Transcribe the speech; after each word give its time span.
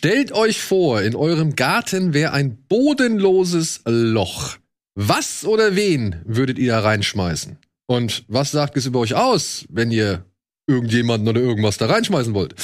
Stellt 0.00 0.32
euch 0.32 0.62
vor, 0.62 1.02
in 1.02 1.14
eurem 1.14 1.56
Garten 1.56 2.14
wäre 2.14 2.32
ein 2.32 2.56
bodenloses 2.70 3.82
Loch. 3.84 4.56
Was 4.94 5.44
oder 5.44 5.76
wen 5.76 6.22
würdet 6.24 6.58
ihr 6.58 6.72
da 6.72 6.80
reinschmeißen? 6.80 7.58
Und 7.86 8.24
was 8.26 8.50
sagt 8.50 8.78
es 8.78 8.86
über 8.86 9.00
euch 9.00 9.14
aus, 9.14 9.66
wenn 9.68 9.90
ihr 9.90 10.24
irgendjemanden 10.66 11.28
oder 11.28 11.42
irgendwas 11.42 11.76
da 11.76 11.84
reinschmeißen 11.84 12.32
wollt? 12.32 12.54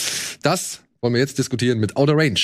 Das 0.40 0.80
wollen 1.02 1.12
wir 1.12 1.20
jetzt 1.20 1.36
diskutieren 1.36 1.78
mit 1.78 1.98
Outer 1.98 2.16
Range. 2.16 2.40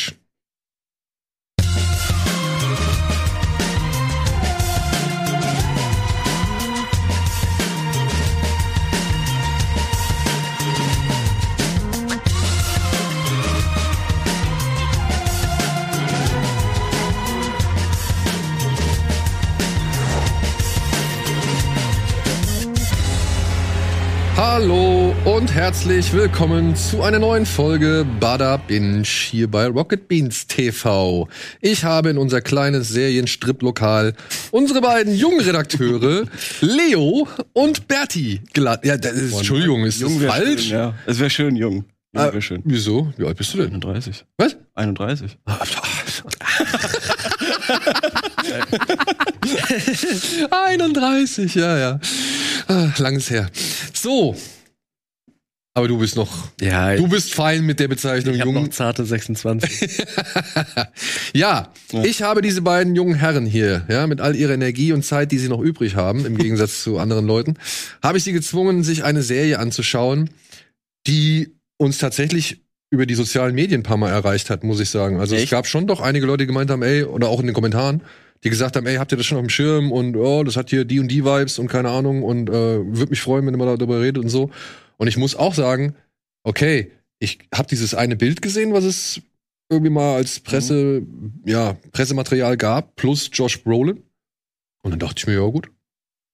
Hallo 24.45 25.15
und 25.25 25.55
herzlich 25.55 26.13
willkommen 26.13 26.75
zu 26.75 27.01
einer 27.01 27.21
neuen 27.21 27.47
Folge 27.47 28.05
Bada 28.19 28.57
Binge 28.57 29.05
hier 29.05 29.49
bei 29.49 29.69
Rocket 29.69 30.09
Beans 30.09 30.49
TV. 30.49 31.29
Ich 31.61 31.85
habe 31.85 32.11
in 32.11 32.19
unser 32.19 32.41
kleines 32.41 32.89
Serienstrip-Lokal 32.89 34.15
unsere 34.51 34.81
beiden 34.81 35.15
jungen 35.15 35.39
Redakteure 35.39 36.25
Leo 36.61 37.29
und 37.53 37.87
Berti 37.87 38.41
geladen. 38.53 38.89
Ja, 38.89 38.97
das 38.97 39.13
ist, 39.13 39.37
Entschuldigung, 39.37 39.85
ist 39.85 40.01
Jung 40.01 40.21
das 40.21 40.35
falsch? 40.35 40.63
Schön, 40.63 40.73
ja. 40.73 40.95
Es 41.07 41.21
wäre 41.21 41.31
schön, 41.31 41.55
jung. 41.55 41.85
Jung 42.13 42.17
Ah, 42.17 42.41
schön. 42.41 42.63
Wieso? 42.65 43.13
Wie 43.17 43.25
alt 43.25 43.37
bist 43.37 43.55
du 43.55 43.59
denn? 43.59 43.75
31. 43.75 44.25
Was? 44.39 44.57
31. 44.75 45.39
Ah, 50.51 50.67
31, 50.67 51.55
ja, 51.55 51.79
ja. 51.79 52.01
Ah, 52.69 52.89
Langes 52.99 53.31
her. 53.31 53.49
So. 53.93 54.37
Aber 55.75 55.89
du 55.89 55.97
bist 55.99 56.17
noch, 56.17 56.49
Ja, 56.61 56.95
du 56.97 57.09
bist 57.09 57.33
fein 57.33 57.65
mit 57.65 57.81
der 57.81 57.89
Bezeichnung 57.89 58.35
ich 58.35 58.45
jung. 58.45 58.55
noch 58.55 58.69
zarte 58.69 59.07
26. 59.07 60.05
Ja, 61.33 61.73
Ja. 61.93 62.05
ich 62.05 62.23
habe 62.23 62.43
diese 62.43 62.61
beiden 62.61 62.95
jungen 62.95 63.15
Herren 63.15 63.47
hier, 63.47 63.87
ja, 63.89 64.07
mit 64.07 64.21
all 64.21 64.37
ihrer 64.37 64.53
Energie 64.53 64.93
und 64.93 65.03
Zeit, 65.03 65.33
die 65.33 65.39
sie 65.39 65.49
noch 65.49 65.61
übrig 65.61 65.97
haben, 65.97 66.27
im 66.27 66.37
Gegensatz 66.37 66.83
zu 66.83 66.99
anderen 66.99 67.27
Leuten, 67.27 67.55
habe 68.03 68.19
ich 68.19 68.25
sie 68.25 68.33
gezwungen, 68.33 68.85
sich 68.85 69.03
eine 69.05 69.23
Serie 69.23 69.59
anzuschauen, 69.59 70.29
die 71.07 71.57
uns 71.79 71.97
tatsächlich 71.99 72.61
über 72.91 73.07
die 73.07 73.15
sozialen 73.15 73.55
Medien 73.55 73.81
ein 73.81 73.85
paar 73.85 73.97
Mal 73.97 74.11
erreicht 74.11 74.51
hat, 74.51 74.65
muss 74.65 74.79
ich 74.79 74.91
sagen. 74.91 75.19
Also 75.21 75.35
es 75.35 75.43
Echt? 75.45 75.53
gab 75.53 75.67
schon 75.67 75.87
doch 75.87 76.01
einige 76.03 76.27
Leute, 76.27 76.43
die 76.43 76.47
gemeint 76.49 76.71
haben, 76.71 76.83
ey, 76.83 77.03
oder 77.05 77.29
auch 77.29 77.41
in 77.41 77.47
den 77.47 77.55
Kommentaren, 77.55 78.03
die 78.45 78.51
gesagt 78.51 78.77
haben, 78.77 78.87
ey, 78.87 78.97
habt 78.97 79.13
ihr 79.13 79.19
das 79.19 79.27
schon 79.27 79.39
auf 79.39 79.45
dem 79.45 79.51
Schirm 79.51 79.93
und 79.93 80.17
oh, 80.17 80.43
das 80.43 80.57
hat 80.57 80.71
hier 80.71 80.85
die 80.85 81.01
und 81.01 81.09
die 81.09 81.25
Vibes 81.25 81.59
und 81.59 81.69
keine 81.69 81.91
Ahnung 81.91 82.23
und 82.23 82.49
äh, 82.51 82.53
würde 82.53 83.11
mich 83.11 83.21
freuen, 83.21 83.47
wenn 83.47 83.55
ihr 83.55 83.59
mal 83.59 83.77
darüber 83.77 84.01
redet 84.01 84.23
und 84.23 84.31
so. 84.31 84.51
Und 84.97 85.09
ich 85.09 85.17
muss 85.17 85.37
auch 85.37 85.55
sagen, 85.55 85.95
okay, 86.43 86.91
ich 87.19 87.39
habe 87.55 87.69
dieses 87.69 87.95
eine 87.95 88.17
Bild 88.17 88.43
gesehen, 88.43 88.73
was 88.73 88.85
es 88.85 89.21
irgendwie 89.71 89.91
mal 89.91 90.17
als 90.17 90.41
Presse, 90.41 91.03
ja, 91.47 91.77
Pressematerial 91.93 92.57
gab, 92.57 92.97
plus 92.97 93.31
Josh 93.33 93.63
Brolin. 93.63 94.03
Und 94.83 94.91
dann 94.91 94.99
dachte 94.99 95.15
ich 95.19 95.27
mir, 95.27 95.35
ja 95.35 95.47
gut, 95.47 95.71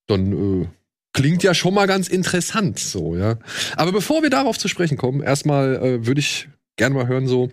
dann 0.06 0.62
äh, 0.62 0.66
klingt 1.12 1.42
ja 1.42 1.52
schon 1.52 1.74
mal 1.74 1.86
ganz 1.86 2.08
interessant 2.08 2.78
so, 2.78 3.16
ja. 3.16 3.38
Aber 3.76 3.92
bevor 3.92 4.22
wir 4.22 4.30
darauf 4.30 4.58
zu 4.58 4.68
sprechen 4.68 4.96
kommen, 4.96 5.22
erstmal 5.22 5.76
äh, 5.76 6.06
würde 6.06 6.20
ich 6.20 6.48
gerne 6.76 6.94
mal 6.94 7.06
hören 7.06 7.28
so, 7.28 7.50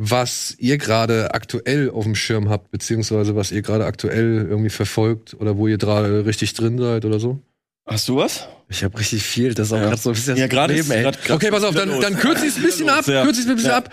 was 0.00 0.54
ihr 0.58 0.78
gerade 0.78 1.34
aktuell 1.34 1.90
auf 1.90 2.04
dem 2.04 2.14
Schirm 2.14 2.48
habt, 2.48 2.70
beziehungsweise 2.70 3.34
was 3.36 3.50
ihr 3.50 3.62
gerade 3.62 3.84
aktuell 3.84 4.46
irgendwie 4.48 4.70
verfolgt 4.70 5.34
oder 5.34 5.56
wo 5.56 5.66
ihr 5.66 5.76
gerade 5.76 6.24
richtig 6.24 6.54
drin 6.54 6.78
seid 6.78 7.04
oder 7.04 7.18
so. 7.18 7.40
Hast 7.84 8.08
du 8.08 8.16
was? 8.16 8.46
Ich 8.68 8.84
habe 8.84 8.96
richtig 8.98 9.22
viel, 9.24 9.54
das 9.54 9.68
ist 9.68 9.72
auch 9.72 9.78
Ja. 9.78 9.84
gerade 9.88 10.00
so 10.00 10.10
ein 10.10 10.14
bisschen 10.14 10.36
Ja, 10.36 10.44
ist 10.44 10.50
Problem, 10.54 10.90
ey. 10.92 11.02
grad- 11.02 11.22
grad- 11.24 11.36
Okay, 11.36 11.50
pass 11.50 11.64
auf, 11.64 11.74
dann, 11.74 12.00
dann 12.00 12.16
kürze 12.16 12.44
ich 12.46 12.52
es 12.52 12.56
ein 12.58 12.62
bisschen 12.62 12.88
ab. 12.88 13.06
ja. 13.08 13.24
Kürze 13.24 13.40
ich 13.40 13.48
ein 13.48 13.54
bisschen 13.56 13.70
Ja. 13.70 13.78
ab. 13.78 13.92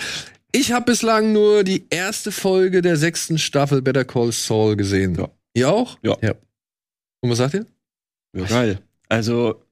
Ich 0.51 0.71
habe 0.71 0.85
bislang 0.85 1.33
nur 1.33 1.63
die 1.63 1.85
erste 1.89 2.31
Folge 2.31 2.81
der 2.81 2.97
sechsten 2.97 3.37
Staffel 3.37 3.81
Better 3.81 4.05
Call 4.05 4.31
Saul 4.31 4.75
gesehen. 4.75 5.15
Ja. 5.15 5.29
Ihr 5.53 5.69
auch? 5.71 5.97
Ja. 6.03 6.17
Ja. 6.21 6.33
Und 7.21 7.29
was 7.31 7.39
sagt 7.39 7.55
ihr? 7.55 7.65
Ja, 8.37 8.45
geil. 8.45 8.79
Also, 9.09 9.63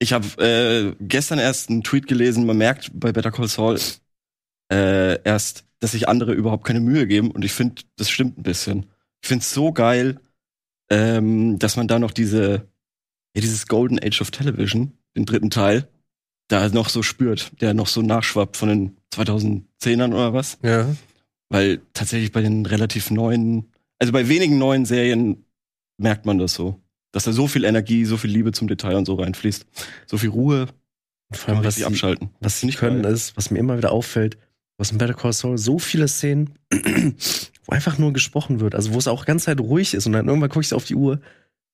ich 0.00 0.12
habe 0.12 0.26
äh, 0.44 0.94
gestern 1.00 1.38
erst 1.38 1.70
einen 1.70 1.82
Tweet 1.82 2.06
gelesen, 2.08 2.44
man 2.46 2.58
merkt 2.58 2.90
bei 2.92 3.10
Better 3.12 3.30
Call 3.30 3.48
Saul 3.48 3.78
äh, 4.72 5.22
erst, 5.22 5.64
dass 5.80 5.92
sich 5.92 6.08
andere 6.08 6.32
überhaupt 6.32 6.64
keine 6.64 6.80
Mühe 6.80 7.06
geben 7.06 7.30
und 7.30 7.44
ich 7.44 7.52
finde, 7.52 7.82
das 7.96 8.10
stimmt 8.10 8.38
ein 8.38 8.42
bisschen. 8.42 8.86
Ich 9.22 9.28
finde 9.28 9.42
es 9.42 9.52
so 9.52 9.72
geil, 9.72 10.20
ähm, 10.90 11.58
dass 11.58 11.76
man 11.76 11.88
da 11.88 11.98
noch 11.98 12.10
diese, 12.12 12.68
ja, 13.34 13.40
dieses 13.40 13.66
Golden 13.66 13.98
Age 14.02 14.20
of 14.20 14.30
Television, 14.30 14.92
den 15.16 15.26
dritten 15.26 15.50
Teil, 15.50 15.88
da 16.48 16.68
noch 16.70 16.88
so 16.88 17.02
spürt, 17.02 17.52
der 17.60 17.74
noch 17.74 17.88
so 17.88 18.00
nachschwappt 18.02 18.56
von 18.56 18.68
den 18.68 18.96
2010ern 19.14 20.12
oder 20.14 20.32
was. 20.32 20.58
Ja. 20.62 20.88
Weil 21.50 21.80
tatsächlich 21.92 22.32
bei 22.32 22.40
den 22.42 22.64
relativ 22.66 23.10
neuen, 23.10 23.70
also 23.98 24.12
bei 24.12 24.28
wenigen 24.28 24.58
neuen 24.58 24.84
Serien 24.86 25.44
merkt 25.98 26.26
man 26.26 26.38
das 26.38 26.54
so. 26.54 26.80
Dass 27.12 27.24
da 27.24 27.32
so 27.32 27.48
viel 27.48 27.64
Energie, 27.64 28.04
so 28.04 28.16
viel 28.16 28.30
Liebe 28.30 28.52
zum 28.52 28.68
Detail 28.68 28.96
und 28.96 29.06
so 29.06 29.14
reinfließt. 29.14 29.66
So 30.06 30.18
viel 30.18 30.28
Ruhe, 30.30 30.66
Vor 31.32 31.54
allem, 31.54 31.64
was 31.64 31.76
sie, 31.76 31.84
abschalten. 31.84 32.30
was 32.40 32.60
sie 32.60 32.66
Nicht 32.66 32.78
können, 32.78 33.02
geil. 33.02 33.12
ist, 33.12 33.36
was 33.36 33.50
mir 33.50 33.58
immer 33.58 33.76
wieder 33.78 33.92
auffällt, 33.92 34.38
was 34.78 34.90
in 34.92 34.98
Better 34.98 35.14
Call 35.14 35.32
Saul 35.32 35.58
so 35.58 35.78
viele 35.78 36.08
Szenen, 36.08 36.50
wo 37.66 37.72
einfach 37.72 37.98
nur 37.98 38.12
gesprochen 38.12 38.60
wird, 38.60 38.74
also 38.74 38.94
wo 38.94 38.98
es 38.98 39.08
auch 39.08 39.26
ganz 39.26 39.44
Zeit 39.44 39.60
ruhig 39.60 39.92
ist 39.94 40.06
und 40.06 40.12
dann 40.12 40.26
irgendwann 40.28 40.48
gucke 40.50 40.64
ich 40.64 40.72
auf 40.72 40.84
die 40.84 40.94
Uhr, 40.94 41.20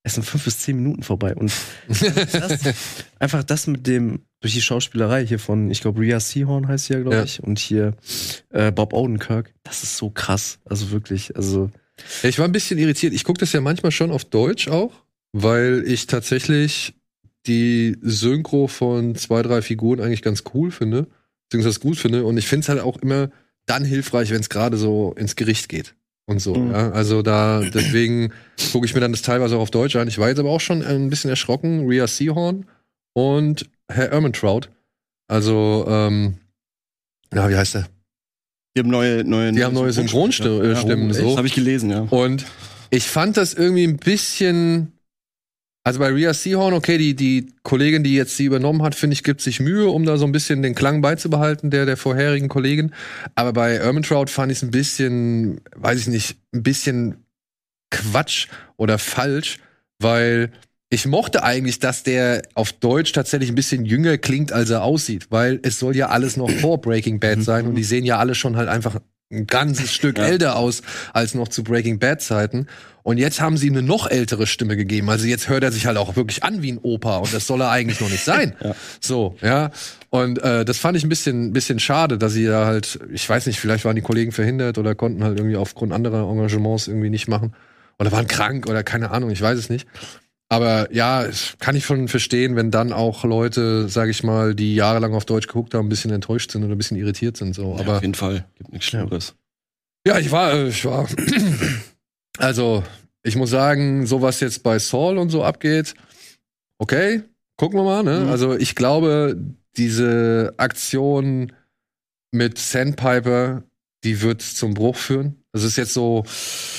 es 0.03 0.15
sind 0.15 0.25
fünf 0.25 0.45
bis 0.45 0.59
zehn 0.59 0.77
Minuten 0.77 1.03
vorbei 1.03 1.35
und 1.35 1.53
das, 1.89 2.59
einfach 3.19 3.45
das 3.45 3.67
mit 3.67 3.87
dem 3.87 4.23
durch 4.41 4.53
die 4.55 4.61
Schauspielerei 4.63 5.25
hier 5.27 5.39
von, 5.39 5.71
ich 5.71 5.81
glaube 5.81 6.01
Rhea 6.01 6.19
Seahorn 6.21 6.67
heißt 6.69 6.87
sie 6.87 6.95
ja, 6.95 7.01
glaube 7.01 7.17
Ja. 7.17 7.23
ich, 7.25 7.43
und 7.43 7.59
hier 7.59 7.95
äh, 8.51 8.73
Bob 8.73 8.93
Odenkirk, 8.93 9.55
das 9.63 9.83
ist 9.83 9.97
so 9.97 10.11
krass, 10.11 10.59
also 10.65 10.91
wirklich, 10.91 11.37
also 11.37 11.71
ich 12.25 12.39
war 12.41 12.45
ein 12.47 12.53
bisschen 12.53 12.79
irritiert. 12.79 13.13
Ich 13.15 13.23
gucke 13.23 13.39
das 13.39 13.53
ja 13.53 13.61
manchmal 13.61 13.93
schon 13.93 14.11
auf 14.11 14.25
Deutsch 14.25 14.67
auch, 14.67 14.93
weil 15.33 15.85
ich 15.87 16.09
tatsächlich 16.09 16.95
die 17.47 17.97
Synchro 18.03 18.67
von 18.67 19.15
zwei, 19.15 19.43
drei 19.43 19.63
Figuren 19.63 20.01
eigentlich 20.01 20.23
ganz 20.23 20.43
cool 20.55 20.73
finde, 20.73 21.07
beziehungsweise 21.59 21.81
gut 21.81 21.97
finde. 21.99 22.25
Und 22.25 22.37
ich 22.39 22.47
finde 22.47 22.65
es 22.65 22.69
halt 22.69 22.81
auch 22.81 22.97
immer 22.99 23.31
dann 23.67 23.85
hilfreich, 23.85 24.31
wenn 24.31 24.41
es 24.41 24.49
gerade 24.49 24.77
so 24.77 25.15
ins 25.17 25.37
Gericht 25.37 25.69
geht. 25.69 25.95
Und 26.27 26.39
so, 26.41 26.55
Mhm. 26.55 26.71
ja. 26.73 26.91
Also 26.93 27.23
da, 27.23 27.61
deswegen 27.61 28.33
gucke 28.73 28.87
ich 28.87 28.95
mir 28.95 29.01
dann 29.01 29.13
das 29.13 29.23
teilweise 29.23 29.57
auch 29.57 29.61
auf 29.61 29.71
Deutsch 29.71 29.95
an. 29.97 30.09
Ich 30.09 30.19
war 30.19 30.29
jetzt 30.29 30.39
aber 30.39 30.51
auch 30.51 30.61
schon 30.61 30.83
ein 30.83 31.11
bisschen 31.11 31.31
erschrocken. 31.31 31.87
Rhea 31.87 32.07
Seahorn 32.07 32.67
und 33.15 33.69
Herr 33.91 34.11
Ermentrout. 34.11 34.69
Also, 35.29 35.85
ähm, 35.89 36.39
ja, 37.33 37.49
wie 37.49 37.57
heißt 37.57 37.75
der? 37.75 37.89
Die 38.77 38.81
haben 38.81 38.91
neue, 38.91 39.23
neue, 39.25 39.53
Die 39.53 39.63
haben 39.65 39.75
neue 39.75 39.93
Synchronstimmen, 39.93 40.73
äh, 40.73 40.77
Stimmen, 40.77 41.13
so. 41.13 41.29
Das 41.29 41.37
habe 41.37 41.47
ich 41.47 41.55
gelesen, 41.55 41.91
ja. 41.91 42.01
Und 42.11 42.45
ich 42.91 43.05
fand 43.05 43.37
das 43.37 43.55
irgendwie 43.55 43.85
ein 43.85 43.97
bisschen. 43.99 44.93
Also 45.87 45.99
bei 45.99 46.09
Rhea 46.09 46.33
Seahorn, 46.33 46.73
okay, 46.73 46.97
die, 46.97 47.15
die 47.15 47.53
Kollegin, 47.63 48.03
die 48.03 48.15
jetzt 48.15 48.39
sie 48.39 48.47
übernommen 48.47 48.83
hat, 48.83 48.95
finde 48.95 49.13
ich, 49.13 49.23
gibt 49.23 49.43
sich 49.43 49.61
Mühe, 49.61 49.89
um 49.89 50.07
da 50.07 50.17
so 50.17 50.25
ein 50.25 50.33
bisschen 50.33 50.63
den 50.63 50.75
Klang 50.75 51.03
beizubehalten, 51.03 51.71
der 51.71 51.85
der 51.85 51.99
vorherigen 51.99 52.49
Kollegin. 52.49 52.95
Aber 53.35 53.53
bei 53.53 53.75
Ermentrout 53.75 54.29
fand 54.29 54.51
ich 54.51 54.59
es 54.59 54.63
ein 54.63 54.71
bisschen, 54.71 55.61
weiß 55.77 56.01
ich 56.01 56.07
nicht, 56.07 56.37
ein 56.55 56.63
bisschen 56.63 57.27
Quatsch 57.91 58.49
oder 58.79 58.99
falsch, 58.99 59.59
weil 59.99 60.51
ich 60.89 61.07
mochte 61.07 61.43
eigentlich, 61.43 61.81
dass 61.81 62.03
der 62.03 62.43
auf 62.55 62.73
Deutsch 62.73 63.13
tatsächlich 63.13 63.51
ein 63.51 63.55
bisschen 63.55 63.85
jünger 63.85 64.17
klingt, 64.17 64.53
als 64.53 64.71
er 64.71 64.85
aussieht, 64.85 65.27
weil 65.31 65.61
es 65.63 65.79
soll 65.79 65.95
ja 65.97 66.09
alles 66.09 66.39
noch 66.39 66.51
vor 66.51 66.81
Breaking 66.81 67.21
Bad 67.21 67.43
sein 67.43 67.67
und 67.67 67.75
die 67.75 67.85
sehen 67.85 68.05
ja 68.05 68.19
alle 68.19 68.35
schon 68.35 68.57
halt 68.57 68.69
einfach 68.69 69.01
ein 69.31 69.47
ganzes 69.47 69.93
Stück 69.95 70.19
Ja. 70.19 70.25
älter 70.27 70.57
aus 70.57 70.83
als 71.13 71.35
noch 71.35 71.49
zu 71.49 71.65
Breaking 71.65 71.99
Bad 71.99 72.23
Zeiten. 72.23 72.67
Und 73.03 73.19
jetzt 73.19 73.39
haben 73.41 73.59
sie 73.59 73.67
ihm 73.67 73.75
eine 73.75 73.83
noch 73.83 74.07
ältere 74.11 74.47
Stimme 74.47 74.77
gegeben. 74.79 75.11
Also 75.11 75.27
jetzt 75.27 75.51
hört 75.51 75.63
er 75.63 75.71
sich 75.73 75.85
halt 75.87 75.99
auch 75.99 76.17
wirklich 76.17 76.43
an 76.43 76.63
wie 76.63 76.73
ein 76.73 76.79
Opa 76.79 77.19
und 77.19 77.35
das 77.35 77.47
soll 77.47 77.61
er 77.61 77.71
eigentlich 77.71 78.01
noch 78.01 78.09
nicht 78.09 78.25
sein. 78.25 78.55
Ja. 78.65 78.75
So, 79.01 79.37
ja. 79.43 79.71
Und 80.09 80.39
äh, 80.43 80.65
das 80.65 80.79
fand 80.79 80.97
ich 80.97 81.05
ein 81.05 81.09
bisschen, 81.11 81.53
bisschen 81.53 81.81
schade, 81.81 82.17
dass 82.17 82.33
sie 82.33 82.47
da 82.47 82.65
halt, 82.65 82.99
ich 83.13 83.29
weiß 83.29 83.47
nicht, 83.47 83.61
vielleicht 83.61 83.85
waren 83.85 83.97
die 83.97 84.01
Kollegen 84.03 84.33
verhindert 84.33 84.79
oder 84.79 84.95
konnten 84.95 85.23
halt 85.23 85.39
irgendwie 85.39 85.57
aufgrund 85.57 85.93
anderer 85.93 86.31
Engagements 86.31 86.89
irgendwie 86.89 87.11
nicht 87.11 87.29
machen. 87.29 87.55
Oder 87.99 88.11
waren 88.11 88.27
krank 88.27 88.67
oder 88.69 88.83
keine 88.83 89.11
Ahnung, 89.11 89.31
ich 89.31 89.41
weiß 89.43 89.59
es 89.59 89.69
nicht. 89.69 89.87
Aber 90.55 90.93
ja, 90.93 91.27
kann 91.59 91.75
ich 91.75 91.85
schon 91.85 92.07
verstehen, 92.07 92.55
wenn 92.55 92.71
dann 92.71 92.93
auch 92.93 93.25
Leute, 93.25 93.89
sag 93.89 94.09
ich 94.09 94.23
mal, 94.23 94.55
die 94.55 94.77
jahrelang 94.77 95.15
auf 95.15 95.25
Deutsch 95.25 95.49
geguckt 95.49 95.75
haben, 95.75 95.87
ein 95.87 95.89
bisschen 95.89 96.13
enttäuscht 96.13 96.53
sind 96.53 96.63
oder 96.63 96.75
ein 96.75 96.79
bisschen 96.79 96.97
irritiert 96.97 97.37
sind. 97.37 97.55
So. 97.55 97.75
ja, 97.75 97.81
Aber 97.81 97.97
auf 97.97 98.03
jeden 98.03 98.15
Fall. 98.15 98.47
Gibt 98.57 98.73
nichts 98.73 98.87
Schlimmeres. 98.87 99.35
ja, 100.07 100.19
ich 100.19 100.31
war, 100.31 100.53
äh, 100.53 100.69
ich 100.69 100.85
war. 100.85 101.09
Also, 102.39 102.83
ich 103.23 103.37
muss 103.37 103.51
sagen, 103.51 104.07
so 104.07 104.21
was 104.21 104.41
jetzt 104.41 104.65
bei 104.65 104.81
Saul 104.81 105.19
und 105.19 105.31
so 105.31 105.45
abgeht, 105.45 105.95
okay, 106.79 107.23
gucken 107.57 107.79
wir 107.79 107.85
mal, 107.85 108.03
ne? 108.03 108.25
Mhm. 108.25 108.29
Also, 108.29 108.57
ich 108.57 108.75
glaube, 108.75 109.41
diese 109.77 110.53
Aktion 110.57 111.53
mit 112.33 112.59
Sandpiper, 112.59 113.63
die 114.03 114.21
wird 114.21 114.43
zum 114.43 114.75
Bruch 114.75 114.97
führen. 114.97 115.44
Das 115.55 115.63
ist 115.63 115.77
jetzt 115.77 115.95
so, 115.95 116.25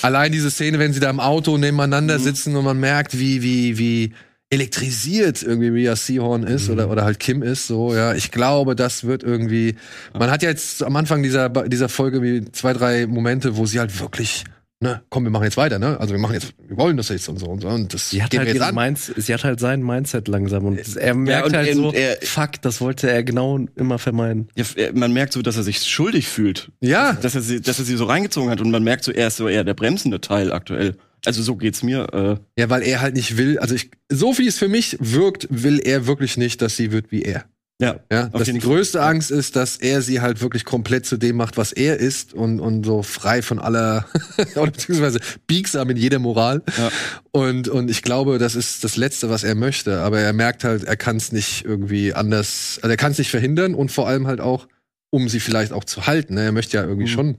allein 0.01 0.31
diese 0.33 0.51
Szene, 0.51 0.79
wenn 0.79 0.91
sie 0.91 0.99
da 0.99 1.09
im 1.09 1.21
Auto 1.21 1.57
nebeneinander 1.57 2.19
Mhm. 2.19 2.23
sitzen 2.23 2.55
und 2.57 2.65
man 2.65 2.77
merkt, 2.77 3.17
wie, 3.17 3.41
wie, 3.41 3.77
wie 3.77 4.13
elektrisiert 4.49 5.41
irgendwie 5.43 5.71
Mia 5.71 5.95
Seahorn 5.95 6.43
ist 6.43 6.67
Mhm. 6.67 6.73
oder, 6.73 6.89
oder 6.91 7.03
halt 7.05 7.19
Kim 7.19 7.41
ist, 7.41 7.67
so, 7.67 7.95
ja. 7.95 8.13
Ich 8.13 8.31
glaube, 8.31 8.75
das 8.75 9.05
wird 9.05 9.23
irgendwie, 9.23 9.75
man 10.13 10.29
hat 10.29 10.43
ja 10.43 10.49
jetzt 10.49 10.83
am 10.83 10.95
Anfang 10.97 11.23
dieser, 11.23 11.47
dieser 11.49 11.87
Folge 11.89 12.21
wie 12.21 12.43
zwei, 12.51 12.73
drei 12.73 13.07
Momente, 13.07 13.55
wo 13.57 13.65
sie 13.65 13.79
halt 13.79 13.97
wirklich, 13.99 14.43
ne, 14.81 15.01
komm, 15.09 15.23
wir 15.23 15.31
machen 15.31 15.43
jetzt 15.45 15.57
weiter, 15.57 15.79
ne? 15.79 15.99
Also 15.99 16.13
wir 16.13 16.19
machen 16.19 16.33
jetzt, 16.33 16.53
wir 16.67 16.77
wollen 16.77 16.97
das 16.97 17.09
jetzt 17.09 17.27
und 17.29 17.39
so 17.39 17.47
und 17.47 17.61
so 17.61 17.67
und 17.69 17.93
das 17.93 18.09
Sie 18.09 18.21
hat, 18.21 18.37
halt 18.37 18.53
jetzt. 18.53 18.73
Minds 18.73 19.11
sie 19.15 19.33
hat 19.33 19.43
halt 19.43 19.59
sein 19.59 19.81
Mindset 19.83 20.27
langsam 20.27 20.65
und 20.65 20.95
er 20.97 21.13
merkt 21.15 21.47
und- 21.47 21.55
halt 21.55 21.75
und 21.75 21.83
so, 21.83 21.93
er- 21.93 22.17
fuck, 22.21 22.61
das 22.61 22.81
wollte 22.81 23.09
er 23.09 23.23
genau 23.23 23.59
immer 23.75 23.97
vermeiden. 23.99 24.49
Ja, 24.55 24.65
äh, 24.75 24.91
man 24.93 25.11
merkt 25.13 25.33
so, 25.33 25.41
dass 25.41 25.57
er 25.57 25.63
sich 25.63 25.79
schuldig 25.81 26.27
fühlt. 26.27 26.71
Ja. 26.81 27.13
Dass 27.13 27.35
er, 27.35 27.41
sie, 27.41 27.61
dass 27.61 27.79
er 27.79 27.85
sie 27.85 27.95
so 27.95 28.05
reingezogen 28.05 28.49
hat 28.49 28.61
und 28.61 28.69
man 28.71 28.83
merkt 28.83 29.03
so, 29.03 29.11
er 29.11 29.27
ist 29.27 29.37
so 29.37 29.47
eher 29.47 29.63
der 29.63 29.73
bremsende 29.73 30.21
Teil 30.21 30.51
aktuell. 30.51 30.95
Also 31.25 31.41
so 31.41 31.55
geht's 31.55 31.81
mir. 31.81 32.07
Äh, 32.13 32.61
Ja, 32.61 32.69
weil 32.69 32.83
er 32.83 33.01
halt 33.01 33.15
nicht 33.15 33.35
will, 33.37 33.57
also 33.57 33.73
ich, 33.73 33.89
so 34.11 34.37
wie 34.37 34.45
es 34.47 34.59
für 34.59 34.67
mich 34.67 34.97
wirkt, 34.99 35.47
will 35.49 35.79
er 35.79 36.05
wirklich 36.05 36.37
nicht, 36.37 36.61
dass 36.61 36.75
sie 36.75 36.91
wird 36.91 37.11
wie 37.11 37.23
er. 37.23 37.45
Ja, 37.81 37.99
Ja, 38.11 38.27
Auf 38.27 38.31
dass 38.31 38.43
die 38.43 38.51
jeden 38.51 38.61
Fall. 38.61 38.75
größte 38.75 39.01
Angst 39.03 39.31
ist, 39.31 39.55
dass 39.57 39.75
er 39.77 40.01
sie 40.01 40.21
halt 40.21 40.41
wirklich 40.41 40.63
komplett 40.63 41.05
zu 41.05 41.17
dem 41.17 41.35
macht, 41.35 41.57
was 41.57 41.71
er 41.73 41.97
ist 41.99 42.33
und, 42.33 42.59
und 42.61 42.85
so 42.85 43.03
frei 43.03 43.41
von 43.41 43.59
aller, 43.59 44.05
oder 44.55 44.71
beziehungsweise 44.71 45.19
biegsam 45.47 45.89
in 45.89 45.97
jeder 45.97 46.19
Moral. 46.19 46.61
Ja. 46.77 46.89
Und, 47.31 47.67
und 47.67 47.91
ich 47.91 48.01
glaube, 48.01 48.37
das 48.37 48.55
ist 48.55 48.83
das 48.83 48.95
Letzte, 48.95 49.29
was 49.29 49.43
er 49.43 49.55
möchte. 49.55 49.99
Aber 50.01 50.19
er 50.19 50.31
merkt 50.33 50.63
halt, 50.63 50.85
er 50.85 50.95
kann 50.95 51.17
es 51.17 51.31
nicht 51.33 51.65
irgendwie 51.65 52.13
anders, 52.13 52.79
also 52.81 52.89
er 52.91 52.97
kann 52.97 53.11
es 53.11 53.17
nicht 53.17 53.29
verhindern 53.31 53.75
und 53.75 53.91
vor 53.91 54.07
allem 54.07 54.25
halt 54.27 54.39
auch, 54.39 54.67
um 55.09 55.27
sie 55.27 55.39
vielleicht 55.41 55.73
auch 55.73 55.83
zu 55.83 56.07
halten. 56.07 56.35
Ne? 56.35 56.43
Er 56.43 56.51
möchte 56.53 56.77
ja 56.77 56.83
irgendwie 56.83 57.03
Mhm. 57.09 57.13
schon 57.13 57.37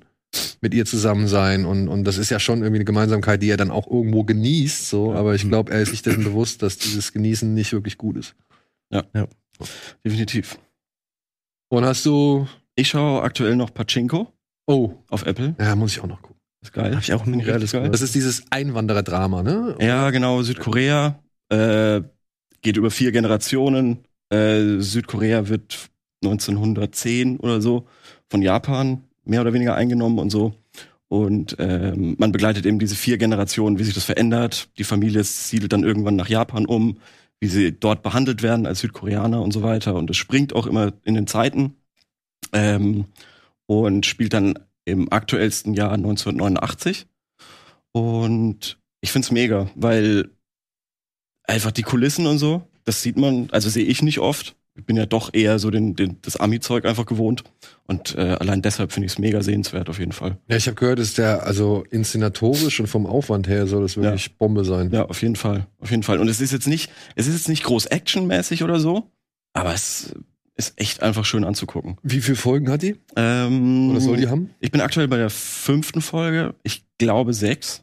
mit 0.60 0.74
ihr 0.74 0.84
zusammen 0.84 1.28
sein 1.28 1.64
und, 1.64 1.88
und 1.88 2.04
das 2.04 2.18
ist 2.18 2.30
ja 2.30 2.38
schon 2.40 2.58
irgendwie 2.58 2.78
eine 2.78 2.84
Gemeinsamkeit, 2.84 3.40
die 3.42 3.48
er 3.48 3.56
dann 3.56 3.70
auch 3.70 3.86
irgendwo 3.90 4.24
genießt, 4.24 4.88
so. 4.90 5.14
Aber 5.14 5.34
ich 5.34 5.48
glaube, 5.48 5.72
er 5.72 5.80
ist 5.80 5.90
sich 5.90 6.02
dessen 6.02 6.24
bewusst, 6.24 6.62
dass 6.62 6.76
dieses 6.76 7.12
Genießen 7.14 7.54
nicht 7.54 7.72
wirklich 7.72 7.96
gut 7.96 8.18
ist. 8.18 8.34
Definitiv. 10.04 10.58
Und 11.68 11.84
hast 11.84 12.06
du, 12.06 12.46
Ich 12.74 12.88
schaue 12.88 13.22
aktuell 13.22 13.56
noch 13.56 13.72
Pachinko 13.72 14.32
oh, 14.66 14.94
auf 15.08 15.26
Apple. 15.26 15.54
ja, 15.58 15.74
muss 15.74 15.92
ich 15.92 16.00
auch 16.00 16.06
noch 16.06 16.22
gucken. 16.22 16.36
Ist 16.62 16.72
geil. 16.72 16.94
Hab 16.94 17.02
ich 17.02 17.12
auch 17.12 17.24
geiles 17.24 17.46
richtig 17.46 17.72
geil. 17.72 17.90
Das 17.90 18.02
ist 18.02 18.14
dieses 18.14 18.44
Einwandererdrama, 18.50 19.42
ne? 19.42 19.76
Ja, 19.80 20.10
genau, 20.10 20.42
Südkorea. 20.42 21.18
Äh, 21.48 22.02
geht 22.62 22.76
über 22.76 22.90
vier 22.90 23.12
Generationen. 23.12 24.04
Äh, 24.30 24.78
Südkorea 24.78 25.48
wird 25.48 25.90
1910 26.24 27.38
oder 27.38 27.60
so 27.60 27.86
von 28.28 28.42
Japan 28.42 29.04
mehr 29.24 29.40
oder 29.40 29.52
weniger 29.52 29.74
eingenommen 29.74 30.18
und 30.18 30.30
so. 30.30 30.54
Und 31.08 31.56
ähm, 31.60 32.16
man 32.18 32.32
begleitet 32.32 32.66
eben 32.66 32.78
diese 32.78 32.96
vier 32.96 33.16
Generationen, 33.18 33.78
wie 33.78 33.84
sich 33.84 33.94
das 33.94 34.04
verändert. 34.04 34.68
Die 34.78 34.84
Familie 34.84 35.22
siedelt 35.22 35.72
dann 35.72 35.84
irgendwann 35.84 36.16
nach 36.16 36.28
Japan 36.28 36.66
um, 36.66 36.98
wie 37.40 37.48
sie 37.48 37.72
dort 37.72 38.02
behandelt 38.02 38.42
werden 38.42 38.66
als 38.66 38.80
Südkoreaner 38.80 39.42
und 39.42 39.52
so 39.52 39.62
weiter. 39.62 39.94
Und 39.94 40.10
es 40.10 40.16
springt 40.16 40.54
auch 40.54 40.66
immer 40.66 40.92
in 41.04 41.14
den 41.14 41.26
Zeiten. 41.26 41.76
Ähm, 42.52 43.06
und 43.66 44.06
spielt 44.06 44.32
dann 44.32 44.58
im 44.84 45.12
aktuellsten 45.12 45.74
Jahr 45.74 45.92
1989. 45.92 47.06
Und 47.92 48.78
ich 49.00 49.12
find's 49.12 49.30
mega, 49.30 49.70
weil 49.74 50.30
einfach 51.44 51.72
die 51.72 51.82
Kulissen 51.82 52.26
und 52.26 52.38
so, 52.38 52.66
das 52.84 53.02
sieht 53.02 53.16
man, 53.16 53.50
also 53.50 53.68
sehe 53.68 53.84
ich 53.84 54.02
nicht 54.02 54.20
oft. 54.20 54.56
Ich 54.76 54.84
bin 54.84 54.96
ja 54.96 55.06
doch 55.06 55.32
eher 55.32 55.58
so 55.58 55.70
den, 55.70 55.96
den, 55.96 56.19
das 56.23 56.37
Ami-Zeug 56.37 56.84
einfach 56.84 57.06
gewohnt. 57.06 57.44
Und 57.87 58.14
äh, 58.14 58.37
allein 58.38 58.62
deshalb 58.62 58.93
finde 58.93 59.06
ich 59.06 59.12
es 59.12 59.19
mega 59.19 59.43
sehenswert 59.43 59.88
auf 59.88 59.99
jeden 59.99 60.12
Fall. 60.12 60.38
Ja, 60.49 60.56
ich 60.56 60.67
habe 60.67 60.75
gehört, 60.75 60.99
ist 60.99 61.19
der, 61.19 61.44
also 61.44 61.84
inszenatorisch 61.90 62.78
und 62.81 62.87
vom 62.87 63.06
Aufwand 63.06 63.49
her 63.49 63.67
soll 63.67 63.82
das 63.82 63.96
wirklich 63.96 64.37
Bombe 64.37 64.64
sein. 64.64 64.90
Ja, 64.93 65.06
auf 65.06 65.23
jeden 65.23 65.37
Fall. 65.37 65.67
Auf 65.81 65.90
jeden 65.90 66.02
Fall. 66.02 66.19
Und 66.19 66.28
es 66.28 66.40
ist 66.40 66.52
jetzt 66.52 66.69
nicht, 66.69 66.90
es 67.14 67.26
ist 67.26 67.34
jetzt 67.34 67.49
nicht 67.49 67.64
groß 67.64 67.87
actionmäßig 67.87 68.62
oder 68.62 68.78
so, 68.78 69.11
aber 69.55 69.73
es 69.73 70.14
ist 70.56 70.81
echt 70.81 71.02
einfach 71.02 71.25
schön 71.25 71.44
anzugucken. 71.44 71.96
Wie 72.02 72.20
viele 72.20 72.37
Folgen 72.37 72.70
hat 72.70 72.82
die? 72.82 72.96
Ähm, 73.14 73.90
Oder 73.90 74.00
soll 74.00 74.17
die 74.17 74.28
haben? 74.28 74.50
Ich 74.61 74.70
bin 74.70 74.81
aktuell 74.81 75.08
bei 75.08 75.19
der 75.19 75.31
fünften 75.31 76.00
Folge. 76.00 76.55
Ich 76.62 76.84
glaube 76.99 77.34
sechs. 77.34 77.82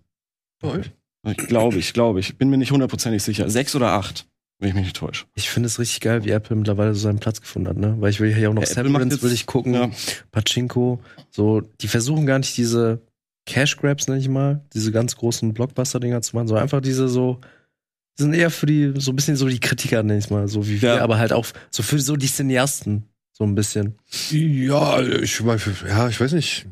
Ich 1.26 1.38
glaube, 1.48 1.78
ich 1.78 1.94
glaube, 1.94 2.20
ich 2.20 2.38
bin 2.38 2.50
mir 2.50 2.58
nicht 2.58 2.72
hundertprozentig 2.72 3.22
sicher. 3.24 3.50
Sechs 3.50 3.76
oder 3.76 3.92
acht, 3.92 4.28
wenn 4.64 4.70
ich 4.70 4.76
mich 4.76 4.84
nicht 4.86 4.96
täusche. 4.96 5.26
Ich 5.36 5.50
finde 5.50 5.68
es 5.68 5.78
richtig 5.78 6.00
geil, 6.02 6.24
wie 6.26 6.32
Apple 6.32 6.56
mittlerweile 6.56 6.96
so 6.96 7.02
seinen 7.02 7.20
Platz 7.20 7.40
gefunden 7.42 7.68
hat, 7.68 7.78
ne? 7.78 7.96
Weil 8.00 8.10
ich 8.10 8.20
will 8.20 8.34
hier 8.34 8.50
auch 8.50 8.54
noch 8.54 8.64
Ja, 8.64 8.70
Apple 8.72 8.84
macht 8.86 9.02
Severance 9.04 9.16
jetzt- 9.16 9.24
will 9.24 9.32
ich 9.34 9.46
gucken, 9.46 9.74
Ja. 9.74 9.92
Pachinko, 10.32 11.00
so, 11.30 11.62
die 11.82 11.88
versuchen 11.88 12.26
gar 12.26 12.40
nicht 12.40 12.58
diese 12.58 13.02
Cash 13.46 13.78
Grabs, 13.78 14.08
nenn 14.08 14.20
ich 14.20 14.30
mal, 14.30 14.62
diese 14.74 14.92
ganz 14.92 15.16
großen 15.16 15.54
Blockbuster-Dinger 15.54 16.22
zu 16.22 16.36
machen, 16.36 16.48
so 16.48 16.56
einfach 16.56 16.82
diese 16.82 17.08
so, 17.10 17.40
die 18.18 18.24
sind 18.24 18.34
eher 18.34 18.50
für 18.50 18.66
die, 18.66 18.94
so 18.96 19.12
ein 19.12 19.16
bisschen 19.16 19.36
so 19.36 19.48
die 19.48 19.60
Kritiker, 19.60 20.02
nenn 20.04 20.20
ich 20.20 20.30
mal, 20.30 20.48
so 20.48 20.68
wie 20.68 20.82
wir, 20.82 20.96
Ja. 20.96 21.04
aber 21.04 21.18
halt 21.18 21.34
auch 21.34 21.46
so 21.70 21.84
für 21.84 22.00
so 22.00 22.16
die 22.16 22.28
Cineasten, 22.28 23.04
so 23.34 23.44
ein 23.44 23.56
bisschen. 23.56 23.96
Ja, 24.32 25.02
ich, 25.02 25.40
ja, 25.40 26.08
ich 26.08 26.20
weiß 26.20 26.32
nicht. 26.34 26.66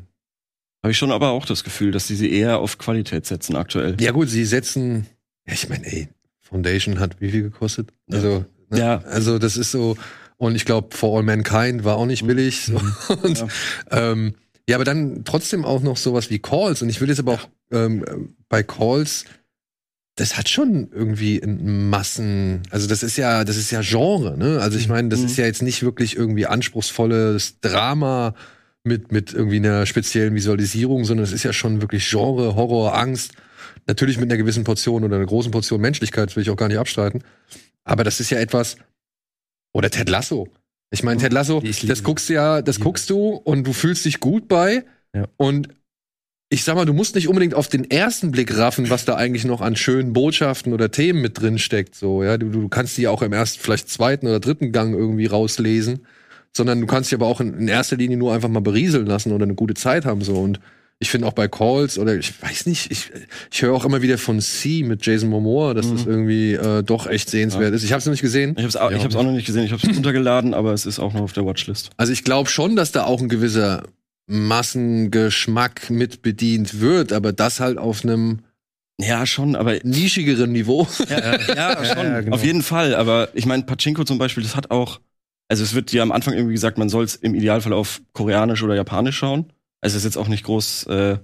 Habe 0.82 0.90
ich 0.92 0.98
schon 0.98 1.12
aber 1.12 1.30
auch 1.30 1.44
das 1.46 1.62
Gefühl, 1.62 1.92
dass 1.92 2.06
die 2.08 2.16
sie 2.16 2.32
eher 2.32 2.58
auf 2.58 2.78
Qualität 2.78 3.26
setzen 3.26 3.54
aktuell. 3.54 3.96
Ja 4.00 4.10
gut, 4.12 4.28
sie 4.28 4.44
setzen, 4.44 5.06
ja, 5.46 5.52
ich 5.54 5.68
meine, 5.68 5.86
ey, 5.86 6.08
Foundation 6.52 7.00
hat 7.00 7.16
wie 7.20 7.30
viel 7.30 7.42
gekostet? 7.42 7.90
Ja. 8.08 8.16
Also, 8.16 8.44
ne? 8.70 8.78
Ja. 8.78 8.98
also 9.06 9.38
das 9.38 9.56
ist 9.56 9.72
so, 9.72 9.96
und 10.36 10.54
ich 10.54 10.64
glaube, 10.64 10.94
For 10.96 11.16
All 11.18 11.24
Mankind 11.24 11.82
war 11.84 11.96
auch 11.96 12.06
nicht 12.06 12.26
billig. 12.26 12.66
So. 12.66 12.80
Und, 13.22 13.38
Ja. 13.38 13.48
ähm, 13.90 14.34
ja, 14.68 14.76
aber 14.76 14.84
dann 14.84 15.24
trotzdem 15.24 15.64
auch 15.64 15.82
noch 15.82 15.96
sowas 15.96 16.30
wie 16.30 16.38
Calls. 16.38 16.82
Und 16.82 16.88
ich 16.88 17.00
will 17.00 17.08
jetzt 17.08 17.18
aber 17.18 17.32
auch 17.32 17.48
ähm, 17.72 18.04
bei 18.48 18.62
Calls, 18.62 19.24
das 20.16 20.36
hat 20.36 20.48
schon 20.48 20.88
irgendwie 20.92 21.40
Massen, 21.46 22.62
also 22.70 22.86
das 22.86 23.02
ist 23.02 23.16
ja, 23.16 23.44
das 23.44 23.56
ist 23.56 23.70
ja 23.70 23.80
Genre, 23.82 24.36
ne? 24.36 24.60
Also 24.60 24.78
ich 24.78 24.88
meine, 24.88 25.08
das 25.08 25.20
Mhm. 25.20 25.26
ist 25.26 25.36
ja 25.38 25.46
jetzt 25.46 25.62
nicht 25.62 25.82
wirklich 25.82 26.16
irgendwie 26.16 26.46
anspruchsvolles 26.46 27.60
Drama 27.60 28.34
mit, 28.84 29.10
mit 29.12 29.32
irgendwie 29.32 29.56
einer 29.56 29.86
speziellen 29.86 30.34
Visualisierung, 30.34 31.04
sondern 31.04 31.24
es 31.24 31.32
ist 31.32 31.44
ja 31.44 31.52
schon 31.52 31.80
wirklich 31.80 32.08
Genre, 32.10 32.54
Horror, 32.56 32.96
Angst. 32.96 33.32
Natürlich 33.86 34.18
mit 34.18 34.30
einer 34.30 34.38
gewissen 34.38 34.64
Portion 34.64 35.04
oder 35.04 35.16
einer 35.16 35.26
großen 35.26 35.50
Portion 35.50 35.80
Menschlichkeit, 35.80 36.34
will 36.36 36.42
ich 36.42 36.50
auch 36.50 36.56
gar 36.56 36.68
nicht 36.68 36.78
abstreiten. 36.78 37.22
Aber 37.84 38.04
das 38.04 38.20
ist 38.20 38.30
ja 38.30 38.38
etwas, 38.38 38.76
oder 39.72 39.90
Ted 39.90 40.08
Lasso. 40.08 40.48
Ich 40.90 41.02
meine, 41.02 41.20
Ted 41.20 41.32
Lasso, 41.32 41.60
das 41.60 42.02
guckst 42.02 42.28
du 42.28 42.34
ja, 42.34 42.62
das 42.62 42.78
guckst 42.78 43.08
du 43.10 43.30
und 43.30 43.66
du 43.66 43.72
fühlst 43.72 44.04
dich 44.04 44.20
gut 44.20 44.46
bei. 44.46 44.84
Ja. 45.14 45.26
Und 45.36 45.68
ich 46.50 46.64
sag 46.64 46.74
mal, 46.74 46.84
du 46.84 46.92
musst 46.92 47.14
nicht 47.14 47.28
unbedingt 47.28 47.54
auf 47.54 47.68
den 47.68 47.90
ersten 47.90 48.30
Blick 48.30 48.54
raffen, 48.54 48.90
was 48.90 49.06
da 49.06 49.14
eigentlich 49.16 49.46
noch 49.46 49.62
an 49.62 49.74
schönen 49.74 50.12
Botschaften 50.12 50.74
oder 50.74 50.90
Themen 50.90 51.22
mit 51.22 51.40
drin 51.40 51.58
steckt. 51.58 51.94
So, 51.94 52.22
ja, 52.22 52.36
du, 52.36 52.50
du 52.50 52.68
kannst 52.68 52.98
die 52.98 53.08
auch 53.08 53.22
im 53.22 53.32
ersten, 53.32 53.58
vielleicht 53.58 53.88
zweiten 53.88 54.26
oder 54.26 54.38
dritten 54.38 54.70
Gang 54.70 54.94
irgendwie 54.94 55.24
rauslesen, 55.24 56.00
sondern 56.54 56.82
du 56.82 56.86
kannst 56.86 57.10
dich 57.10 57.16
aber 57.16 57.26
auch 57.26 57.40
in, 57.40 57.54
in 57.54 57.68
erster 57.68 57.96
Linie 57.96 58.18
nur 58.18 58.34
einfach 58.34 58.50
mal 58.50 58.60
berieseln 58.60 59.06
lassen 59.06 59.32
oder 59.32 59.44
eine 59.44 59.54
gute 59.54 59.72
Zeit 59.72 60.04
haben. 60.04 60.20
So 60.20 60.34
und 60.34 60.60
ich 61.02 61.10
finde 61.10 61.26
auch 61.26 61.32
bei 61.32 61.48
Calls 61.48 61.98
oder 61.98 62.14
ich 62.16 62.40
weiß 62.42 62.66
nicht, 62.66 62.90
ich, 62.90 63.10
ich 63.50 63.60
höre 63.62 63.74
auch 63.74 63.84
immer 63.84 64.00
wieder 64.00 64.16
von 64.18 64.40
C 64.40 64.82
mit 64.84 65.04
Jason 65.04 65.28
Momoa, 65.28 65.74
dass 65.74 65.90
das 65.90 66.06
irgendwie 66.06 66.54
äh, 66.54 66.82
doch 66.82 67.06
echt 67.06 67.28
sehenswert 67.28 67.74
ist. 67.74 67.82
Ich 67.84 67.92
habe 67.92 67.98
es 67.98 68.06
noch 68.06 68.12
nicht 68.12 68.22
gesehen. 68.22 68.52
Ich 68.52 68.58
habe 68.58 68.68
es 68.68 68.76
auch, 68.76 68.90
Ja, 68.90 68.96
ich 68.96 69.04
hab's 69.04 69.16
auch 69.16 69.22
noch 69.24 69.32
nicht 69.32 69.44
gesehen. 69.46 69.64
Ich 69.64 69.72
habe 69.72 69.82
es 69.86 69.88
runtergeladen, 69.96 70.54
aber 70.54 70.72
es 70.72 70.86
ist 70.86 70.98
auch 71.00 71.12
noch 71.12 71.22
auf 71.22 71.32
der 71.32 71.44
Watchlist. 71.44 71.90
Also 71.96 72.12
ich 72.12 72.24
glaube 72.24 72.48
schon, 72.48 72.76
dass 72.76 72.92
da 72.92 73.04
auch 73.04 73.20
ein 73.20 73.28
gewisser 73.28 73.82
Massengeschmack 74.28 75.90
mit 75.90 76.22
bedient 76.22 76.80
wird, 76.80 77.12
aber 77.12 77.32
das 77.32 77.60
halt 77.60 77.78
auf 77.78 78.04
einem 78.04 78.40
Ja, 79.00 79.26
schon, 79.26 79.56
aber 79.56 79.78
nischigeren 79.82 80.52
Niveau. 80.52 80.86
ja, 81.08 81.38
ja, 81.54 81.84
schon, 81.94 82.06
Ja, 82.06 82.20
genau. 82.20 82.36
auf 82.36 82.44
jeden 82.44 82.62
Fall. 82.62 82.94
Aber 82.94 83.28
ich 83.34 83.46
meine, 83.46 83.64
Pachinko 83.64 84.04
zum 84.04 84.18
Beispiel, 84.18 84.42
das 84.42 84.54
hat 84.56 84.70
auch, 84.70 85.00
also 85.48 85.62
es 85.64 85.74
wird 85.74 85.92
ja 85.92 86.02
am 86.02 86.12
Anfang 86.12 86.34
irgendwie 86.34 86.54
gesagt, 86.54 86.78
man 86.78 86.88
soll 86.88 87.04
es 87.04 87.16
im 87.16 87.34
Idealfall 87.34 87.72
auf 87.72 88.00
Koreanisch 88.12 88.62
oder 88.62 88.74
Japanisch 88.76 89.16
schauen. 89.16 89.52
Also 89.82 89.96
es 89.96 90.02
ist 90.02 90.04
jetzt 90.04 90.16
auch 90.16 90.28
nicht 90.28 90.44
groß 90.44 90.84
äh, 90.86 91.18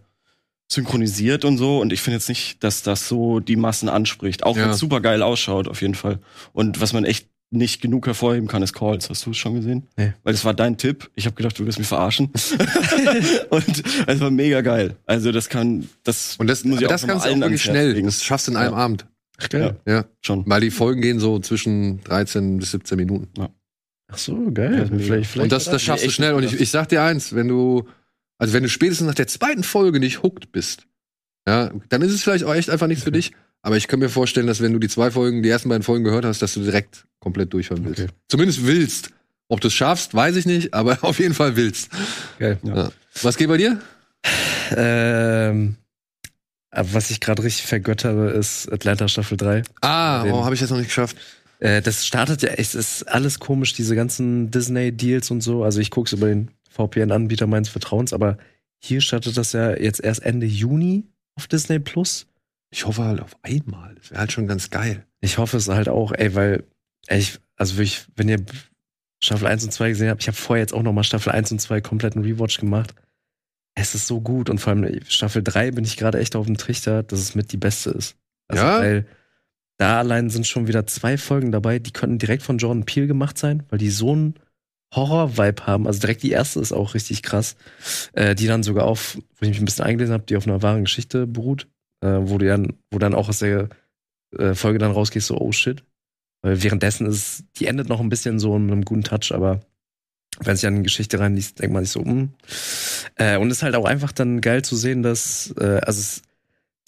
synchronisiert 0.70 1.44
und 1.46 1.56
so. 1.56 1.80
Und 1.80 1.92
ich 1.92 2.02
finde 2.02 2.16
jetzt 2.16 2.28
nicht, 2.28 2.62
dass 2.62 2.82
das 2.82 3.08
so 3.08 3.40
die 3.40 3.56
Massen 3.56 3.88
anspricht. 3.88 4.42
Auch 4.44 4.56
Ja. 4.56 4.64
wenn 4.64 4.70
es 4.70 4.78
super 4.78 5.00
geil 5.00 5.22
ausschaut, 5.22 5.68
auf 5.68 5.80
jeden 5.80 5.94
Fall. 5.94 6.18
Und 6.52 6.80
was 6.80 6.92
man 6.92 7.04
echt 7.04 7.28
nicht 7.50 7.80
genug 7.80 8.06
hervorheben 8.06 8.46
kann, 8.46 8.62
ist 8.62 8.74
Calls. 8.74 9.08
Hast 9.08 9.24
du 9.24 9.30
es 9.30 9.38
schon 9.38 9.54
gesehen? 9.54 9.86
Nee. 9.96 10.12
Weil 10.22 10.34
das 10.34 10.44
war 10.44 10.52
dein 10.52 10.76
Tipp. 10.76 11.10
Ich 11.14 11.24
habe 11.24 11.34
gedacht, 11.34 11.58
du 11.58 11.64
wirst 11.64 11.78
mich 11.78 11.88
verarschen. 11.88 12.26
und 13.50 13.82
es 14.06 14.20
war 14.20 14.30
mega 14.30 14.60
geil. 14.60 14.96
Also 15.06 15.32
das 15.32 15.48
kann, 15.48 15.88
das 16.04 16.36
Und 16.38 16.46
das, 16.46 16.64
muss 16.64 16.80
ich 16.80 16.86
auch 16.86 16.90
das 16.90 17.02
du 17.06 17.12
allen 17.14 17.40
wirklich 17.40 17.64
Herz 17.64 17.70
schnell. 17.74 17.92
legen. 17.92 18.06
Das 18.06 18.22
schaffst 18.22 18.48
du 18.48 18.52
in 18.52 18.58
einem 18.58 18.72
Ja. 18.74 18.78
Abend. 18.78 19.06
Geil. 19.50 19.76
Ja, 19.86 20.04
schon. 20.20 20.42
weil 20.46 20.60
die 20.60 20.70
Folgen 20.72 21.00
gehen 21.00 21.20
so 21.20 21.38
zwischen 21.38 22.02
13 22.04 22.58
bis 22.58 22.72
17 22.72 22.96
Minuten. 22.98 23.28
Ach 24.10 24.18
so, 24.18 24.50
geil. 24.52 24.78
Ja, 24.78 24.86
vielleicht, 24.86 25.30
vielleicht 25.30 25.38
Und 25.38 25.52
das, 25.52 25.66
das 25.66 25.80
schaffst 25.80 26.04
du 26.04 26.10
schnell. 26.10 26.34
Und 26.34 26.42
ich, 26.42 26.60
ich 26.60 26.70
sag 26.70 26.88
dir 26.88 27.02
eins, 27.02 27.34
wenn 27.34 27.46
du, 27.48 27.86
also 28.38 28.54
wenn 28.54 28.62
du 28.62 28.68
spätestens 28.68 29.06
nach 29.06 29.14
der 29.14 29.26
zweiten 29.26 29.64
Folge 29.64 30.00
nicht 30.00 30.22
hooked 30.22 30.52
bist, 30.52 30.86
ja, 31.46 31.70
dann 31.88 32.02
ist 32.02 32.12
es 32.12 32.22
vielleicht 32.22 32.44
auch 32.44 32.54
echt 32.54 32.70
einfach 32.70 32.86
nichts 32.86 33.04
für 33.04 33.12
dich. 33.12 33.32
Aber 33.62 33.76
ich 33.76 33.88
kann 33.88 33.98
mir 33.98 34.08
vorstellen, 34.08 34.46
dass 34.46 34.60
wenn 34.60 34.72
du 34.72 34.78
die 34.78 34.88
zwei 34.88 35.10
Folgen, 35.10 35.42
die 35.42 35.48
ersten 35.48 35.68
beiden 35.68 35.82
Folgen 35.82 36.04
gehört 36.04 36.24
hast, 36.24 36.40
dass 36.40 36.54
du 36.54 36.60
direkt 36.60 37.06
komplett 37.18 37.52
durchhören 37.52 37.84
willst. 37.84 38.00
Okay. 38.00 38.10
Zumindest 38.28 38.64
willst. 38.66 39.10
Ob 39.48 39.60
du 39.60 39.68
es 39.68 39.74
schaffst, 39.74 40.14
weiß 40.14 40.36
ich 40.36 40.46
nicht, 40.46 40.74
aber 40.74 40.98
auf 41.02 41.18
jeden 41.18 41.34
Fall 41.34 41.56
willst. 41.56 41.90
geil. 42.38 42.58
Ja. 42.62 42.76
Ja. 42.76 42.92
Was 43.22 43.36
geht 43.36 43.48
bei 43.48 43.56
dir? 43.56 43.80
Ähm, 44.76 45.76
was 46.70 47.10
ich 47.10 47.20
gerade 47.20 47.42
richtig 47.42 47.66
vergöttere, 47.66 48.30
ist 48.30 48.70
Atlanta 48.70 49.08
Staffel 49.08 49.36
3. 49.36 49.62
Ah, 49.80 50.24
oh, 50.24 50.44
habe 50.44 50.54
ich 50.54 50.60
jetzt 50.60 50.70
noch 50.70 50.76
nicht 50.76 50.88
geschafft. 50.88 51.16
Äh, 51.60 51.82
das 51.82 52.06
startet 52.06 52.42
ja, 52.42 52.50
es 52.50 52.74
ist 52.74 53.04
alles 53.04 53.40
komisch, 53.40 53.72
diese 53.72 53.96
ganzen 53.96 54.50
Disney-Deals 54.50 55.30
und 55.30 55.40
so. 55.40 55.64
Also 55.64 55.80
ich 55.80 55.90
gucke 55.90 56.06
es 56.06 56.12
über 56.12 56.28
den 56.28 56.50
VPN-Anbieter 56.68 57.46
meines 57.46 57.68
Vertrauens, 57.68 58.12
aber 58.12 58.38
hier 58.78 59.00
startet 59.00 59.36
das 59.36 59.52
ja 59.52 59.76
jetzt 59.76 60.00
erst 60.02 60.22
Ende 60.22 60.46
Juni 60.46 61.04
auf 61.34 61.46
Disney 61.46 61.78
Plus. 61.78 62.26
Ich 62.70 62.86
hoffe 62.86 63.04
halt 63.04 63.20
auf 63.20 63.36
einmal. 63.42 63.94
Das 63.96 64.10
wäre 64.10 64.20
halt 64.20 64.32
schon 64.32 64.46
ganz 64.46 64.70
geil. 64.70 65.04
Ich 65.20 65.38
hoffe 65.38 65.56
es 65.56 65.68
halt 65.68 65.88
auch, 65.88 66.12
ey, 66.12 66.34
weil, 66.34 66.64
ey, 67.06 67.18
ich, 67.18 67.38
also 67.56 67.76
wirklich, 67.76 68.06
wenn 68.14 68.28
ihr 68.28 68.44
Staffel 69.20 69.48
1 69.48 69.64
und 69.64 69.72
2 69.72 69.88
gesehen 69.88 70.10
habt, 70.10 70.22
ich 70.22 70.28
habe 70.28 70.36
vorher 70.36 70.62
jetzt 70.62 70.74
auch 70.74 70.82
noch 70.82 70.92
mal 70.92 71.02
Staffel 71.02 71.32
1 71.32 71.50
und 71.52 71.60
2 71.60 71.80
kompletten 71.80 72.22
Rewatch 72.22 72.58
gemacht. 72.58 72.94
Es 73.74 73.94
ist 73.94 74.06
so 74.06 74.20
gut 74.20 74.50
und 74.50 74.58
vor 74.58 74.72
allem 74.72 75.00
Staffel 75.08 75.42
3 75.42 75.72
bin 75.72 75.84
ich 75.84 75.96
gerade 75.96 76.18
echt 76.18 76.36
auf 76.36 76.46
dem 76.46 76.56
Trichter, 76.56 77.02
dass 77.02 77.18
es 77.20 77.34
mit 77.34 77.52
die 77.52 77.56
beste 77.56 77.90
ist. 77.90 78.16
Also, 78.48 78.62
Ja? 78.64 78.78
weil 78.80 79.06
da 79.78 79.98
allein 79.98 80.28
sind 80.30 80.46
schon 80.46 80.66
wieder 80.66 80.86
zwei 80.86 81.16
Folgen 81.16 81.52
dabei, 81.52 81.78
die 81.78 81.92
könnten 81.92 82.18
direkt 82.18 82.42
von 82.42 82.58
Jordan 82.58 82.84
Peele 82.84 83.06
gemacht 83.06 83.38
sein, 83.38 83.62
weil 83.70 83.78
die 83.78 83.90
so 83.90 84.12
einen 84.12 84.34
Horror-Vibe 84.94 85.66
haben. 85.66 85.86
Also 85.86 86.00
direkt 86.00 86.22
die 86.22 86.30
erste 86.30 86.60
ist 86.60 86.72
auch 86.72 86.94
richtig 86.94 87.22
krass. 87.22 87.56
Äh, 88.12 88.34
die 88.34 88.46
dann 88.46 88.62
sogar 88.62 88.84
auf, 88.84 89.16
wo 89.16 89.42
ich 89.42 89.50
mich 89.50 89.58
ein 89.58 89.64
bisschen 89.64 89.84
eingelesen 89.84 90.14
habe, 90.14 90.24
die 90.24 90.36
auf 90.36 90.46
einer 90.46 90.62
wahren 90.62 90.84
Geschichte 90.84 91.26
beruht, 91.26 91.68
äh, 92.00 92.18
wo, 92.22 92.38
du 92.38 92.46
dann, 92.46 92.74
wo 92.90 92.98
dann 92.98 93.14
auch 93.14 93.28
aus 93.28 93.40
der 93.40 93.68
äh, 94.36 94.54
Folge 94.54 94.78
dann 94.78 94.92
rausgehst, 94.92 95.26
so, 95.26 95.38
oh 95.38 95.52
shit. 95.52 95.84
Weil 96.42 96.62
währenddessen 96.62 97.06
ist, 97.06 97.44
die 97.56 97.66
endet 97.66 97.88
noch 97.88 98.00
ein 98.00 98.08
bisschen 98.08 98.38
so 98.38 98.58
mit 98.58 98.72
einem 98.72 98.84
guten 98.84 99.02
Touch, 99.02 99.32
aber 99.32 99.60
wenn 100.40 100.56
sich 100.56 100.66
an 100.66 100.76
die 100.76 100.82
Geschichte 100.82 101.18
reinliest, 101.18 101.58
denkt 101.58 101.72
man 101.72 101.84
sich 101.84 101.92
so, 101.92 102.04
hm. 102.04 102.30
Äh, 103.16 103.38
und 103.38 103.50
es 103.50 103.58
ist 103.58 103.62
halt 103.62 103.74
auch 103.74 103.86
einfach 103.86 104.12
dann 104.12 104.40
geil 104.40 104.62
zu 104.62 104.76
sehen, 104.76 105.02
dass, 105.02 105.52
äh, 105.58 105.80
also 105.84 106.00
es, 106.00 106.22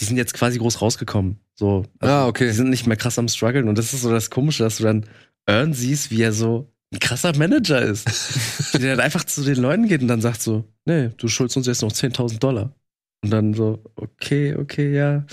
die 0.01 0.05
sind 0.05 0.17
jetzt 0.17 0.35
quasi 0.35 0.59
groß 0.59 0.81
rausgekommen. 0.81 1.41
So, 1.55 1.85
also 1.99 2.15
Ah, 2.15 2.27
okay. 2.27 2.47
Die 2.47 2.53
sind 2.55 2.71
nicht 2.71 2.87
mehr 2.87 2.97
krass 2.97 3.19
am 3.19 3.29
struggeln 3.29 3.69
und 3.69 3.77
das 3.77 3.93
ist 3.93 4.03
so 4.03 4.11
das 4.11 4.31
Komische, 4.31 4.63
dass 4.63 4.79
du 4.79 4.85
dann 4.85 5.07
Earn 5.47 5.75
siehst, 5.75 6.11
wie 6.11 6.23
er 6.23 6.33
so 6.33 6.71
ein 6.93 6.99
krasser 6.99 7.37
Manager 7.37 7.81
ist. 7.81 8.09
der 8.75 8.97
dann 8.97 9.05
einfach 9.05 9.25
zu 9.25 9.43
den 9.43 9.57
Leuten 9.57 9.89
geht 9.89 10.03
und 10.03 10.09
dann 10.09 10.21
sagt 10.21 10.43
so, 10.43 10.65
nee, 10.85 11.11
du 11.17 11.29
schuldest 11.29 11.57
uns 11.57 11.67
jetzt 11.67 11.83
noch 11.83 11.93
10.000 11.93 12.39
Dollar. 12.39 12.75
Und 13.23 13.31
dann 13.31 13.55
so, 13.55 13.83
okay, 13.97 14.57
okay, 14.57 14.95
ja. 14.95 15.27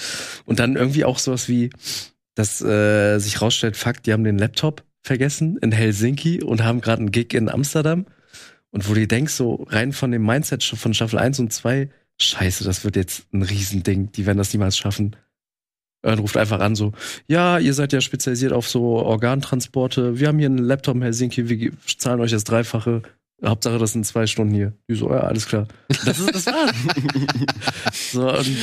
Und 0.46 0.60
dann 0.60 0.76
irgendwie 0.76 1.06
auch 1.06 1.20
sowas 1.20 1.48
wie, 1.48 1.70
dass 2.36 2.62
äh, 2.62 3.20
sich 3.20 3.42
rausstellt, 3.42 3.78
fuck, 3.78 4.04
die 4.04 4.14
haben 4.14 4.24
den 4.24 4.38
Laptop 4.38 4.84
vergessen 5.04 5.58
in 5.58 5.72
Helsinki 5.72 6.44
und 6.44 6.64
haben 6.64 6.82
gerade 6.82 7.00
einen 7.00 7.12
Gig 7.12 7.34
in 7.34 7.50
Amsterdam. 7.50 8.06
Und 8.72 8.90
wo 8.90 8.94
du 8.94 9.08
denkst, 9.08 9.34
so 9.34 9.66
rein 9.70 9.94
von 9.94 10.12
dem 10.12 10.26
Mindset 10.26 10.64
von 10.64 10.94
Staffel 10.94 11.18
1 11.18 11.40
und 11.40 11.54
2, 11.54 11.90
scheiße, 12.20 12.66
das 12.66 12.84
wird 12.84 12.98
jetzt 12.98 13.26
ein 13.34 13.42
Riesending. 13.42 14.12
Die 14.12 14.26
werden 14.26 14.38
das 14.38 14.54
niemals 14.54 14.78
schaffen. 14.78 15.16
Ern 16.08 16.20
ruft 16.20 16.38
einfach 16.38 16.60
an, 16.60 16.76
so, 16.76 16.94
ja, 17.28 17.60
ihr 17.60 17.74
seid 17.74 17.94
ja 17.94 18.02
spezialisiert 18.02 18.54
auf 18.54 18.68
so 18.68 18.98
Organtransporte. 18.98 20.20
Wir 20.20 20.28
haben 20.28 20.40
hier 20.40 20.48
einen 20.48 20.58
Laptop 20.58 20.96
in 20.96 21.02
Helsinki, 21.02 21.50
wir 21.50 21.72
zahlen 21.98 22.20
euch 22.20 22.32
das 22.32 22.44
Dreifache. 22.44 23.04
Hauptsache, 23.46 23.78
das 23.78 23.92
sind 23.92 24.06
zwei 24.06 24.26
Stunden 24.26 24.54
hier. 24.54 24.74
Die 24.90 24.96
so, 24.96 25.10
ja, 25.12 25.20
alles 25.20 25.48
klar. 25.48 25.68
Das 26.06 26.20
ist 26.20 26.34
das 26.34 26.46
war's. 26.48 26.72
so, 28.12 28.30
und 28.30 28.58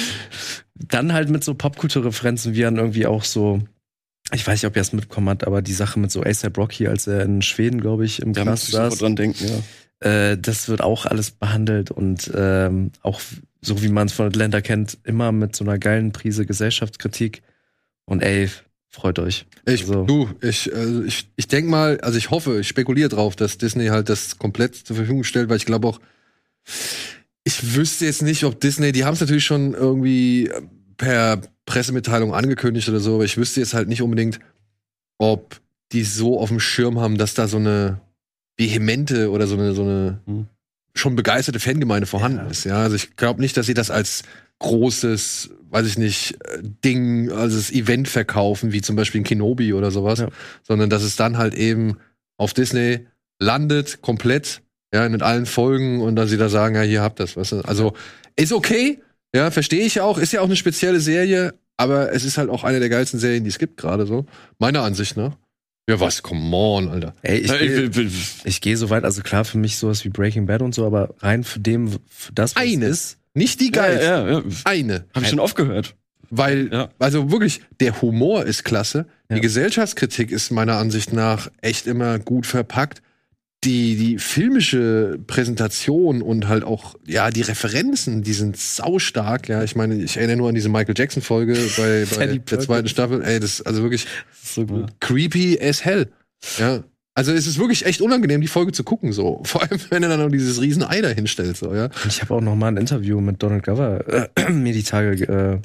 dann 0.74 1.12
halt 1.12 1.28
mit 1.28 1.44
so 1.44 1.54
Popkulturreferenzen, 1.54 2.54
wie 2.54 2.62
dann 2.62 2.76
irgendwie 2.76 3.06
auch 3.06 3.22
so, 3.22 3.60
ich 4.32 4.44
weiß 4.46 4.62
nicht, 4.62 4.66
ob 4.66 4.74
ihr 4.74 4.82
es 4.82 4.92
mitbekommen 4.92 5.28
habt, 5.28 5.46
aber 5.46 5.62
die 5.62 5.72
Sache 5.72 6.00
mit 6.00 6.10
so 6.10 6.22
A$AP 6.22 6.58
Rocky, 6.58 6.88
als 6.88 7.06
er 7.06 7.22
in 7.22 7.42
Schweden, 7.42 7.80
glaube 7.80 8.04
ich, 8.04 8.20
im 8.20 8.32
Da 8.32 8.42
Knast 8.42 8.72
saß, 8.72 8.98
dran 8.98 9.14
denken, 9.14 9.46
ja. 10.02 10.08
äh, 10.08 10.38
das 10.38 10.68
wird 10.68 10.80
auch 10.80 11.06
alles 11.06 11.30
behandelt 11.30 11.92
und 11.92 12.32
ähm, 12.34 12.90
auch 13.02 13.20
so 13.64 13.82
wie 13.82 13.88
man 13.88 14.06
es 14.06 14.12
von 14.12 14.26
Atlanta 14.26 14.60
kennt, 14.60 14.98
immer 15.04 15.32
mit 15.32 15.56
so 15.56 15.64
einer 15.64 15.78
geilen 15.78 16.12
Prise 16.12 16.46
Gesellschaftskritik. 16.46 17.42
Und 18.06 18.22
ey, 18.22 18.50
freut 18.90 19.18
euch. 19.18 19.46
Ich, 19.66 19.82
Also- 19.82 20.04
du, 20.04 20.28
ich, 20.40 20.72
also 20.74 21.02
ich, 21.04 21.28
ich 21.36 21.48
denke 21.48 21.70
mal, 21.70 22.00
also 22.00 22.18
ich 22.18 22.30
hoffe, 22.30 22.60
ich 22.60 22.68
spekuliere 22.68 23.08
drauf, 23.08 23.36
dass 23.36 23.58
Disney 23.58 23.86
halt 23.86 24.08
das 24.08 24.38
komplett 24.38 24.74
zur 24.76 24.96
Verfügung 24.96 25.24
stellt, 25.24 25.48
weil 25.48 25.56
ich 25.56 25.66
glaube 25.66 25.88
auch, 25.88 26.00
ich 27.44 27.74
wüsste 27.76 28.04
jetzt 28.06 28.22
nicht, 28.22 28.44
ob 28.44 28.60
Disney, 28.60 28.92
die 28.92 29.04
haben 29.04 29.14
es 29.14 29.20
natürlich 29.20 29.44
schon 29.44 29.74
irgendwie 29.74 30.50
per 30.96 31.40
Pressemitteilung 31.66 32.34
angekündigt 32.34 32.88
oder 32.88 33.00
so, 33.00 33.16
aber 33.16 33.24
ich 33.24 33.36
wüsste 33.36 33.60
jetzt 33.60 33.74
halt 33.74 33.88
nicht 33.88 34.02
unbedingt, 34.02 34.38
ob 35.18 35.60
die 35.92 36.04
so 36.04 36.38
auf 36.40 36.48
dem 36.48 36.60
Schirm 36.60 36.98
haben, 37.00 37.18
dass 37.18 37.34
da 37.34 37.46
so 37.48 37.56
eine 37.58 38.00
vehemente 38.56 39.30
oder 39.30 39.46
so 39.46 39.56
eine, 39.56 39.74
so 39.74 39.82
eine 39.82 40.20
Hm. 40.26 40.46
Schon 40.94 41.16
begeisterte 41.16 41.60
Fangemeinde 41.60 42.06
vorhanden 42.06 42.38
Ja. 42.38 42.46
ist. 42.50 42.64
Ja, 42.64 42.76
also 42.82 42.96
ich 42.96 43.16
glaube 43.16 43.40
nicht, 43.40 43.56
dass 43.56 43.66
sie 43.66 43.74
das 43.74 43.90
als 43.90 44.22
großes, 44.60 45.50
weiß 45.70 45.86
ich 45.86 45.98
nicht, 45.98 46.34
äh, 46.44 46.58
Ding, 46.62 47.30
also 47.30 47.56
das 47.56 47.70
Event 47.72 48.08
verkaufen, 48.08 48.72
wie 48.72 48.80
zum 48.80 48.96
Beispiel 48.96 49.20
ein 49.20 49.24
Kenobi 49.24 49.72
oder 49.74 49.90
sowas, 49.90 50.20
Ja. 50.20 50.28
sondern 50.62 50.90
dass 50.90 51.02
es 51.02 51.16
dann 51.16 51.36
halt 51.38 51.54
eben 51.54 51.98
auf 52.38 52.52
Disney 52.54 53.06
landet, 53.40 54.00
komplett, 54.02 54.62
ja, 54.92 55.04
in 55.04 55.20
allen 55.22 55.46
Folgen 55.46 56.00
und 56.00 56.16
dann 56.16 56.28
sie 56.28 56.36
da 56.36 56.48
sagen, 56.48 56.76
ja, 56.76 56.82
hier 56.82 57.02
habt 57.02 57.18
das, 57.20 57.36
weißt 57.36 57.52
du. 57.52 57.60
Also, 57.62 57.94
ist 58.36 58.52
okay, 58.52 59.00
ja, 59.34 59.50
verstehe 59.50 59.84
ich 59.84 60.00
auch, 60.00 60.18
ist 60.18 60.32
ja 60.32 60.40
auch 60.40 60.44
eine 60.46 60.56
spezielle 60.56 61.00
Serie, 61.00 61.54
aber 61.76 62.12
es 62.12 62.24
ist 62.24 62.38
halt 62.38 62.48
auch 62.50 62.62
eine 62.62 62.78
der 62.78 62.88
geilsten 62.88 63.18
Serien, 63.18 63.42
die 63.42 63.50
es 63.50 63.58
gibt, 63.58 63.76
gerade 63.76 64.06
so. 64.06 64.26
Meiner 64.60 64.82
Ansicht 64.82 65.16
nach. 65.16 65.36
Ja, 65.88 66.00
was, 66.00 66.22
come 66.22 66.54
on, 66.56 66.88
Alter. 66.88 67.14
Ey, 67.22 67.38
ich, 67.40 67.52
ich 67.52 67.58
geh- 67.58 67.76
will- 67.76 67.94
will- 67.96 68.10
ich 68.44 68.60
gehe 68.62 68.76
so 68.76 68.88
weit, 68.88 69.04
also 69.04 69.20
klar, 69.22 69.44
für 69.44 69.58
mich 69.58 69.76
sowas 69.76 70.04
wie 70.04 70.08
Breaking 70.08 70.46
Bad 70.46 70.62
und 70.62 70.74
so, 70.74 70.86
aber 70.86 71.14
rein 71.18 71.44
für 71.44 71.60
dem, 71.60 71.90
für 72.08 72.32
das, 72.32 72.56
was 72.56 72.62
Eine. 72.62 72.86
ist. 72.86 73.18
Nicht 73.34 73.60
die 73.60 73.70
geilste, 73.70 74.04
Ja, 74.04 74.26
ja, 74.26 74.38
ja. 74.38 74.42
eine. 74.64 75.04
Hab 75.12 75.22
ich 75.24 75.28
schon 75.28 75.40
oft 75.40 75.56
gehört. 75.56 75.94
Weil, 76.30 76.70
Ja. 76.72 76.88
also 76.98 77.30
wirklich, 77.30 77.60
der 77.80 78.00
Humor 78.00 78.44
ist 78.46 78.64
klasse. 78.64 79.06
Ja. 79.28 79.36
Die 79.36 79.42
Gesellschaftskritik 79.42 80.30
ist 80.30 80.50
meiner 80.50 80.76
Ansicht 80.78 81.12
nach 81.12 81.50
echt 81.60 81.86
immer 81.86 82.18
gut 82.18 82.46
verpackt. 82.46 83.02
Die, 83.64 83.96
die 83.96 84.18
filmische 84.18 85.18
Präsentation 85.26 86.22
und 86.22 86.48
halt 86.48 86.64
auch, 86.64 86.96
ja, 87.06 87.30
die 87.30 87.42
Referenzen, 87.42 88.22
die 88.22 88.32
sind 88.32 88.56
saustark. 88.56 89.48
Ja, 89.48 89.62
ich 89.62 89.74
meine, 89.74 89.94
ich 89.94 90.16
erinnere 90.16 90.36
nur 90.36 90.48
an 90.48 90.54
diese 90.54 90.68
Michael 90.68 90.94
Jackson-Folge 90.96 91.54
bei, 91.76 92.06
bei 92.16 92.26
der 92.26 92.38
Perkins. 92.40 92.64
zweiten 92.64 92.88
Staffel. 92.88 93.22
Ey, 93.22 93.40
das 93.40 93.60
ist 93.60 93.66
also 93.66 93.82
wirklich 93.82 94.06
ist 94.42 94.54
so 94.54 94.86
creepy 95.00 95.58
as 95.60 95.84
hell. 95.84 96.10
Ja. 96.58 96.84
Also 97.16 97.32
es 97.32 97.46
ist 97.46 97.58
wirklich 97.58 97.86
echt 97.86 98.00
unangenehm, 98.00 98.40
die 98.40 98.48
Folge 98.48 98.72
zu 98.72 98.82
gucken, 98.82 99.12
so. 99.12 99.40
Vor 99.44 99.62
allem, 99.62 99.80
wenn 99.90 100.02
er 100.02 100.08
dann 100.08 100.20
noch 100.20 100.30
dieses 100.30 100.60
riesen 100.60 100.82
Ei 100.82 101.00
da 101.00 101.08
hinstellt, 101.08 101.56
so, 101.56 101.74
ja. 101.74 101.88
Ich 102.06 102.20
habe 102.20 102.34
auch 102.34 102.40
noch 102.40 102.56
mal 102.56 102.68
ein 102.68 102.76
Interview 102.76 103.20
mit 103.20 103.42
Donald 103.42 103.62
Glover 103.62 104.28
äh, 104.36 104.50
mir 104.50 104.72
die 104.72 104.82
Tage 104.82 105.24
äh, 105.24 105.58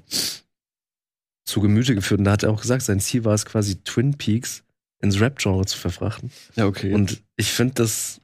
zu 1.46 1.62
Gemüte 1.62 1.96
geführt 1.96 2.20
und 2.20 2.26
da 2.26 2.32
hat 2.32 2.44
er 2.44 2.52
auch 2.52 2.62
gesagt, 2.62 2.84
sein 2.84 3.00
Ziel 3.00 3.26
war 3.26 3.34
es 3.34 3.46
quasi 3.46 3.78
Twin 3.84 4.14
Peaks 4.14 4.64
ins 5.02 5.20
Rap-Genre 5.20 5.66
zu 5.66 5.78
verfrachten. 5.78 6.32
Ja, 6.56 6.66
okay. 6.66 6.94
Und 6.94 7.22
ich 7.38 7.48
finde 7.52 7.76
das 7.76 8.20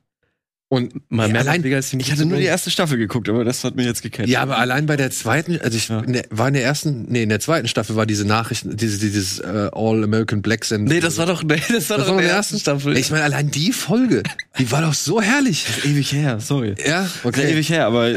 Und 0.68 1.10
mal 1.12 1.30
mehr 1.30 1.42
allein- 1.42 1.74
als 1.74 1.92
die 1.92 1.98
ich 2.00 2.12
hatte 2.12 2.26
nur 2.26 2.38
die 2.40 2.44
erste 2.44 2.72
Staffel 2.72 2.98
geguckt, 2.98 3.30
aber 3.30 3.46
das 3.46 3.64
hat 3.64 3.76
mir 3.76 3.84
jetzt 3.86 4.02
gecatcht. 4.02 4.28
Ja, 4.28 4.42
aber 4.42 4.58
allein 4.58 4.88
bei 4.88 4.98
der 4.98 5.12
zweiten, 5.12 5.62
also 5.62 5.78
ich 5.78 5.88
Ja. 5.90 6.00
in 6.00 6.14
der, 6.14 6.26
war 6.32 6.48
in 6.50 6.56
der 6.56 6.64
ersten, 6.64 7.06
nee, 7.08 7.22
in 7.24 7.30
der 7.30 7.40
zweiten 7.40 7.68
Staffel 7.68 7.96
war 7.96 8.06
diese 8.08 8.26
Nachrichten, 8.26 8.76
dieses, 8.76 9.00
dieses 9.00 9.40
äh, 9.40 9.70
All-American 9.72 10.42
Black 10.42 10.66
Send. 10.66 10.90
Nee, 10.90 11.00
das 11.00 11.18
war 11.20 11.28
doch, 11.28 11.44
nee, 11.44 11.62
das 11.72 11.90
war 11.92 11.98
Das 12.00 12.08
doch 12.08 12.16
in 12.18 12.24
der 12.24 12.32
ersten 12.32 12.60
Staffel. 12.60 12.98
Ich 12.98 13.12
meine, 13.12 13.24
allein 13.24 13.52
die 13.52 13.72
Folge, 13.72 14.24
die 14.58 14.70
war 14.72 14.82
doch 14.82 14.96
so 14.96 15.22
herrlich. 15.22 15.66
ewig 15.86 16.12
her, 16.12 16.40
sorry. 16.40 16.74
Ja, 16.86 17.08
okay. 17.24 17.54
ewig 17.54 17.70
her, 17.70 17.86
aber 17.86 18.14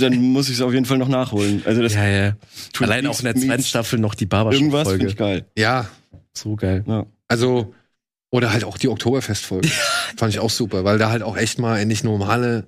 dann 0.00 0.16
muss 0.16 0.48
ich 0.48 0.54
es 0.56 0.60
auf 0.62 0.72
jeden 0.72 0.86
Fall 0.86 0.98
noch 0.98 1.08
nachholen. 1.08 1.62
Also 1.66 1.82
das 1.82 1.94
ja, 1.94 2.08
ja. 2.08 2.36
Allein 2.80 3.06
auch 3.06 3.18
in 3.20 3.26
der 3.26 3.36
zweiten 3.36 3.62
Staffel 3.64 3.98
noch 4.00 4.14
die 4.14 4.24
irgendwas 4.24 4.88
finde 4.88 5.04
Barbershop-Folge. 5.04 5.06
ich 5.08 5.16
geil. 5.16 5.44
Ja, 5.56 5.88
So 6.34 6.56
geil. 6.56 6.82
Ja. 6.88 7.04
also, 7.28 7.74
oder 8.32 8.52
halt 8.52 8.64
auch 8.64 8.78
die 8.78 8.88
Oktoberfest-Folge. 8.88 9.68
Fand 10.16 10.32
ich 10.32 10.40
auch 10.40 10.50
super, 10.50 10.82
weil 10.84 10.98
da 10.98 11.10
halt 11.10 11.22
auch 11.22 11.36
echt 11.36 11.58
mal 11.58 11.78
endlich 11.78 12.02
normale, 12.02 12.66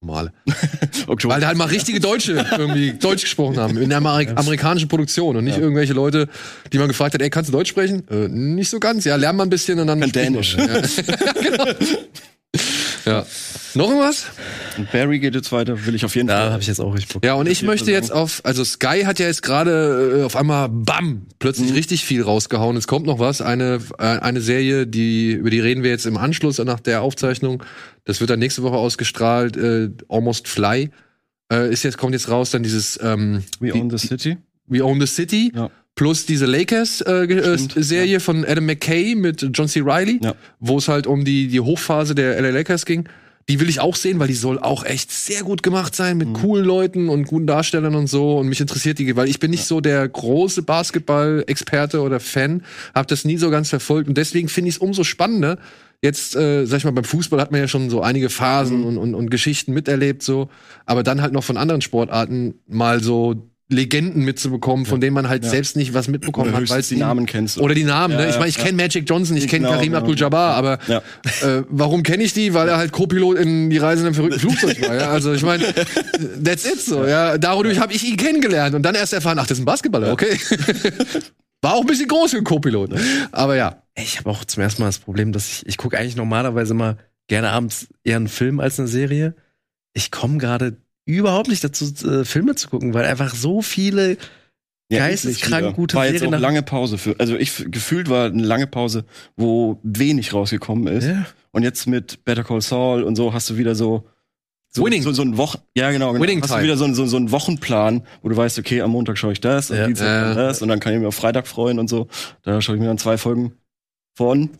normale, 0.00 0.32
Oktober. 1.08 1.34
weil 1.34 1.40
da 1.40 1.48
halt 1.48 1.58
mal 1.58 1.64
richtige 1.66 2.00
Deutsche 2.00 2.46
irgendwie 2.52 2.92
Deutsch 2.92 3.22
gesprochen 3.22 3.58
haben. 3.58 3.76
In 3.76 3.88
der 3.88 3.98
Ameri 3.98 4.28
amerikanischen 4.34 4.88
Produktion 4.88 5.36
und 5.36 5.44
nicht 5.44 5.56
Ja. 5.56 5.62
irgendwelche 5.62 5.92
Leute, 5.92 6.28
die 6.72 6.78
man 6.78 6.88
gefragt 6.88 7.14
hat, 7.14 7.20
ey, 7.22 7.30
kannst 7.30 7.48
du 7.48 7.52
Deutsch 7.52 7.70
sprechen? 7.70 8.06
Äh, 8.08 8.28
nicht 8.28 8.70
so 8.70 8.78
ganz, 8.78 9.04
ja, 9.04 9.16
lernen 9.16 9.38
wir 9.38 9.42
ein 9.42 9.50
bisschen 9.50 9.78
und 9.80 9.88
dann. 9.88 10.00
Dänisch. 10.00 10.56
Ja. 10.56 10.66
genau. 11.42 11.64
Ja. 13.06 13.26
Noch 13.74 13.88
irgendwas? 13.88 14.26
Und 14.76 14.90
Barry 14.92 15.18
geht 15.20 15.34
jetzt 15.34 15.52
weiter, 15.52 15.86
will 15.86 15.94
ich 15.94 16.04
auf 16.04 16.14
jeden 16.16 16.28
Da 16.28 16.38
Fall. 16.38 16.50
habe 16.52 16.60
ich 16.62 16.68
jetzt 16.68 16.80
auch 16.80 16.92
richtig 16.94 17.12
Bock. 17.14 17.24
Ja, 17.24 17.34
und 17.34 17.48
ich 17.48 17.62
möchte 17.62 17.90
jetzt 17.92 18.10
auf, 18.12 18.40
also 18.44 18.64
Sky 18.64 19.02
hat 19.04 19.18
ja 19.18 19.26
jetzt 19.26 19.42
gerade 19.42 20.18
äh, 20.20 20.24
auf 20.24 20.36
einmal, 20.36 20.68
bam, 20.68 21.26
plötzlich 21.38 21.70
Mhm. 21.70 21.74
richtig 21.76 22.04
viel 22.04 22.22
rausgehauen. 22.22 22.76
Es 22.76 22.86
kommt 22.86 23.06
noch 23.06 23.18
was, 23.18 23.40
eine, 23.40 23.80
äh, 23.98 24.02
eine 24.02 24.40
Serie, 24.40 24.86
die, 24.86 25.32
über 25.32 25.50
die 25.50 25.60
reden 25.60 25.82
wir 25.82 25.90
jetzt 25.90 26.06
im 26.06 26.16
Anschluss 26.16 26.58
nach 26.58 26.80
der 26.80 27.02
Aufzeichnung. 27.02 27.62
Das 28.04 28.20
wird 28.20 28.30
dann 28.30 28.38
nächste 28.38 28.62
Woche 28.62 28.76
ausgestrahlt, 28.76 29.56
äh, 29.56 29.90
Almost 30.08 30.48
Fly. 30.48 30.90
Äh, 31.52 31.72
ist 31.72 31.82
jetzt, 31.84 31.96
kommt 31.98 32.12
jetzt 32.12 32.28
raus 32.28 32.50
dann 32.50 32.62
dieses 32.64 32.98
ähm, 33.02 33.42
We 33.60 33.72
die- 33.72 33.78
Own 33.80 33.90
the 33.90 33.98
City. 34.04 34.36
We 34.66 34.84
Own 34.84 35.00
the 35.00 35.06
City. 35.06 35.52
Ja. 35.54 35.70
Plus 35.96 36.26
diese 36.26 36.44
Lakers-Serie 36.46 37.42
Stimmt, 37.58 37.76
äh, 37.76 37.82
Serie 37.82 38.20
von 38.20 38.44
Adam 38.44 38.66
McKay 38.66 39.14
mit 39.14 39.44
John 39.54 39.66
C. 39.66 39.80
Reilly, 39.82 40.20
Ja. 40.22 40.34
wo 40.60 40.76
es 40.78 40.88
halt 40.88 41.06
um 41.06 41.24
die, 41.24 41.48
die 41.48 41.58
Hochphase 41.60 42.14
der 42.14 42.36
LA 42.40 42.50
Lakers 42.50 42.84
ging. 42.86 43.08
Die 43.48 43.60
will 43.60 43.68
ich 43.68 43.78
auch 43.80 43.94
sehen, 43.96 44.18
weil 44.18 44.26
die 44.26 44.34
soll 44.34 44.58
auch 44.58 44.84
echt 44.84 45.10
sehr 45.10 45.42
gut 45.42 45.62
gemacht 45.62 45.94
sein 45.94 46.18
mit 46.18 46.34
coolen 46.34 46.64
Leuten 46.66 47.08
und 47.08 47.26
guten 47.28 47.46
Darstellern 47.46 47.94
und 47.94 48.08
so. 48.08 48.38
Und 48.38 48.48
mich 48.48 48.60
interessiert 48.60 48.98
die, 48.98 49.14
weil 49.16 49.28
ich 49.28 49.38
bin 49.38 49.52
nicht 49.52 49.64
so 49.66 49.80
der 49.80 50.06
große 50.06 50.62
Basketball-Experte 50.62 52.00
oder 52.02 52.20
Fan, 52.20 52.62
habe 52.94 53.06
das 53.06 53.24
nie 53.24 53.36
so 53.38 53.48
ganz 53.50 53.70
verfolgt. 53.70 54.08
Und 54.08 54.18
deswegen 54.18 54.48
finde 54.48 54.68
ich 54.68 54.74
es 54.74 54.78
umso 54.80 55.04
spannender. 55.04 55.58
Jetzt, 56.02 56.36
äh, 56.36 56.66
sag 56.66 56.78
ich 56.78 56.84
mal, 56.84 56.90
beim 56.90 57.04
Fußball 57.04 57.40
hat 57.40 57.52
man 57.52 57.60
ja 57.60 57.68
schon 57.68 57.88
so 57.88 58.02
einige 58.02 58.28
Phasen 58.30 58.84
und, 58.84 58.98
und, 58.98 59.14
und 59.14 59.30
Geschichten 59.30 59.72
miterlebt, 59.72 60.22
so. 60.22 60.50
Aber 60.84 61.02
dann 61.04 61.22
halt 61.22 61.32
noch 61.32 61.44
von 61.44 61.56
anderen 61.56 61.80
Sportarten 61.80 62.56
mal 62.66 63.02
so 63.02 63.48
Legenden 63.68 64.24
mitzubekommen, 64.24 64.86
von 64.86 65.00
denen 65.00 65.14
man 65.14 65.28
halt 65.28 65.44
selbst 65.44 65.74
nicht 65.74 65.92
was 65.92 66.06
mitbekommen 66.06 66.50
Oder 66.50 66.58
hat, 66.62 66.70
weil 66.70 66.82
die 66.82 66.96
Namen 66.96 67.26
kennst. 67.26 67.58
oder 67.58 67.74
die 67.74 67.82
Namen, 67.82 68.14
Ja, 68.14 68.20
ne? 68.20 68.26
Ich 68.28 68.34
ja, 68.34 68.38
meine, 68.38 68.48
ich 68.50 68.56
ja. 68.58 68.62
kenne 68.64 68.76
Magic 68.80 69.08
Johnson, 69.08 69.36
ich 69.36 69.48
kenne 69.48 69.64
Genau, 69.64 69.72
Karim 69.72 69.86
genau. 69.88 69.98
Abdul-Jabbar, 69.98 70.54
aber 70.54 70.78
Ja. 70.86 70.98
äh, 71.42 71.64
warum 71.68 72.04
kenne 72.04 72.22
ich 72.22 72.32
die? 72.32 72.54
Weil 72.54 72.68
er 72.68 72.76
halt 72.76 72.92
Co-Pilot 72.92 73.38
in 73.38 73.68
die 73.68 73.78
Reise 73.78 74.02
in 74.02 74.06
einem 74.06 74.14
verrückten 74.14 74.38
Flugzeug 74.38 74.80
war. 74.88 74.94
Ja? 74.94 75.10
Also 75.10 75.32
ich 75.32 75.42
meine, 75.42 75.64
that's 76.44 76.64
it 76.64 76.80
so. 76.80 77.04
Ja, 77.04 77.38
dadurch 77.38 77.80
habe 77.80 77.92
ich 77.92 78.04
ihn 78.08 78.16
kennengelernt 78.16 78.76
und 78.76 78.82
dann 78.82 78.94
erst 78.94 79.12
erfahren, 79.12 79.38
ach, 79.40 79.46
das 79.48 79.58
ist 79.58 79.62
ein 79.62 79.66
Basketballer, 79.66 80.12
okay. 80.12 80.38
War 81.62 81.74
auch 81.74 81.80
ein 81.80 81.86
bisschen 81.86 82.06
groß 82.06 82.30
für 82.32 82.36
ein 82.38 82.44
Co-Pilot. 82.44 82.90
Aber 83.32 83.56
ja, 83.56 83.82
Ich 83.96 84.18
habe 84.18 84.30
auch 84.30 84.44
zum 84.44 84.62
ersten 84.62 84.82
Mal 84.82 84.88
das 84.88 84.98
Problem, 85.00 85.32
dass 85.32 85.48
ich, 85.48 85.66
ich 85.66 85.76
gucke 85.76 85.98
eigentlich 85.98 86.14
normalerweise 86.16 86.74
mal 86.74 86.98
gerne 87.28 87.50
abends 87.50 87.88
eher 88.04 88.16
einen 88.16 88.28
Film 88.28 88.60
als 88.60 88.78
eine 88.78 88.86
Serie. 88.88 89.34
Ich 89.92 90.12
komme 90.12 90.38
gerade 90.38 90.76
überhaupt 91.06 91.48
nicht 91.48 91.64
dazu, 91.64 91.86
äh, 92.06 92.24
Filme 92.24 92.54
zu 92.54 92.68
gucken, 92.68 92.92
weil 92.92 93.04
einfach 93.06 93.34
so 93.34 93.62
viele 93.62 94.18
geisteskrank 94.90 95.52
endlich 95.52 95.62
wieder. 95.62 95.72
gute 95.72 95.96
war 95.96 96.06
jetzt 96.06 96.18
Serien 96.18 96.34
auch 96.34 96.40
lange 96.40 96.62
Pause 96.62 96.98
für. 96.98 97.16
Also 97.18 97.36
ich 97.36 97.64
gefühlt 97.70 98.08
war 98.10 98.26
eine 98.26 98.42
lange 98.44 98.66
Pause, 98.66 99.04
wo 99.36 99.80
wenig 99.82 100.32
rausgekommen 100.32 100.86
ist. 100.88 101.06
Ja. 101.06 101.26
Und 101.52 101.62
jetzt 101.62 101.86
mit 101.86 102.24
Better 102.24 102.44
Call 102.44 102.60
Saul 102.60 103.02
und 103.02 103.16
so 103.16 103.32
hast 103.32 103.50
du 103.50 103.56
wieder 103.56 103.74
so 103.74 104.04
so, 104.68 104.84
Winning. 104.84 105.02
so, 105.02 105.12
so 105.12 105.22
ein 105.22 105.38
Wochen 105.38 105.58
ja 105.74 105.90
genau, 105.90 106.12
genau. 106.12 106.22
Winning 106.22 106.42
hast 106.42 106.50
Time. 106.50 106.60
du 106.60 106.64
wieder 106.66 106.76
so, 106.76 106.92
so, 106.92 107.06
so 107.06 107.16
einen 107.16 107.30
Wochenplan, 107.30 108.02
wo 108.22 108.28
du 108.28 108.36
weißt, 108.36 108.58
okay, 108.58 108.82
am 108.82 108.90
Montag 108.90 109.16
schaue 109.16 109.32
ich 109.32 109.40
das, 109.40 109.70
am 109.70 109.78
Ja. 109.78 109.86
Dienstag 109.86 110.06
Ja. 110.06 110.34
das 110.34 110.60
und 110.60 110.68
dann 110.68 110.80
kann 110.80 110.92
ich 110.92 110.98
mich 110.98 111.08
auf 111.08 111.14
Freitag 111.14 111.46
freuen 111.46 111.78
und 111.78 111.88
so. 111.88 112.08
Da 112.42 112.60
schaue 112.60 112.74
ich 112.76 112.80
mir 112.80 112.88
dann 112.88 112.98
zwei 112.98 113.16
Folgen 113.16 113.52
von 114.14 114.50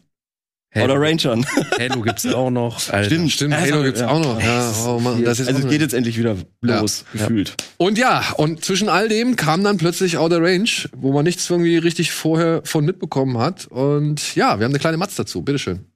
Halo, 0.76 0.95
Outer 0.95 1.00
Range 1.00 1.30
an. 1.30 1.47
Halo 1.78 2.02
gibt's 2.02 2.26
auch 2.26 2.50
noch. 2.50 2.92
Alter. 2.92 3.04
Stimmt. 3.04 3.33
stimmt, 3.33 3.52
Ja, 3.54 3.61
Halo 3.61 3.78
ja. 3.78 3.85
gibt's 3.85 4.02
auch 4.02 4.23
noch. 4.23 4.40
Ja, 4.40 4.73
oh 4.87 5.00
Mann, 5.00 5.25
das 5.25 5.40
ist 5.40 5.49
Also 5.49 5.61
es 5.61 5.68
geht 5.68 5.80
jetzt 5.80 5.95
endlich 5.95 6.18
wieder 6.18 6.37
los, 6.61 7.04
gefühlt. 7.12 7.54
Und 7.78 7.99
ja, 7.99 8.23
und 8.37 8.64
zwischen 8.64 8.88
all 8.88 9.09
dem 9.09 9.37
kam 9.37 9.64
dann 9.64 9.78
plötzlich 9.78 10.18
Outer 10.18 10.42
Range, 10.42 10.68
wo 10.97 11.12
man 11.12 11.25
nichts 11.25 11.49
irgendwie 11.49 11.78
richtig 11.78 12.12
vorher 12.12 12.61
von 12.64 12.85
mitbekommen 12.85 13.38
hat. 13.38 13.66
Und 13.66 14.37
ja, 14.37 14.59
wir 14.59 14.64
haben 14.64 14.73
eine 14.73 14.78
kleine 14.78 14.97
Matz 14.99 15.14
dazu. 15.16 15.42
Bitteschön. 15.42 15.87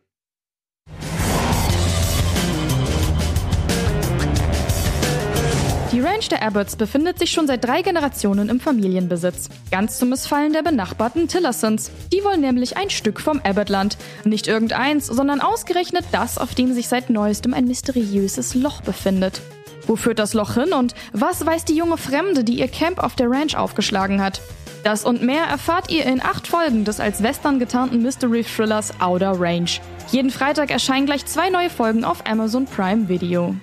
Ranch 6.20 6.28
der 6.28 6.42
Abbotts 6.42 6.76
befindet 6.76 7.18
sich 7.18 7.30
schon 7.30 7.46
seit 7.46 7.64
drei 7.64 7.80
Generationen 7.80 8.50
im 8.50 8.60
Familienbesitz. 8.60 9.48
Ganz 9.70 9.98
zum 9.98 10.10
Missfallen 10.10 10.52
der 10.52 10.60
benachbarten 10.60 11.28
Tillersons. 11.28 11.90
Die 12.12 12.22
wollen 12.22 12.42
nämlich 12.42 12.76
ein 12.76 12.90
Stück 12.90 13.20
vom 13.20 13.40
Abbottland. 13.42 13.96
Nicht 14.24 14.46
irgendeins, 14.46 15.06
sondern 15.06 15.40
ausgerechnet 15.40 16.04
das, 16.12 16.36
auf 16.36 16.54
dem 16.54 16.74
sich 16.74 16.88
seit 16.88 17.08
neuestem 17.08 17.54
ein 17.54 17.64
mysteriöses 17.64 18.54
Loch 18.54 18.82
befindet. 18.82 19.40
Wo 19.86 19.96
führt 19.96 20.18
das 20.18 20.34
Loch 20.34 20.52
hin 20.52 20.74
und 20.74 20.94
was 21.14 21.46
weiß 21.46 21.64
die 21.64 21.76
junge 21.76 21.96
Fremde, 21.96 22.44
die 22.44 22.58
ihr 22.58 22.68
Camp 22.68 22.98
auf 22.98 23.14
der 23.14 23.30
Ranch 23.30 23.56
aufgeschlagen 23.56 24.20
hat? 24.20 24.42
Das 24.84 25.06
und 25.06 25.22
mehr 25.22 25.44
erfahrt 25.44 25.90
ihr 25.90 26.04
in 26.04 26.20
acht 26.20 26.46
Folgen 26.46 26.84
des 26.84 27.00
als 27.00 27.22
Western 27.22 27.58
getarnten 27.58 28.02
Mystery-Thrillers 28.02 29.00
Outer 29.00 29.40
Range. 29.40 29.70
Jeden 30.10 30.30
Freitag 30.30 30.70
erscheinen 30.70 31.06
gleich 31.06 31.24
zwei 31.24 31.48
neue 31.48 31.70
Folgen 31.70 32.04
auf 32.04 32.26
Amazon 32.26 32.66
Prime 32.66 33.08
Video. 33.08 33.54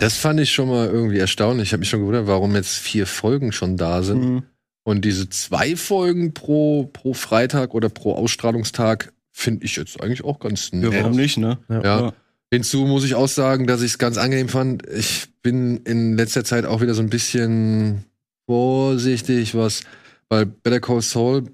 Das 0.00 0.16
fand 0.16 0.40
ich 0.40 0.52
schon 0.52 0.68
mal 0.68 0.88
irgendwie 0.88 1.18
erstaunlich. 1.18 1.68
Ich 1.68 1.72
habe 1.72 1.80
mich 1.80 1.88
schon 1.90 2.00
gewundert, 2.00 2.26
warum 2.26 2.54
jetzt 2.54 2.76
vier 2.78 3.06
Folgen 3.06 3.52
schon 3.52 3.76
da 3.76 4.02
sind. 4.02 4.24
Mhm. 4.24 4.42
Und 4.82 5.04
diese 5.04 5.28
zwei 5.28 5.76
Folgen 5.76 6.32
pro, 6.34 6.84
pro 6.92 7.14
Freitag 7.14 7.74
oder 7.74 7.88
pro 7.88 8.14
Ausstrahlungstag 8.14 9.12
finde 9.30 9.64
ich 9.64 9.76
jetzt 9.76 10.00
eigentlich 10.02 10.24
auch 10.24 10.38
ganz 10.38 10.70
Ja, 10.72 10.78
nett. 10.78 11.02
warum 11.02 11.16
nicht, 11.16 11.36
ne? 11.38 11.58
Ja. 11.68 12.12
Hinzu 12.52 12.84
muss 12.86 13.04
ich 13.04 13.14
auch 13.14 13.28
sagen, 13.28 13.66
dass 13.66 13.82
ich 13.82 13.92
es 13.92 13.98
ganz 13.98 14.16
angenehm 14.18 14.48
fand. 14.48 14.84
Ich 14.88 15.28
bin 15.42 15.76
in 15.84 16.16
letzter 16.16 16.44
Zeit 16.44 16.64
auch 16.64 16.80
wieder 16.80 16.94
so 16.94 17.02
ein 17.02 17.10
bisschen 17.10 18.04
vorsichtig, 18.46 19.54
was 19.54 19.82
bei 20.28 20.44
Better 20.44 20.80
Call 20.80 21.02
Saul 21.02 21.44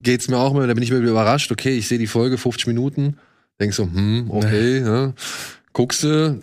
geht's 0.00 0.28
mir 0.28 0.38
auch 0.38 0.52
immer, 0.52 0.66
da 0.66 0.74
bin 0.74 0.82
ich 0.82 0.90
mir 0.90 1.00
wieder 1.00 1.10
überrascht. 1.10 1.50
Okay, 1.50 1.76
ich 1.76 1.88
sehe 1.88 1.98
die 1.98 2.06
Folge 2.06 2.38
50 2.38 2.66
Minuten, 2.66 3.16
denk 3.60 3.74
so, 3.74 3.84
hm, 3.84 4.30
okay, 4.30 4.80
ja. 4.80 5.12
guckst 5.72 6.04
du, 6.04 6.40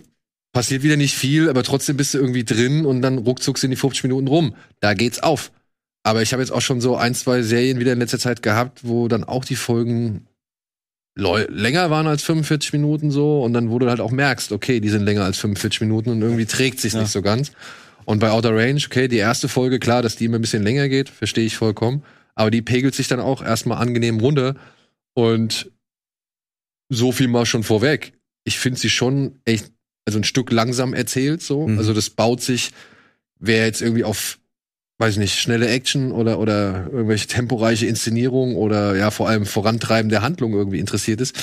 passiert 0.52 0.82
wieder 0.82 0.96
nicht 0.96 1.14
viel, 1.16 1.48
aber 1.48 1.62
trotzdem 1.62 1.96
bist 1.96 2.14
du 2.14 2.18
irgendwie 2.18 2.44
drin 2.44 2.84
und 2.84 3.02
dann 3.02 3.18
ruckzuck 3.18 3.58
sind 3.58 3.70
die 3.70 3.76
50 3.76 4.04
Minuten 4.04 4.28
rum. 4.28 4.54
Da 4.80 4.94
geht's 4.94 5.22
auf. 5.22 5.50
Aber 6.04 6.22
ich 6.22 6.32
habe 6.32 6.42
jetzt 6.42 6.50
auch 6.50 6.60
schon 6.60 6.80
so 6.80 6.96
ein, 6.96 7.14
zwei 7.14 7.42
Serien 7.42 7.78
wieder 7.78 7.92
in 7.92 7.98
letzter 8.00 8.18
Zeit 8.18 8.42
gehabt, 8.42 8.80
wo 8.82 9.08
dann 9.08 9.24
auch 9.24 9.44
die 9.44 9.56
Folgen 9.56 10.26
länger 11.14 11.90
waren 11.90 12.06
als 12.06 12.22
45 12.22 12.72
Minuten 12.72 13.10
so 13.10 13.42
und 13.42 13.52
dann 13.52 13.70
wo 13.70 13.78
du 13.78 13.88
halt 13.88 14.00
auch 14.00 14.10
merkst, 14.10 14.50
okay, 14.52 14.80
die 14.80 14.88
sind 14.88 15.02
länger 15.04 15.24
als 15.24 15.38
45 15.38 15.82
Minuten 15.82 16.10
und 16.10 16.22
irgendwie 16.22 16.46
trägt 16.46 16.80
sich 16.80 16.94
Ja. 16.94 17.00
nicht 17.00 17.10
so 17.12 17.20
ganz. 17.20 17.52
Und 18.06 18.18
bei 18.18 18.30
Outer 18.30 18.56
Range, 18.56 18.80
okay, 18.84 19.08
die 19.08 19.18
erste 19.18 19.48
Folge, 19.48 19.78
klar, 19.78 20.02
dass 20.02 20.16
die 20.16 20.24
immer 20.24 20.38
ein 20.38 20.40
bisschen 20.40 20.62
länger 20.62 20.88
geht, 20.88 21.08
verstehe 21.10 21.44
ich 21.44 21.56
vollkommen, 21.56 22.02
aber 22.34 22.50
die 22.50 22.62
pegelt 22.62 22.94
sich 22.94 23.08
dann 23.08 23.20
auch 23.20 23.42
erstmal 23.42 23.78
angenehm 23.78 24.20
runter 24.20 24.56
und 25.14 25.70
so 26.88 27.12
viel 27.12 27.28
mal 27.28 27.46
schon 27.46 27.62
vorweg. 27.62 28.14
Ich 28.44 28.58
finde 28.58 28.80
sie 28.80 28.90
schon 28.90 29.38
echt, 29.44 29.70
also 30.06 30.18
ein 30.18 30.24
Stück 30.24 30.50
langsam 30.50 30.94
erzählt 30.94 31.42
so, 31.42 31.66
Mhm. 31.68 31.78
also 31.78 31.94
das 31.94 32.10
baut 32.10 32.42
sich, 32.42 32.70
wer 33.38 33.66
jetzt 33.66 33.82
irgendwie 33.82 34.04
auf 34.04 34.38
weiß 34.98 35.16
nicht, 35.16 35.34
schnelle 35.40 35.66
Action 35.68 36.12
oder, 36.12 36.38
oder 36.38 36.88
irgendwelche 36.92 37.26
temporeiche 37.26 37.86
Inszenierung 37.86 38.54
oder 38.54 38.94
ja, 38.96 39.10
vor 39.10 39.28
allem 39.28 39.46
Vorantreiben 39.46 40.10
der 40.10 40.22
Handlung 40.22 40.52
irgendwie 40.52 40.78
interessiert 40.78 41.20
ist. 41.20 41.34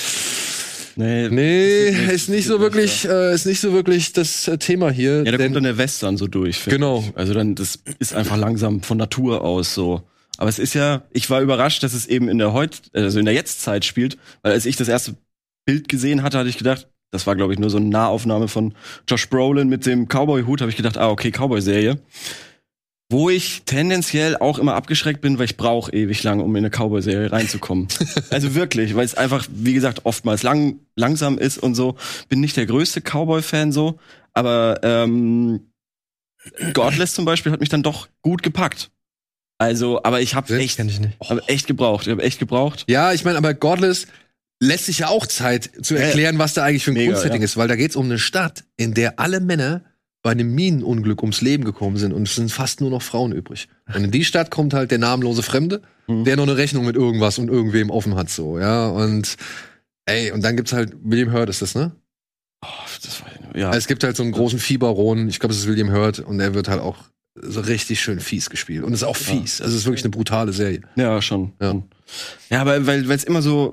Nee, 0.96 1.28
Nee, 1.28 1.90
passiert 1.92 2.12
ist 2.12 2.28
nicht 2.30 2.46
so 2.46 2.58
wirklich, 2.60 3.06
äh, 3.06 3.34
ist 3.34 3.44
nicht 3.46 3.60
so 3.60 3.72
wirklich 3.72 4.12
das 4.14 4.48
äh, 4.48 4.56
Thema 4.56 4.90
hier. 4.90 5.24
Ja, 5.24 5.32
da 5.32 5.36
kommt 5.38 5.56
dann 5.56 5.64
der 5.64 5.76
Western 5.76 6.16
so 6.16 6.26
durch. 6.26 6.64
Genau. 6.64 7.04
Ich. 7.06 7.16
Also 7.16 7.34
dann, 7.34 7.54
das 7.54 7.78
ist 7.98 8.14
einfach 8.14 8.36
langsam 8.38 8.82
von 8.82 8.96
Natur 8.96 9.42
aus 9.44 9.74
so. 9.74 10.02
Aber 10.38 10.48
es 10.48 10.58
ist 10.58 10.72
ja, 10.74 11.02
ich 11.10 11.28
war 11.28 11.42
überrascht, 11.42 11.82
dass 11.82 11.92
es 11.92 12.06
eben 12.06 12.28
in 12.30 12.38
der 12.38 12.54
heut, 12.54 12.80
also 12.94 13.18
in 13.18 13.26
der 13.26 13.34
Jetztzeit 13.34 13.84
spielt, 13.84 14.16
weil 14.42 14.52
als 14.52 14.64
ich 14.64 14.76
das 14.76 14.88
erste 14.88 15.16
Bild 15.66 15.88
gesehen 15.88 16.22
hatte, 16.22 16.38
hatte 16.38 16.48
ich 16.48 16.56
gedacht, 16.58 16.88
das 17.10 17.26
war 17.26 17.36
glaube 17.36 17.52
ich 17.52 17.58
nur 17.58 17.70
so 17.70 17.78
eine 17.78 17.88
Nahaufnahme 17.88 18.48
von 18.48 18.74
Josh 19.08 19.28
Brolin 19.28 19.68
mit 19.68 19.86
dem 19.86 20.06
Cowboy-Hut, 20.06 20.60
habe 20.60 20.70
ich 20.70 20.76
gedacht, 20.76 20.98
ah 20.98 21.08
okay, 21.08 21.30
Cowboy-Serie. 21.30 21.98
Wo 23.12 23.28
ich 23.28 23.62
tendenziell 23.64 24.36
auch 24.36 24.60
immer 24.60 24.74
abgeschreckt 24.74 25.20
bin, 25.20 25.36
weil 25.36 25.46
ich 25.46 25.56
brauche 25.56 25.92
ewig 25.92 26.22
lang, 26.22 26.38
um 26.38 26.54
in 26.54 26.64
eine 26.64 26.70
Cowboy-Serie 26.70 27.32
reinzukommen. 27.32 27.88
also 28.30 28.54
wirklich, 28.54 28.94
weil 28.94 29.04
es 29.04 29.16
einfach, 29.16 29.48
wie 29.50 29.74
gesagt, 29.74 30.02
oftmals 30.04 30.44
lang, 30.44 30.78
langsam 30.94 31.36
ist 31.36 31.58
und 31.58 31.74
so. 31.74 31.96
Bin 32.28 32.40
nicht 32.40 32.56
der 32.56 32.66
größte 32.66 33.00
Cowboy-Fan 33.00 33.72
so, 33.72 33.98
aber 34.32 34.78
ähm, 34.84 35.72
Godless 36.72 37.14
zum 37.14 37.24
Beispiel 37.24 37.50
hat 37.50 37.58
mich 37.58 37.68
dann 37.68 37.82
doch 37.82 38.08
gut 38.22 38.44
gepackt. 38.44 38.90
Also, 39.58 40.02
aber 40.04 40.20
ich 40.20 40.34
habe 40.34 40.56
echt, 40.56 40.78
ich 40.78 41.00
hab 41.28 41.50
echt 41.50 41.66
gebraucht. 41.66 42.06
Ich 42.06 42.12
habe 42.12 42.22
echt 42.22 42.38
gebraucht. 42.38 42.84
Ja, 42.88 43.12
ich 43.12 43.24
meine, 43.24 43.36
aber 43.36 43.52
Godless 43.52 44.06
lässt 44.60 44.86
sich 44.86 44.98
ja 45.00 45.08
auch 45.08 45.26
Zeit 45.26 45.70
zu 45.82 45.94
Ja, 45.94 46.02
erklären, 46.02 46.38
was 46.38 46.54
da 46.54 46.64
eigentlich 46.64 46.84
für 46.84 46.90
ein 46.92 46.94
Mega, 46.94 47.12
Grundsetting 47.12 47.40
ja. 47.40 47.44
ist, 47.44 47.56
weil 47.56 47.68
da 47.68 47.76
geht's 47.76 47.96
um 47.96 48.04
eine 48.06 48.18
Stadt, 48.18 48.64
in 48.76 48.94
der 48.94 49.18
alle 49.18 49.40
Männer 49.40 49.82
bei 50.22 50.32
einem 50.32 50.54
Minenunglück 50.54 51.22
ums 51.22 51.40
Leben 51.40 51.64
gekommen 51.64 51.96
sind 51.96 52.12
und 52.12 52.28
es 52.28 52.34
sind 52.36 52.52
fast 52.52 52.82
nur 52.82 52.90
noch 52.90 53.00
Frauen 53.00 53.32
übrig. 53.32 53.68
Und 53.94 54.04
in 54.04 54.10
die 54.10 54.24
Stadt 54.24 54.50
kommt 54.50 54.74
halt 54.74 54.90
der 54.90 54.98
namenlose 54.98 55.42
Fremde, 55.42 55.80
Mhm. 56.06 56.24
der 56.24 56.36
noch 56.36 56.42
eine 56.42 56.56
Rechnung 56.56 56.84
mit 56.84 56.96
irgendwas 56.96 57.38
und 57.38 57.48
irgendwem 57.48 57.88
offen 57.90 58.16
hat, 58.16 58.28
so, 58.28 58.58
ja, 58.58 58.88
und 58.88 59.36
ey, 60.06 60.30
und 60.32 60.42
dann 60.42 60.56
gibt's 60.56 60.72
halt, 60.72 60.92
William 61.02 61.32
Hurt 61.32 61.48
ist 61.48 61.62
das, 61.62 61.74
ne? 61.74 61.92
Oh, 62.62 62.68
das 63.02 63.22
war, 63.22 63.56
ja. 63.56 63.72
Es 63.72 63.86
gibt 63.86 64.04
halt 64.04 64.16
so 64.16 64.22
einen 64.22 64.32
großen 64.32 64.58
Fieberron, 64.58 65.28
ich 65.28 65.38
glaube, 65.38 65.54
es 65.54 65.60
ist 65.60 65.68
William 65.68 65.90
Hurt 65.90 66.18
und 66.18 66.38
er 66.40 66.52
wird 66.52 66.68
halt 66.68 66.82
auch 66.82 66.96
so 67.40 67.60
richtig 67.60 68.00
schön 68.00 68.20
fies 68.20 68.50
gespielt. 68.50 68.84
Und 68.84 68.92
es 68.92 69.00
ist 69.02 69.08
auch 69.08 69.16
fies. 69.16 69.62
Also 69.62 69.74
es 69.74 69.82
ist 69.82 69.86
wirklich 69.86 70.04
eine 70.04 70.10
brutale 70.10 70.52
Serie. 70.52 70.82
Ja, 70.96 71.22
schon. 71.22 71.52
Ja. 71.60 71.72
Ja, 71.72 71.82
ja 72.50 72.60
aber 72.60 72.86
weil 72.86 73.10
es 73.10 73.24
immer 73.24 73.40
so, 73.40 73.72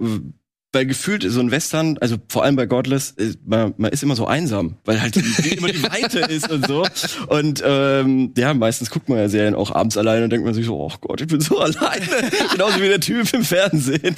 weil 0.73 0.86
gefühlt 0.86 1.23
so 1.23 1.39
ein 1.39 1.49
Western, 1.49 1.97
also 1.99 2.17
vor 2.27 2.43
allem 2.43 2.56
bei 2.56 2.65
Godless, 2.65 3.12
ist, 3.12 3.39
man, 3.45 3.73
man 3.77 3.91
ist 3.91 4.03
immer 4.03 4.15
so 4.15 4.27
einsam, 4.27 4.77
weil 4.86 5.01
halt 5.01 5.15
die, 5.15 5.56
immer 5.56 5.69
die 5.69 5.82
Weite 5.82 6.19
ist 6.30 6.51
und 6.51 6.67
so. 6.67 6.86
Und 7.27 7.63
ähm, 7.65 8.34
ja, 8.38 8.53
meistens 8.53 8.89
guckt 8.89 9.08
man 9.10 9.17
ja 9.17 9.30
Serien 9.30 9.56
auch 9.56 9.71
abends 9.71 9.97
alleine 9.97 10.25
und 10.25 10.30
denkt 10.30 10.45
man 10.45 10.53
sich 10.53 10.65
so, 10.65 10.77
oh 10.77 10.91
Gott, 11.01 11.21
ich 11.21 11.27
bin 11.27 11.39
so 11.39 11.60
alleine. 11.60 12.06
Genauso 12.51 12.82
wie 12.82 12.89
der 12.89 12.99
Typ 12.99 13.34
im 13.34 13.43
Fernsehen. 13.43 14.15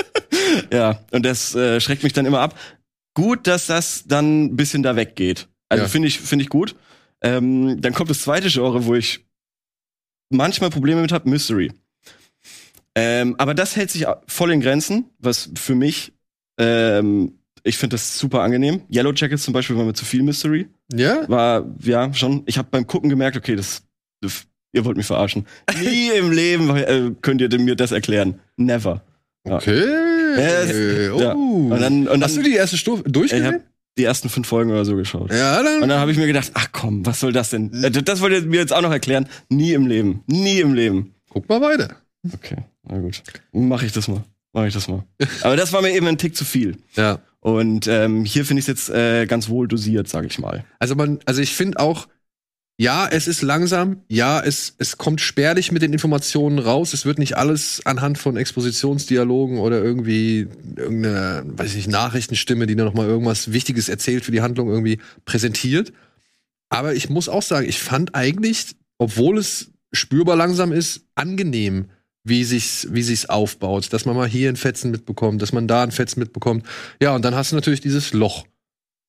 ja, 0.72 1.00
und 1.12 1.24
das 1.24 1.54
äh, 1.54 1.80
schreckt 1.80 2.02
mich 2.02 2.12
dann 2.12 2.26
immer 2.26 2.40
ab. 2.40 2.58
Gut, 3.14 3.46
dass 3.46 3.66
das 3.66 4.04
dann 4.06 4.44
ein 4.46 4.56
bisschen 4.56 4.82
da 4.82 4.96
weggeht. 4.96 5.48
Also 5.68 5.84
Ja. 5.84 5.88
finde 5.88 6.08
ich, 6.08 6.20
finde 6.20 6.42
ich 6.42 6.48
gut. 6.48 6.74
Ähm, 7.22 7.80
dann 7.80 7.92
kommt 7.94 8.10
das 8.10 8.22
zweite 8.22 8.48
Genre, 8.48 8.86
wo 8.86 8.94
ich 8.94 9.26
manchmal 10.30 10.70
Probleme 10.70 11.00
mit 11.02 11.12
habe, 11.12 11.28
Mystery. 11.28 11.72
Ähm, 12.96 13.36
aber 13.38 13.54
das 13.54 13.76
hält 13.76 13.90
sich 13.90 14.06
voll 14.26 14.50
in 14.52 14.60
Grenzen, 14.60 15.06
was 15.18 15.50
für 15.54 15.74
mich 15.74 16.12
Ähm, 16.58 17.38
ich 17.62 17.78
finde 17.78 17.94
das 17.94 18.18
super 18.18 18.40
angenehm. 18.42 18.82
Yellow 18.92 19.12
Jackets 19.14 19.42
zum 19.44 19.52
Beispiel 19.54 19.76
war 19.76 19.84
mir 19.84 19.94
zu 19.94 20.04
viel 20.04 20.22
Mystery. 20.22 20.68
Ja? 20.92 21.28
War, 21.28 21.66
ja, 21.80 22.12
schon. 22.14 22.42
Ich 22.46 22.58
habe 22.58 22.68
beim 22.70 22.86
Gucken 22.86 23.10
gemerkt, 23.10 23.36
okay, 23.36 23.56
das, 23.56 23.82
das 24.20 24.44
ihr 24.72 24.84
wollt 24.84 24.96
mich 24.96 25.06
verarschen. 25.06 25.46
Nie 25.82 26.10
im 26.18 26.32
Leben 26.32 26.74
äh, 26.76 27.10
könnt 27.22 27.40
ihr 27.40 27.58
mir 27.58 27.76
das 27.76 27.92
erklären. 27.92 28.40
Never. 28.56 29.02
Ja. 29.46 29.56
Okay. 29.56 29.84
Ja, 30.36 31.12
oh. 31.14 31.20
ja. 31.20 31.32
Und 31.32 31.80
dann, 31.80 32.08
und 32.08 32.22
Hast 32.22 32.36
du 32.36 32.42
dann 32.42 32.50
die 32.50 32.56
erste 32.56 32.76
Stufe 32.76 33.02
durchgesehen? 33.04 33.62
die 33.98 34.04
ersten 34.04 34.28
fünf 34.28 34.46
Folgen 34.46 34.70
oder 34.70 34.84
so 34.84 34.96
geschaut. 34.96 35.30
Ja, 35.32 35.62
dann. 35.62 35.82
Und 35.82 35.88
dann 35.88 35.98
habe 35.98 36.12
ich 36.12 36.16
mir 36.16 36.26
gedacht, 36.26 36.52
ach 36.54 36.68
komm, 36.72 37.04
was 37.04 37.20
soll 37.20 37.32
das 37.32 37.50
denn? 37.50 37.72
Äh, 37.82 37.90
Das 37.90 38.20
wollt 38.20 38.32
ihr 38.32 38.42
mir 38.42 38.60
jetzt 38.60 38.72
auch 38.72 38.82
noch 38.82 38.92
erklären? 38.92 39.28
Nie 39.48 39.72
im 39.72 39.86
Leben. 39.86 40.22
Nie 40.26 40.60
im 40.60 40.74
Leben. 40.74 41.14
Guck 41.28 41.48
mal 41.48 41.60
weiter. 41.60 41.96
Okay, 42.34 42.64
na 42.82 42.98
gut. 42.98 43.22
Mach 43.52 43.82
ich 43.82 43.92
das 43.92 44.08
mal. 44.08 44.24
Mach 44.52 44.66
ich 44.66 44.74
das 44.74 44.88
mal. 44.88 45.04
Aber 45.42 45.56
das 45.56 45.72
war 45.72 45.82
mir 45.82 45.92
eben 45.92 46.06
ein 46.06 46.18
Tick 46.18 46.36
zu 46.36 46.44
viel. 46.44 46.76
Ja. 46.96 47.20
Und 47.40 47.86
ähm, 47.86 48.24
hier 48.24 48.44
finde 48.44 48.60
ich 48.60 48.68
es 48.68 48.88
jetzt 48.88 48.90
äh, 48.90 49.26
ganz 49.26 49.48
wohl 49.48 49.66
dosiert, 49.66 50.08
sage 50.08 50.26
ich 50.26 50.38
mal. 50.38 50.64
Also 50.78 50.94
man, 50.94 51.20
also 51.24 51.40
ich 51.40 51.54
finde 51.54 51.78
auch, 51.78 52.06
ja, 52.76 53.06
es 53.06 53.28
ist 53.28 53.42
langsam, 53.42 54.02
ja, 54.08 54.40
es, 54.40 54.74
es 54.78 54.96
kommt 54.96 55.20
spärlich 55.20 55.70
mit 55.70 55.82
den 55.82 55.92
Informationen 55.92 56.58
raus. 56.58 56.94
Es 56.94 57.04
wird 57.04 57.18
nicht 57.18 57.36
alles 57.36 57.82
anhand 57.84 58.16
von 58.16 58.36
Expositionsdialogen 58.36 59.58
oder 59.58 59.82
irgendwie 59.82 60.48
irgendeine, 60.76 61.42
weiß 61.46 61.70
ich 61.70 61.76
nicht, 61.76 61.88
Nachrichtenstimme, 61.88 62.66
die 62.66 62.74
noch 62.74 62.94
mal 62.94 63.06
irgendwas 63.06 63.52
Wichtiges 63.52 63.88
erzählt 63.88 64.24
für 64.24 64.32
die 64.32 64.40
Handlung 64.40 64.68
irgendwie 64.68 64.98
präsentiert. 65.26 65.92
Aber 66.70 66.94
ich 66.94 67.10
muss 67.10 67.28
auch 67.28 67.42
sagen, 67.42 67.68
ich 67.68 67.80
fand 67.80 68.14
eigentlich, 68.14 68.76
obwohl 68.96 69.36
es 69.36 69.72
spürbar 69.92 70.36
langsam 70.36 70.72
ist, 70.72 71.02
angenehm, 71.14 71.86
wie 72.24 72.44
sich's, 72.44 72.86
wie 72.90 73.02
sich's 73.02 73.26
aufbaut, 73.26 73.92
dass 73.92 74.04
man 74.04 74.16
mal 74.16 74.28
hier 74.28 74.48
ein 74.48 74.56
Fetzen 74.56 74.90
mitbekommt, 74.90 75.40
dass 75.40 75.52
man 75.52 75.66
da 75.66 75.82
ein 75.82 75.92
Fetzen 75.92 76.20
mitbekommt. 76.20 76.66
Ja, 77.00 77.14
und 77.14 77.24
dann 77.24 77.34
hast 77.34 77.52
du 77.52 77.56
natürlich 77.56 77.80
dieses 77.80 78.12
Loch. 78.12 78.46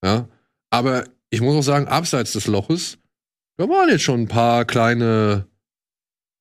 Ja, 0.03 0.27
aber 0.69 1.05
ich 1.29 1.41
muss 1.41 1.55
auch 1.55 1.63
sagen, 1.63 1.87
abseits 1.87 2.33
des 2.33 2.47
Loches, 2.47 2.97
da 3.57 3.67
waren 3.69 3.89
jetzt 3.89 4.03
schon 4.03 4.21
ein 4.21 4.27
paar 4.27 4.65
kleine 4.65 5.47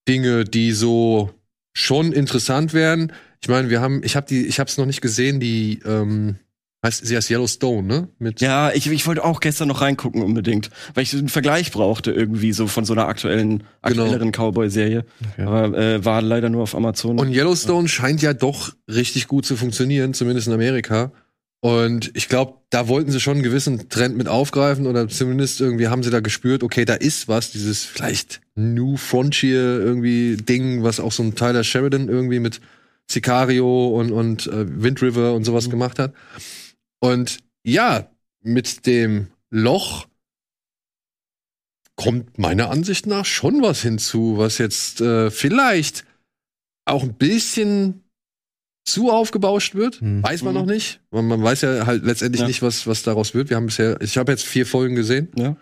Dinge, 0.08 0.44
die 0.44 0.72
so 0.72 1.34
schon 1.72 2.12
interessant 2.12 2.72
wären. 2.72 3.12
Ich 3.42 3.48
meine, 3.48 3.70
wir 3.70 3.80
haben, 3.80 4.02
ich 4.02 4.16
habe 4.16 4.26
die, 4.26 4.46
ich 4.46 4.58
habe 4.58 4.68
es 4.68 4.78
noch 4.78 4.86
nicht 4.86 5.00
gesehen, 5.00 5.40
die 5.40 5.80
ähm, 5.84 6.38
heißt 6.84 7.06
sie 7.06 7.16
heißt 7.16 7.30
Yellowstone, 7.30 7.86
ne? 7.86 8.08
Mit 8.18 8.40
Ja, 8.40 8.70
ich, 8.72 8.90
ich 8.90 9.06
wollte 9.06 9.24
auch 9.24 9.40
gestern 9.40 9.68
noch 9.68 9.82
reingucken 9.82 10.22
unbedingt, 10.22 10.70
weil 10.94 11.02
ich 11.02 11.12
einen 11.14 11.28
Vergleich 11.28 11.72
brauchte 11.72 12.10
irgendwie 12.10 12.52
so 12.52 12.66
von 12.66 12.84
so 12.84 12.92
einer 12.94 13.06
aktuellen, 13.06 13.64
aktuelleren 13.82 14.32
Cowboy-Serie. 14.32 15.04
Okay. 15.32 15.42
Aber 15.42 15.78
äh, 15.78 16.04
war 16.04 16.22
leider 16.22 16.48
nur 16.48 16.62
auf 16.62 16.74
Amazon. 16.74 17.18
Und 17.18 17.32
Yellowstone 17.32 17.88
scheint 17.88 18.22
ja 18.22 18.32
doch 18.32 18.72
richtig 18.88 19.28
gut 19.28 19.44
zu 19.44 19.56
funktionieren, 19.56 20.14
zumindest 20.14 20.48
in 20.48 20.54
Amerika. 20.54 21.12
Und 21.62 22.10
ich 22.14 22.28
glaube, 22.28 22.54
da 22.70 22.88
wollten 22.88 23.12
sie 23.12 23.20
schon 23.20 23.34
einen 23.34 23.42
gewissen 23.42 23.90
Trend 23.90 24.16
mit 24.16 24.28
aufgreifen 24.28 24.86
oder 24.86 25.08
zumindest 25.08 25.60
irgendwie 25.60 25.88
haben 25.88 26.02
sie 26.02 26.10
da 26.10 26.20
gespürt, 26.20 26.62
okay, 26.62 26.86
da 26.86 26.94
ist 26.94 27.28
was, 27.28 27.50
dieses 27.50 27.84
vielleicht 27.84 28.40
New 28.54 28.96
Frontier 28.96 29.60
irgendwie 29.60 30.38
Ding, 30.38 30.82
was 30.82 31.00
auch 31.00 31.12
so 31.12 31.22
ein 31.22 31.34
Tyler 31.34 31.62
Sheridan 31.62 32.08
irgendwie 32.08 32.38
mit 32.38 32.62
Sicario 33.10 33.88
und, 33.88 34.10
und 34.10 34.46
äh, 34.46 34.82
Wind 34.82 35.02
River 35.02 35.34
und 35.34 35.44
sowas 35.44 35.68
gemacht 35.68 35.98
hat. 35.98 36.14
Und 37.00 37.38
ja, 37.64 38.10
mit 38.42 38.86
dem 38.86 39.28
Loch 39.50 40.06
kommt 41.96 42.38
meiner 42.38 42.70
Ansicht 42.70 43.06
nach 43.06 43.26
schon 43.26 43.62
was 43.62 43.82
hinzu, 43.82 44.38
was 44.38 44.58
jetzt 44.58 45.00
äh, 45.00 45.30
vielleicht 45.30 46.04
auch 46.86 47.02
ein 47.02 47.14
bisschen 47.14 48.04
zu 48.86 49.10
aufgebauscht 49.10 49.74
wird. 49.74 50.00
Hm. 50.00 50.22
Weiß 50.22 50.42
man 50.42 50.54
Mhm. 50.54 50.60
noch 50.60 50.66
nicht. 50.66 51.00
Man, 51.10 51.26
man 51.28 51.42
weiß 51.42 51.60
ja 51.60 51.86
halt 51.86 52.02
letztendlich 52.04 52.40
Ja. 52.40 52.46
nicht, 52.46 52.62
was, 52.62 52.86
was 52.86 53.02
daraus 53.02 53.34
wird. 53.34 53.50
Wir 53.50 53.56
haben 53.56 53.66
bisher, 53.66 54.00
ich 54.00 54.16
habe 54.16 54.32
jetzt 54.32 54.44
vier 54.44 54.66
Folgen 54.66 54.94
gesehen. 54.94 55.30
ja. 55.36 55.56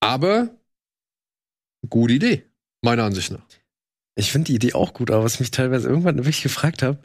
Aber 0.00 0.50
gute 1.88 2.14
Idee, 2.14 2.44
meiner 2.80 3.04
Ansicht 3.04 3.30
nach. 3.30 3.44
Ich 4.16 4.32
finde 4.32 4.46
die 4.46 4.54
Idee 4.56 4.72
auch 4.72 4.94
gut, 4.94 5.10
aber 5.10 5.22
was 5.22 5.34
ich 5.34 5.40
mich 5.40 5.50
teilweise 5.52 5.88
irgendwann 5.88 6.16
wirklich 6.16 6.42
gefragt 6.42 6.82
habe, 6.82 6.98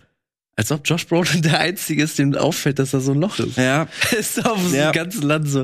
als 0.58 0.72
ob 0.72 0.82
Josh 0.84 1.08
Brolin 1.08 1.42
der 1.44 1.60
Einzige 1.60 2.04
ist, 2.04 2.20
dem 2.20 2.36
auffällt, 2.36 2.80
dass 2.80 2.92
da 2.92 3.00
so 3.00 3.14
ein 3.14 3.20
Loch 3.22 3.40
ist. 3.40 3.56
ja, 3.58 3.88
ist 4.20 4.46
auf 4.46 4.74
Ja. 4.74 4.86
einem 4.86 4.94
ganzen 4.94 5.22
Land 5.24 5.48
so. 5.48 5.64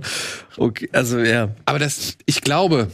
Okay, 0.56 0.88
also 0.94 1.20
ja. 1.20 1.54
Aber 1.66 1.80
das, 1.80 2.18
ich 2.26 2.40
glaube, 2.42 2.90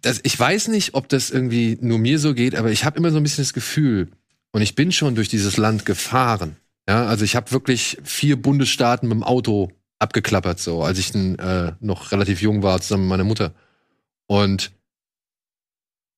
das, 0.00 0.20
ich 0.22 0.38
weiß 0.38 0.68
nicht, 0.68 0.94
ob 0.94 1.08
das 1.08 1.30
irgendwie 1.30 1.76
nur 1.80 1.98
mir 1.98 2.18
so 2.18 2.32
geht, 2.34 2.54
aber 2.54 2.70
ich 2.70 2.84
habe 2.84 2.96
immer 2.98 3.10
so 3.10 3.18
ein 3.18 3.22
bisschen 3.22 3.44
das 3.44 3.52
Gefühl, 3.52 4.08
und 4.54 4.62
ich 4.62 4.74
bin 4.74 4.92
schon 4.92 5.14
durch 5.14 5.28
dieses 5.28 5.56
Land 5.56 5.86
gefahren. 5.86 6.56
Ja, 6.88 7.06
also 7.06 7.24
ich 7.24 7.36
habe 7.36 7.52
wirklich 7.52 7.98
vier 8.04 8.40
Bundesstaaten 8.40 9.08
mit 9.08 9.16
dem 9.16 9.22
Auto 9.22 9.70
abgeklappert, 9.98 10.58
so 10.60 10.82
als 10.82 10.98
ich 10.98 11.14
äh, 11.14 11.72
noch 11.80 12.12
relativ 12.12 12.42
jung 12.42 12.62
war, 12.62 12.80
zusammen 12.80 13.04
mit 13.04 13.10
meiner 13.10 13.24
Mutter. 13.24 13.54
Und 14.26 14.72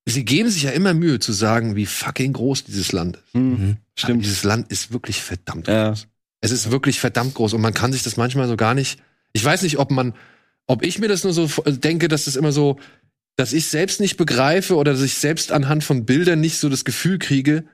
sie 0.07 0.25
geben 0.25 0.51
sich 0.51 0.64
ja 0.64 0.71
immer 0.71 0.95
Mühe 0.95 1.19
zu 1.19 1.33
sagen, 1.33 1.77
wie 1.77 1.87
fucking 1.87 2.33
groß 2.33 2.64
dieses 2.64 2.93
Land 2.93 3.17
ist. 3.17 3.35
hm, 3.35 3.51
Mhm. 3.51 3.71
Aber 3.71 3.79
stimmt. 3.97 4.25
dieses 4.25 4.45
Land 4.45 4.71
ist 4.73 4.93
wirklich 4.93 5.23
verdammt 5.23 5.69
Ja. 5.69 5.88
groß. 5.90 6.07
Es 6.40 6.51
ist 6.51 6.71
wirklich 6.71 7.01
verdammt 7.01 7.35
groß 7.35 7.55
und 7.55 7.61
man 7.62 7.73
kann 7.75 7.93
sich 7.93 8.03
das 8.03 8.17
manchmal 8.17 8.49
so 8.49 8.57
gar 8.57 8.75
nicht. 8.75 8.99
Ich 9.33 9.43
weiß 9.45 9.62
nicht, 9.62 9.79
ob 9.79 9.90
man, 9.90 10.12
ob 10.67 10.85
ich 10.85 10.99
mir 10.99 11.09
das 11.09 11.25
nur 11.25 11.33
so 11.33 11.49
äh, 11.64 11.73
denke, 11.73 12.09
dass 12.09 12.27
das 12.27 12.37
immer 12.37 12.53
so, 12.53 12.79
dass 13.37 13.53
ich 13.53 13.67
selbst 13.67 13.99
nicht 14.01 14.17
begreife 14.17 14.77
oder 14.77 14.93
dass 14.93 15.01
ich 15.03 15.14
selbst 15.14 15.51
anhand 15.53 15.83
von 15.85 16.05
Bildern 16.05 16.40
nicht 16.40 16.59
so 16.59 16.69
das 16.69 16.85
Gefühl 16.85 17.19
kriege, 17.19 17.64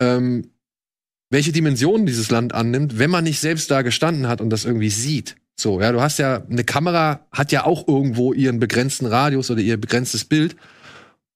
ähm, 0.00 0.50
welche 1.30 1.52
Dimensionen 1.52 2.06
dieses 2.06 2.30
Land 2.30 2.54
annimmt, 2.54 2.98
wenn 2.98 3.10
man 3.10 3.24
nicht 3.24 3.38
selbst 3.40 3.70
da 3.70 3.82
gestanden 3.82 4.26
hat 4.28 4.40
und 4.40 4.50
das 4.50 4.64
irgendwie 4.64 4.90
sieht. 4.90 5.36
So, 5.60 5.80
ja, 5.80 5.92
du 5.92 6.00
hast 6.00 6.18
ja, 6.18 6.42
eine 6.48 6.64
Kamera 6.64 7.26
hat 7.32 7.52
ja 7.52 7.64
auch 7.64 7.86
irgendwo 7.86 8.32
ihren 8.32 8.58
begrenzten 8.60 9.06
Radius 9.06 9.50
oder 9.50 9.60
ihr 9.60 9.76
begrenztes 9.76 10.24
Bild. 10.24 10.56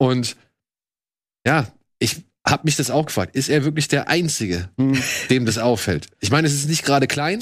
Und 0.03 0.37
ja, 1.47 1.69
ich 2.01 2.23
hab 2.45 2.65
mich 2.65 2.75
das 2.77 2.91
auch 2.91 3.07
gefragt. 3.07 3.37
Ist 3.37 3.49
er 3.49 3.65
wirklich 3.65 3.87
der 3.89 4.09
Einzige, 4.09 4.69
Hm. 4.79 5.01
dem 5.31 5.47
das 5.47 5.59
auffällt? 5.59 6.09
Ich 6.21 6.31
meine, 6.31 6.47
es 6.49 6.55
ist 6.55 6.69
nicht 6.69 6.85
gerade 6.85 7.07
klein, 7.07 7.41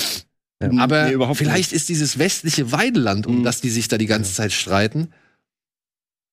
Ja. 0.62 0.70
aber 0.78 1.10
Nee, 1.10 1.34
vielleicht 1.34 1.72
ist 1.72 1.88
dieses 1.88 2.18
westliche 2.18 2.70
Weideland, 2.70 3.26
um 3.26 3.38
Mhm. 3.38 3.44
das 3.44 3.60
die 3.62 3.70
sich 3.70 3.88
da 3.88 3.96
die 3.96 4.06
ganze 4.06 4.34
Zeit 4.34 4.52
streiten, 4.52 5.08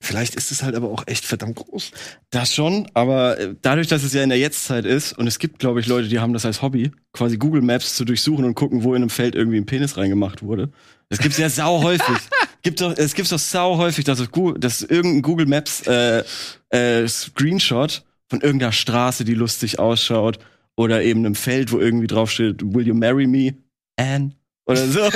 vielleicht 0.01 0.35
ist 0.35 0.51
es 0.51 0.63
halt 0.63 0.75
aber 0.75 0.89
auch 0.91 1.05
echt 1.07 1.23
verdammt 1.25 1.55
groß. 1.55 1.91
Das 2.29 2.53
schon, 2.53 2.89
aber 2.93 3.39
äh, 3.39 3.55
dadurch, 3.61 3.87
dass 3.87 4.03
es 4.03 4.13
ja 4.13 4.21
in 4.21 4.29
der 4.29 4.37
Jetztzeit 4.37 4.85
ist 4.85 5.13
und 5.17 5.27
es 5.27 5.39
gibt, 5.39 5.59
glaube 5.59 5.79
ich, 5.79 5.87
Leute, 5.87 6.07
die 6.09 6.19
haben 6.19 6.33
das 6.33 6.45
als 6.45 6.61
Hobby, 6.61 6.91
quasi 7.13 7.37
Google 7.37 7.61
Maps 7.61 7.95
zu 7.95 8.03
durchsuchen 8.05 8.43
und 8.43 8.53
gucken, 8.55 8.83
wo 8.83 8.93
in 8.93 9.01
einem 9.01 9.09
Feld 9.09 9.33
irgendwie 9.35 9.57
ein 9.57 9.65
Penis 9.65 9.95
reingemacht 9.97 10.43
wurde. 10.43 10.71
Das 11.09 11.19
gibt's 11.19 11.37
ja 11.37 11.49
sau 11.49 11.81
häufig. 11.83 12.17
Gibt 12.63 12.81
doch, 12.81 12.97
es 12.97 13.13
gibt's 13.13 13.29
doch 13.29 13.39
sau 13.39 13.77
häufig, 13.77 14.03
dass, 14.03 14.19
es 14.19 14.27
dass 14.57 14.81
irgendein 14.81 15.21
Google 15.21 15.45
Maps 15.45 15.83
äh, 15.87 16.23
äh, 16.69 17.07
Screenshot 17.07 18.03
von 18.29 18.41
irgendeiner 18.41 18.73
Straße, 18.73 19.23
die 19.23 19.35
lustig 19.35 19.79
ausschaut, 19.79 20.39
oder 20.75 21.01
eben 21.01 21.25
einem 21.25 21.35
Feld, 21.35 21.71
wo 21.71 21.79
irgendwie 21.79 22.07
draufsteht, 22.07 22.61
Will 22.61 22.85
you 22.87 22.93
marry 22.93 23.25
me, 23.25 23.55
Anne? 23.95 24.33
Oder 24.65 24.85
so. 24.85 25.01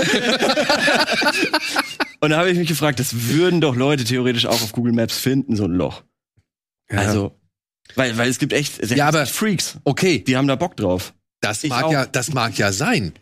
und 2.21 2.29
da 2.29 2.37
habe 2.37 2.49
ich 2.51 2.57
mich 2.57 2.69
gefragt, 2.69 2.99
das 2.99 3.27
würden 3.29 3.59
doch 3.59 3.75
Leute 3.75 4.05
theoretisch 4.05 4.45
auch 4.45 4.61
auf 4.61 4.71
Google 4.71 4.93
Maps 4.93 5.17
finden, 5.17 5.55
so 5.57 5.65
ein 5.65 5.71
Loch. 5.73 6.03
Also, 6.89 7.37
weil, 7.95 8.17
weil 8.17 8.29
es 8.29 8.37
gibt 8.39 8.53
echt 8.53 8.89
Ja, 8.91 9.07
aber- 9.09 9.25
Freaks, 9.25 9.77
Okay, 9.83 10.19
die 10.23 10.37
haben 10.37 10.47
da 10.47 10.55
Bock 10.55 10.77
drauf. 10.77 11.13
das 11.41 11.63
Ich 11.63 11.69
mag 11.69 11.83
auch. 11.83 11.91
ja, 11.91 12.05
das 12.05 12.33
mag 12.33 12.57
ja 12.57 12.71
sein, 12.71 13.13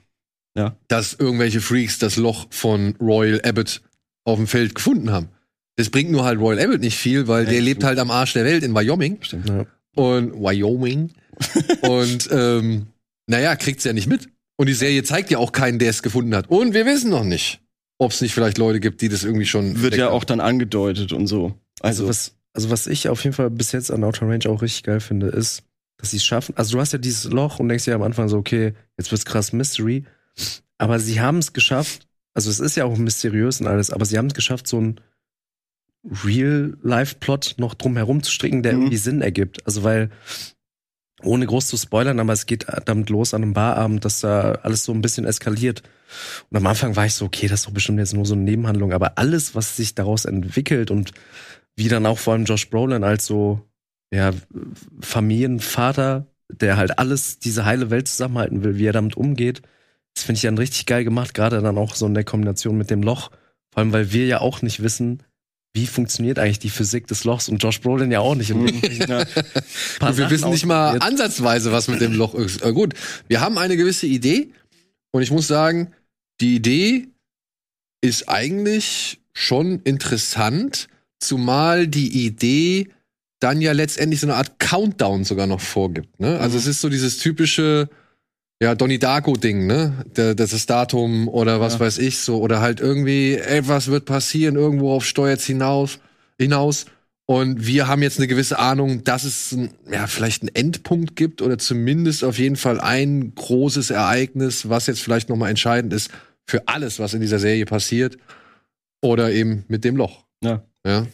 Ja. 0.57 0.75
dass 0.87 1.13
irgendwelche 1.13 1.61
Freaks 1.61 1.99
das 1.99 2.17
Loch 2.17 2.47
von 2.49 2.95
Royal 2.99 3.39
Abbott 3.43 3.81
auf 4.25 4.37
dem 4.37 4.47
Feld 4.47 4.75
gefunden 4.75 5.11
haben. 5.11 5.29
Das 5.75 5.89
bringt 5.89 6.11
nur 6.11 6.25
halt 6.25 6.39
Royal 6.39 6.59
Abbott 6.59 6.81
nicht 6.81 6.97
viel, 6.97 7.27
weil 7.27 7.45
Ja, 7.45 7.51
der 7.51 7.61
lebt 7.61 7.83
halt 7.83 7.99
am 7.99 8.11
Arsch 8.11 8.33
der 8.33 8.45
Welt 8.45 8.63
in 8.63 8.73
Wyoming. 8.75 9.19
Stimmt. 9.21 9.47
Ja. 9.47 9.65
und 9.95 10.33
Wyoming. 10.33 11.11
und 11.83 12.29
ähm, 12.31 12.87
naja, 13.27 13.55
kriegt's 13.55 13.83
ja 13.85 13.93
nicht 13.93 14.07
mit. 14.07 14.27
Und 14.57 14.67
die 14.67 14.73
Serie 14.73 15.03
zeigt 15.03 15.29
ja 15.31 15.37
auch 15.37 15.51
keinen, 15.53 15.79
der 15.79 15.89
es 15.91 16.03
gefunden 16.03 16.35
hat. 16.35 16.49
Und 16.49 16.73
wir 16.73 16.85
wissen 16.85 17.09
noch 17.11 17.23
nicht, 17.23 17.61
ob 17.97 18.11
es 18.11 18.19
nicht 18.19 18.33
vielleicht 18.33 18.57
Leute 18.57 18.81
gibt, 18.81 19.01
die 19.01 19.07
das 19.07 19.23
irgendwie 19.23 19.45
schon. 19.45 19.81
Wird 19.81 19.95
ja 19.95 20.07
haben. 20.07 20.13
auch 20.13 20.25
dann 20.25 20.41
angedeutet 20.41 21.13
und 21.13 21.27
so. 21.27 21.53
Also, 21.79 22.03
Also, 22.03 22.07
was, 22.09 22.35
also 22.53 22.69
was 22.71 22.87
ich 22.87 23.07
auf 23.07 23.23
jeden 23.23 23.35
Fall 23.35 23.49
bis 23.49 23.71
jetzt 23.71 23.89
an 23.91 24.03
Outer 24.03 24.27
Range 24.27 24.49
auch 24.49 24.61
richtig 24.61 24.83
geil 24.83 24.99
finde, 24.99 25.27
ist, 25.27 25.63
dass 25.97 26.11
sie 26.11 26.17
es 26.17 26.25
schaffen. 26.25 26.57
Also 26.57 26.73
du 26.73 26.81
hast 26.81 26.91
ja 26.91 26.99
dieses 26.99 27.25
Loch 27.25 27.59
und 27.59 27.69
denkst 27.69 27.87
ja 27.87 27.95
am 27.95 28.01
Anfang 28.01 28.27
so, 28.27 28.37
okay, 28.37 28.73
jetzt 28.97 29.11
wird's 29.11 29.23
krass 29.25 29.53
Mystery. 29.53 30.03
Aber 30.77 30.99
sie 30.99 31.19
haben 31.21 31.39
es 31.39 31.53
geschafft, 31.53 32.07
also 32.33 32.49
es 32.49 32.59
ist 32.59 32.75
ja 32.77 32.85
auch 32.85 32.97
mysteriös 32.97 33.59
und 33.59 33.67
alles, 33.67 33.89
aber 33.89 34.05
sie 34.05 34.17
haben 34.17 34.27
es 34.27 34.33
geschafft, 34.33 34.67
so 34.67 34.79
ein 34.79 34.99
Real-Life-Plot 36.25 37.55
noch 37.57 37.73
drum 37.73 37.97
herum 37.97 38.23
zu 38.23 38.31
stricken, 38.31 38.63
der 38.63 38.73
Mhm. 38.73 38.79
irgendwie 38.81 38.97
Sinn 38.97 39.21
ergibt. 39.21 39.65
Also 39.65 39.83
weil, 39.83 40.09
ohne 41.21 41.45
groß 41.45 41.67
zu 41.67 41.75
spoilern, 41.77 42.19
aber 42.19 42.31
es 42.31 42.45
geht 42.45 42.65
damit 42.85 43.09
los 43.09 43.33
an 43.33 43.43
einem 43.43 43.53
Barabend, 43.53 44.05
dass 44.05 44.21
da 44.21 44.53
alles 44.63 44.85
so 44.85 44.93
ein 44.93 45.01
bisschen 45.01 45.25
eskaliert. 45.25 45.83
Und 46.49 46.57
am 46.57 46.65
Anfang 46.67 46.95
war 46.95 47.05
ich 47.05 47.13
so, 47.15 47.25
okay, 47.25 47.47
das 47.47 47.61
ist 47.61 47.67
doch 47.67 47.73
bestimmt 47.73 47.99
jetzt 47.99 48.13
nur 48.13 48.25
so 48.25 48.33
eine 48.33 48.43
Nebenhandlung, 48.43 48.93
aber 48.93 49.17
alles, 49.17 49.55
was 49.55 49.75
sich 49.75 49.95
daraus 49.95 50.23
entwickelt 50.25 50.91
und 50.91 51.11
wie 51.75 51.89
dann 51.89 52.05
auch 52.05 52.17
vor 52.17 52.33
allem 52.33 52.45
Josh 52.45 52.69
Brolin 52.69 53.03
als 53.03 53.25
so, 53.25 53.61
ja, 54.13 54.31
Familienvater, 55.01 56.27
der 56.49 56.77
halt 56.77 56.97
alles, 56.97 57.39
diese 57.39 57.65
heile 57.65 57.89
Welt 57.89 58.07
zusammenhalten 58.07 58.63
will, 58.63 58.77
wie 58.77 58.85
er 58.85 58.93
damit 58.93 59.17
umgeht, 59.17 59.61
Das 60.19 60.25
finde 60.25 60.35
ich 60.35 60.41
dann 60.41 60.57
richtig 60.57 60.85
geil 60.85 61.05
gemacht, 61.05 61.33
gerade 61.33 61.61
dann 61.61 61.77
auch 61.77 61.95
so 61.95 62.05
in 62.05 62.13
der 62.13 62.25
Kombination 62.25 62.77
mit 62.77 62.89
dem 62.89 63.01
Loch. 63.01 63.31
Vor 63.71 63.77
allem, 63.77 63.93
weil 63.93 64.11
wir 64.11 64.25
ja 64.25 64.41
auch 64.41 64.61
nicht 64.61 64.83
wissen, 64.83 65.23
wie 65.73 65.87
funktioniert 65.87 66.39
eigentlich 66.39 66.59
die 66.59 66.69
Physik 66.69 67.07
des 67.07 67.23
Lochs 67.23 67.47
und 67.47 67.63
Josh 67.63 67.79
Brolin 67.79 68.11
ja 68.11 68.19
auch 68.19 68.35
nicht. 68.35 68.51
Und. 68.51 68.65
Und 68.67 70.17
wir 70.17 70.29
wissen 70.29 70.49
nicht 70.49 70.65
mal 70.65 70.99
ansatzweise, 70.99 71.71
was 71.71 71.87
mit 71.87 72.01
dem 72.01 72.11
Loch 72.11 72.35
ist. 72.35 72.61
Äh, 72.65 72.73
gut, 72.73 72.95
wir 73.29 73.39
haben 73.39 73.57
eine 73.57 73.77
gewisse 73.77 74.07
Idee 74.07 74.51
und 75.11 75.21
ich 75.21 75.31
muss 75.31 75.47
sagen, 75.47 75.93
die 76.41 76.55
Idee 76.55 77.07
ist 78.01 78.27
eigentlich 78.27 79.21
schon 79.33 79.79
interessant, 79.83 80.89
zumal 81.19 81.87
die 81.87 82.25
Idee 82.25 82.89
dann 83.39 83.61
ja 83.61 83.71
letztendlich 83.71 84.19
so 84.19 84.27
eine 84.27 84.35
Art 84.35 84.59
Countdown 84.59 85.23
sogar 85.23 85.47
noch 85.47 85.61
vorgibt. 85.61 86.19
Ne? 86.19 86.37
Also 86.41 86.55
Mhm. 86.55 86.59
es 86.59 86.67
ist 86.67 86.81
so 86.81 86.89
dieses 86.89 87.19
typische 87.19 87.87
ja, 88.61 88.75
Donnie 88.75 88.99
Darko-Ding, 88.99 89.67
ne? 89.67 90.05
Das 90.13 90.53
ist 90.53 90.69
Datum 90.69 91.27
oder 91.27 91.61
was 91.61 91.75
Ja. 91.75 91.79
weiß 91.81 91.97
ich 91.99 92.19
so. 92.19 92.39
Oder 92.39 92.59
halt 92.61 92.79
irgendwie, 92.81 93.35
etwas 93.35 93.87
wird 93.87 94.05
passieren, 94.05 94.55
irgendwo 94.55 94.93
auf 94.93 95.05
Steuerz 95.05 95.45
hinaus, 95.45 95.99
hinaus. 96.37 96.85
Und 97.25 97.65
wir 97.67 97.87
haben 97.87 98.01
jetzt 98.01 98.17
eine 98.17 98.27
gewisse 98.27 98.57
Ahnung, 98.57 99.03
dass 99.03 99.23
es 99.23 99.51
ein, 99.51 99.69
ja, 99.91 100.07
vielleicht 100.07 100.41
einen 100.41 100.55
Endpunkt 100.55 101.15
gibt 101.15 101.41
oder 101.43 101.57
zumindest 101.59 102.23
auf 102.23 102.39
jeden 102.39 102.55
Fall 102.55 102.79
ein 102.79 103.33
großes 103.35 103.91
Ereignis, 103.91 104.67
was 104.67 104.87
jetzt 104.87 105.01
vielleicht 105.01 105.29
nochmal 105.29 105.51
entscheidend 105.51 105.93
ist 105.93 106.09
für 106.47 106.67
alles, 106.67 106.97
was 106.97 107.13
in 107.13 107.21
dieser 107.21 107.37
Serie 107.39 107.65
passiert. 107.65 108.17
Oder 109.01 109.31
eben 109.31 109.63
mit 109.67 109.85
dem 109.85 109.95
Loch. 109.95 110.25
Ja. 110.43 110.63
Ja. 110.85 111.05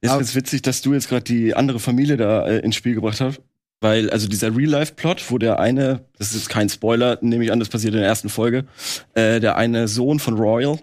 Ist 0.00 0.10
ganz 0.10 0.34
witzig, 0.34 0.62
dass 0.62 0.80
du 0.82 0.94
jetzt 0.94 1.08
gerade 1.08 1.24
die 1.24 1.54
andere 1.54 1.78
Familie 1.80 2.16
da 2.16 2.46
äh, 2.46 2.58
ins 2.60 2.76
Spiel 2.76 2.94
gebracht 2.94 3.20
hast. 3.20 3.40
Weil, 3.82 4.10
also 4.10 4.28
dieser 4.28 4.56
Real-Life-Plot, 4.56 5.30
wo 5.30 5.38
der 5.38 5.58
eine, 5.58 6.04
das 6.16 6.34
ist 6.34 6.48
kein 6.48 6.68
Spoiler, 6.68 7.18
nehme 7.20 7.44
ich 7.44 7.50
an, 7.52 7.58
das 7.58 7.68
passiert 7.68 7.94
in 7.94 7.98
der 8.00 8.08
ersten 8.08 8.28
Folge, 8.28 8.64
äh, 9.14 9.40
der 9.40 9.56
eine 9.56 9.88
Sohn 9.88 10.20
von 10.20 10.34
Royal, 10.38 10.78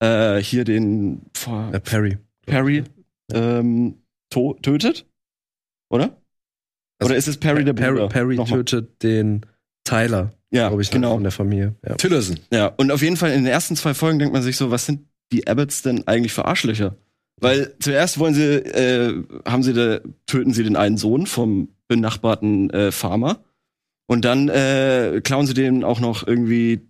äh, 0.00 0.38
hier 0.40 0.64
den 0.64 1.22
vor 1.34 1.70
Äh, 1.74 1.80
Perry. 1.80 2.18
Perry 2.46 2.84
ähm, 3.32 3.96
to 4.30 4.54
tötet? 4.62 5.06
Oder? 5.90 6.16
Also, 7.00 7.10
Oder 7.10 7.16
ist 7.16 7.26
es 7.28 7.36
Perry 7.36 7.64
der 7.64 7.72
Perry, 7.74 7.94
Bruder? 7.96 8.08
Perry 8.08 8.36
Nochmal. 8.36 8.64
tötet 8.64 9.02
den 9.02 9.44
Tyler, 9.84 10.32
Ja, 10.50 10.68
glaube 10.68 10.82
ich, 10.82 10.90
genau. 10.90 11.14
von 11.14 11.22
der 11.24 11.32
Familie. 11.32 11.74
Ja. 11.86 11.96
Tillerson. 11.96 12.38
Ja, 12.52 12.66
und 12.68 12.90
auf 12.92 13.02
jeden 13.02 13.16
Fall 13.16 13.30
in 13.32 13.44
den 13.44 13.52
ersten 13.52 13.74
zwei 13.76 13.92
Folgen 13.94 14.18
denkt 14.20 14.32
man 14.32 14.42
sich 14.42 14.56
so, 14.56 14.70
was 14.70 14.86
sind 14.86 15.00
die 15.32 15.46
Abbotts 15.48 15.82
denn 15.82 16.06
eigentlich 16.06 16.32
für 16.32 16.44
Arschlöcher? 16.44 16.94
Weil 17.40 17.74
zuerst 17.80 18.18
wollen 18.18 18.34
sie, 18.34 18.42
äh, 18.54 19.24
haben 19.44 19.62
sie 19.64 19.74
da, 19.74 19.98
töten 20.26 20.52
sie 20.54 20.62
den 20.62 20.76
einen 20.76 20.96
Sohn 20.96 21.26
vom 21.26 21.68
benachbarten 21.88 22.70
äh, 22.70 22.92
Farmer 22.92 23.44
und 24.06 24.24
dann 24.24 24.48
äh, 24.48 25.20
klauen 25.22 25.46
sie 25.46 25.54
denen 25.54 25.84
auch 25.84 26.00
noch 26.00 26.26
irgendwie 26.26 26.80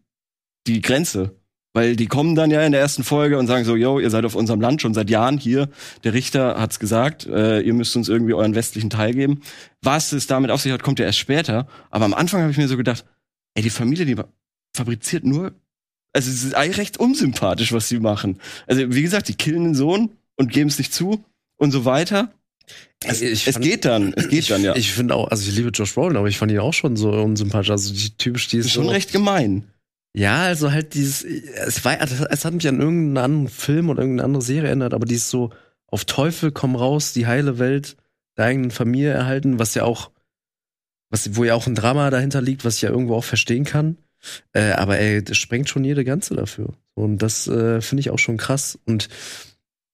die 0.66 0.80
Grenze. 0.80 1.36
Weil 1.72 1.94
die 1.94 2.06
kommen 2.06 2.34
dann 2.34 2.50
ja 2.50 2.62
in 2.62 2.72
der 2.72 2.80
ersten 2.80 3.04
Folge 3.04 3.38
und 3.38 3.48
sagen 3.48 3.66
so, 3.66 3.76
yo, 3.76 4.00
ihr 4.00 4.08
seid 4.08 4.24
auf 4.24 4.34
unserem 4.34 4.62
Land 4.62 4.80
schon 4.80 4.94
seit 4.94 5.10
Jahren 5.10 5.36
hier. 5.36 5.68
Der 6.04 6.14
Richter 6.14 6.58
hat's 6.58 6.78
gesagt, 6.78 7.26
äh, 7.26 7.60
ihr 7.60 7.74
müsst 7.74 7.94
uns 7.96 8.08
irgendwie 8.08 8.32
euren 8.32 8.54
westlichen 8.54 8.88
Teil 8.88 9.12
geben. 9.12 9.42
Was 9.82 10.12
es 10.12 10.26
damit 10.26 10.50
auf 10.50 10.62
sich 10.62 10.72
hat, 10.72 10.82
kommt 10.82 10.98
ja 10.98 11.04
erst 11.04 11.18
später. 11.18 11.68
Aber 11.90 12.06
am 12.06 12.14
Anfang 12.14 12.40
habe 12.40 12.50
ich 12.50 12.56
mir 12.56 12.66
so 12.66 12.78
gedacht, 12.78 13.04
ey, 13.54 13.62
die 13.62 13.68
Familie, 13.68 14.06
die 14.06 14.16
fabriziert 14.74 15.24
nur 15.24 15.52
also 16.16 16.30
es 16.30 16.44
ist 16.44 16.54
eigentlich 16.54 16.78
recht 16.78 16.96
unsympathisch, 16.96 17.72
was 17.72 17.90
sie 17.90 18.00
machen. 18.00 18.40
Also 18.66 18.90
wie 18.94 19.02
gesagt, 19.02 19.28
die 19.28 19.34
killen 19.34 19.64
den 19.64 19.74
Sohn 19.74 20.12
und 20.36 20.50
geben 20.50 20.70
es 20.70 20.78
nicht 20.78 20.94
zu 20.94 21.22
und 21.56 21.72
so 21.72 21.84
weiter. 21.84 22.32
Es, 23.04 23.20
Ich 23.22 23.46
es 23.46 23.54
fand- 23.54 23.64
geht 23.64 23.84
dann, 23.84 24.12
es 24.14 24.28
geht 24.28 24.50
dann 24.50 24.62
ja. 24.62 24.74
Ich 24.74 24.92
finde 24.92 25.14
auch, 25.14 25.28
also 25.28 25.48
ich 25.48 25.56
liebe 25.56 25.70
Josh 25.70 25.94
Brolin, 25.94 26.16
aber 26.16 26.28
ich 26.28 26.38
fand 26.38 26.50
ihn 26.52 26.58
auch 26.58 26.72
schon 26.74 26.96
so 26.96 27.10
unsympathisch. 27.10 27.70
Also 27.70 27.92
die 27.94 28.10
typisch 28.16 28.46
das 28.46 28.50
dieses 28.50 28.66
ist 28.66 28.72
schon 28.72 28.84
so, 28.84 28.90
recht 28.90 29.12
gemein. 29.12 29.64
Ja, 30.16 30.42
also 30.44 30.72
halt 30.72 30.94
dieses, 30.94 31.22
es 31.22 31.84
war, 31.84 32.00
es 32.00 32.44
hat 32.44 32.54
mich 32.54 32.66
an 32.66 32.80
irgendeinen 32.80 33.18
anderen 33.18 33.48
Film 33.48 33.90
oder 33.90 34.00
irgendeine 34.00 34.24
andere 34.24 34.42
Serie 34.42 34.68
erinnert, 34.68 34.94
aber 34.94 35.04
dieses 35.06 35.28
so 35.30 35.50
auf 35.88 36.04
Teufel 36.06 36.52
komm 36.52 36.74
raus, 36.74 37.12
die 37.12 37.26
heile 37.26 37.58
Welt 37.58 37.96
der 38.36 38.46
eigenen 38.46 38.70
Familie 38.70 39.10
erhalten, 39.12 39.58
was 39.58 39.74
ja 39.74 39.84
auch, 39.84 40.10
was, 41.10 41.36
wo 41.36 41.44
ja 41.44 41.54
auch 41.54 41.66
ein 41.66 41.74
Drama 41.74 42.10
dahinter 42.10 42.40
liegt, 42.42 42.64
was 42.64 42.76
ich 42.76 42.82
ja 42.82 42.90
irgendwo 42.90 43.14
auch 43.14 43.24
verstehen 43.24 43.64
kann. 43.64 43.98
Äh, 44.54 44.72
aber 44.72 44.98
ey, 44.98 45.22
das 45.22 45.36
sprengt 45.36 45.68
schon 45.68 45.84
jede 45.84 46.04
Ganze 46.04 46.34
dafür. 46.34 46.72
Und 46.94 47.18
das 47.18 47.46
äh, 47.46 47.80
finde 47.82 48.00
ich 48.00 48.10
auch 48.10 48.18
schon 48.18 48.38
krass. 48.38 48.78
Und 48.86 49.08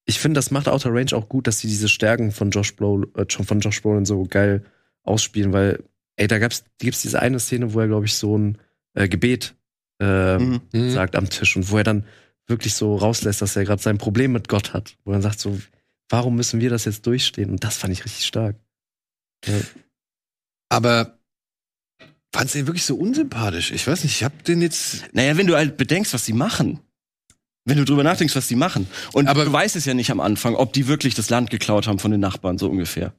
ich 0.05 0.19
finde, 0.19 0.39
das 0.39 0.51
macht 0.51 0.69
Outer 0.69 0.93
Range 0.93 1.13
auch 1.13 1.29
gut, 1.29 1.47
dass 1.47 1.61
sie 1.61 1.69
diese 1.69 1.89
Stärken 1.89 2.33
von 2.33 2.51
Josh 2.51 2.75
Brolin, 2.77 3.13
äh, 3.15 3.27
von 3.29 3.61
Josh 3.61 3.83
Brolin 3.83 4.05
so 4.05 4.25
geil 4.25 4.65
ausspielen, 5.05 5.53
weil, 5.53 5.83
ey, 6.17 6.27
da 6.27 6.39
gab's, 6.39 6.65
gibt's 6.79 7.03
diese 7.03 7.21
eine 7.21 7.41
Szene, 7.41 7.73
wo 7.75 7.81
er, 7.81 7.89
glaube 7.89 8.07
ich, 8.07 8.15
so 8.15 8.37
ein 8.37 8.59
äh, 8.95 9.09
Gebet 9.09 9.55
äh, 10.01 10.39
Mhm. 10.39 10.91
Sagt 10.91 11.17
am 11.17 11.31
Tisch 11.31 11.57
und 11.57 11.71
wo 11.71 11.79
er 11.79 11.85
dann 11.85 12.05
wirklich 12.49 12.75
so 12.75 12.97
rauslässt, 12.97 13.41
dass 13.41 13.57
er 13.57 13.65
gerade 13.65 13.81
sein 13.81 13.99
Problem 13.99 14.33
mit 14.33 14.49
Gott 14.49 14.73
hat. 14.73 14.97
Wo 15.05 15.13
er 15.13 15.15
dann 15.15 15.23
sagt 15.23 15.39
so, 15.39 15.59
warum 16.09 16.35
müssen 16.35 16.61
wir 16.61 16.71
das 16.71 16.85
jetzt 16.85 17.07
durchstehen? 17.07 17.51
Und 17.51 17.63
das 17.63 17.77
fand 17.77 17.93
ich 17.93 18.05
richtig 18.05 18.27
stark. 18.27 18.57
Aber 20.69 21.19
fandst 22.35 22.55
du 22.55 22.59
den 22.59 22.67
wirklich 22.67 22.85
so 22.85 22.97
unsympathisch? 22.97 23.71
Ich 23.71 23.87
weiß 23.87 24.03
nicht, 24.03 24.17
ich 24.17 24.25
hab 24.25 24.45
den 24.45 24.61
jetzt. 24.61 25.05
Naja, 25.15 25.37
wenn 25.37 25.47
du 25.47 25.57
halt 25.57 25.77
bedenkst, 25.77 26.13
was 26.15 26.25
sie 26.25 26.33
machen. 26.33 26.81
Wenn 27.65 27.77
du 27.79 27.85
drüber 27.85 28.03
nachdenkst, 28.03 28.35
was 28.35 28.49
die 28.49 28.57
machen. 28.57 28.87
Und 29.13 29.29
Aber- 29.29 29.45
du 29.45 29.53
weißt 29.53 29.77
es 29.77 29.85
ja 29.85 29.95
nicht 29.95 30.11
am 30.11 30.21
Anfang, 30.21 30.55
ob 30.57 30.73
die 30.73 30.89
wirklich 30.89 31.15
das 31.15 31.31
Land 31.31 31.51
geklaut 31.51 31.87
haben 31.87 31.99
von 31.99 32.11
den 32.11 32.21
Nachbarn, 32.21 32.59
so 32.59 32.69
ungefähr. 32.69 33.13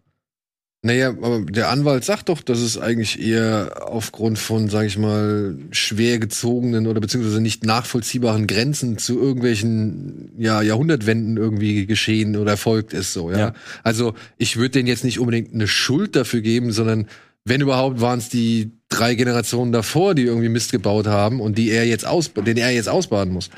Naja, 0.85 1.11
aber 1.11 1.39
der 1.39 1.69
Anwalt 1.69 2.03
sagt 2.03 2.27
doch, 2.27 2.41
dass 2.41 2.59
es 2.59 2.77
eigentlich 2.77 3.21
eher 3.21 3.87
aufgrund 3.89 4.37
von, 4.37 4.67
sag 4.67 4.85
ich 4.85 4.97
mal, 4.97 5.55
schwer 5.71 6.19
gezogenen 6.19 6.87
oder 6.87 6.99
beziehungsweise 6.99 7.39
nicht 7.39 7.63
nachvollziehbaren 7.63 8.47
Grenzen 8.47 8.97
zu 8.97 9.17
irgendwelchen 9.17 10.33
ja, 10.37 10.61
Jahrhundertwenden 10.61 11.37
irgendwie 11.37 11.85
geschehen 11.85 12.35
oder 12.35 12.51
erfolgt 12.51 12.91
ist 12.91 13.13
so, 13.13 13.31
ja. 13.31 13.37
Ja. 13.37 13.53
Also 13.83 14.13
ich 14.37 14.57
würde 14.57 14.71
denen 14.71 14.87
jetzt 14.89 15.05
nicht 15.05 15.19
unbedingt 15.19 15.53
eine 15.53 15.69
Schuld 15.69 16.17
dafür 16.17 16.41
geben, 16.41 16.73
sondern 16.73 17.07
wenn 17.45 17.61
überhaupt 17.61 18.01
waren 18.01 18.19
es 18.19 18.27
die 18.27 18.71
drei 18.89 19.15
Generationen 19.15 19.71
davor, 19.71 20.15
die 20.15 20.23
irgendwie 20.23 20.49
Mist 20.49 20.73
gebaut 20.73 21.07
haben 21.07 21.39
und 21.39 21.57
die 21.57 21.71
er 21.71 21.85
jetzt 21.87 22.05
aus, 22.05 22.31
den 22.33 22.57
er 22.57 22.71
jetzt 22.71 22.89
ausbaden 22.89 23.33
muss. 23.33 23.49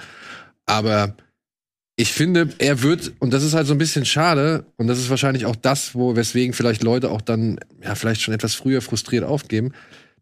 Aber 0.65 1.15
ich 1.95 2.11
finde, 2.11 2.49
er 2.57 2.81
wird, 2.81 3.13
und 3.19 3.31
das 3.31 3.43
ist 3.43 3.53
halt 3.53 3.67
so 3.67 3.73
ein 3.73 3.77
bisschen 3.77 4.05
schade, 4.05 4.65
und 4.77 4.87
das 4.87 4.99
ist 4.99 5.09
wahrscheinlich 5.09 5.45
auch 5.45 5.55
das, 5.55 5.95
wo, 5.95 6.15
weswegen 6.15 6.53
vielleicht 6.53 6.83
Leute 6.83 7.09
auch 7.09 7.21
dann, 7.21 7.59
ja, 7.81 7.95
vielleicht 7.95 8.21
schon 8.21 8.33
etwas 8.33 8.53
früher 8.53 8.81
frustriert 8.81 9.23
aufgeben. 9.23 9.71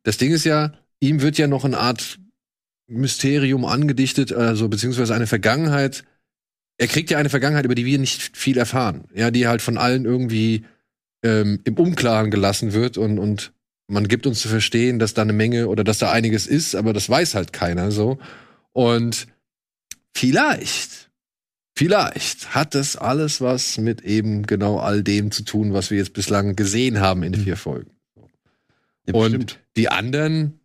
Das 0.03 0.17
Ding 0.17 0.31
ist 0.31 0.43
ja, 0.43 0.73
ihm 0.99 1.21
wird 1.21 1.37
ja 1.37 1.47
noch 1.47 1.65
eine 1.65 1.79
Art 1.79 2.19
Mysterium 2.87 3.65
angedichtet, 3.65 4.33
also 4.33 4.69
beziehungsweise 4.69 5.15
eine 5.15 5.27
Vergangenheit. 5.27 6.03
Er 6.77 6.87
kriegt 6.87 7.09
ja 7.09 7.17
eine 7.17 7.29
Vergangenheit, 7.29 7.65
über 7.65 7.75
die 7.75 7.85
wir 7.85 7.97
nicht 7.97 8.37
viel 8.37 8.57
erfahren. 8.57 9.05
Ja, 9.13 9.31
die 9.31 9.47
halt 9.47 9.61
von 9.61 9.77
allen 9.77 10.05
irgendwie 10.05 10.65
ähm, 11.23 11.61
im 11.63 11.75
Unklaren 11.75 12.29
gelassen 12.29 12.73
wird 12.73 12.97
und, 12.97 13.17
und 13.17 13.53
man 13.87 14.07
gibt 14.07 14.27
uns 14.27 14.41
zu 14.41 14.47
verstehen, 14.47 14.99
dass 14.99 15.13
da 15.13 15.23
eine 15.23 15.33
Menge 15.33 15.67
oder 15.67 15.83
dass 15.83 15.97
da 15.97 16.11
einiges 16.11 16.47
ist, 16.47 16.75
aber 16.75 16.93
das 16.93 17.09
weiß 17.09 17.35
halt 17.35 17.53
keiner 17.53 17.91
so. 17.91 18.19
Und 18.73 19.27
vielleicht, 20.15 21.09
vielleicht 21.75 22.53
hat 22.55 22.75
das 22.75 22.95
alles 22.95 23.41
was 23.41 23.77
mit 23.77 24.01
eben 24.01 24.45
genau 24.45 24.79
all 24.79 25.03
dem 25.03 25.31
zu 25.31 25.43
tun, 25.43 25.73
was 25.73 25.91
wir 25.91 25.97
jetzt 25.97 26.13
bislang 26.13 26.55
gesehen 26.55 26.99
haben 26.99 27.23
in 27.23 27.33
den 27.33 27.43
vier 27.43 27.57
Folgen. 27.57 27.91
Ja, 29.07 29.13
Und 29.15 29.59
die 29.75 29.89
anderen, 29.89 30.59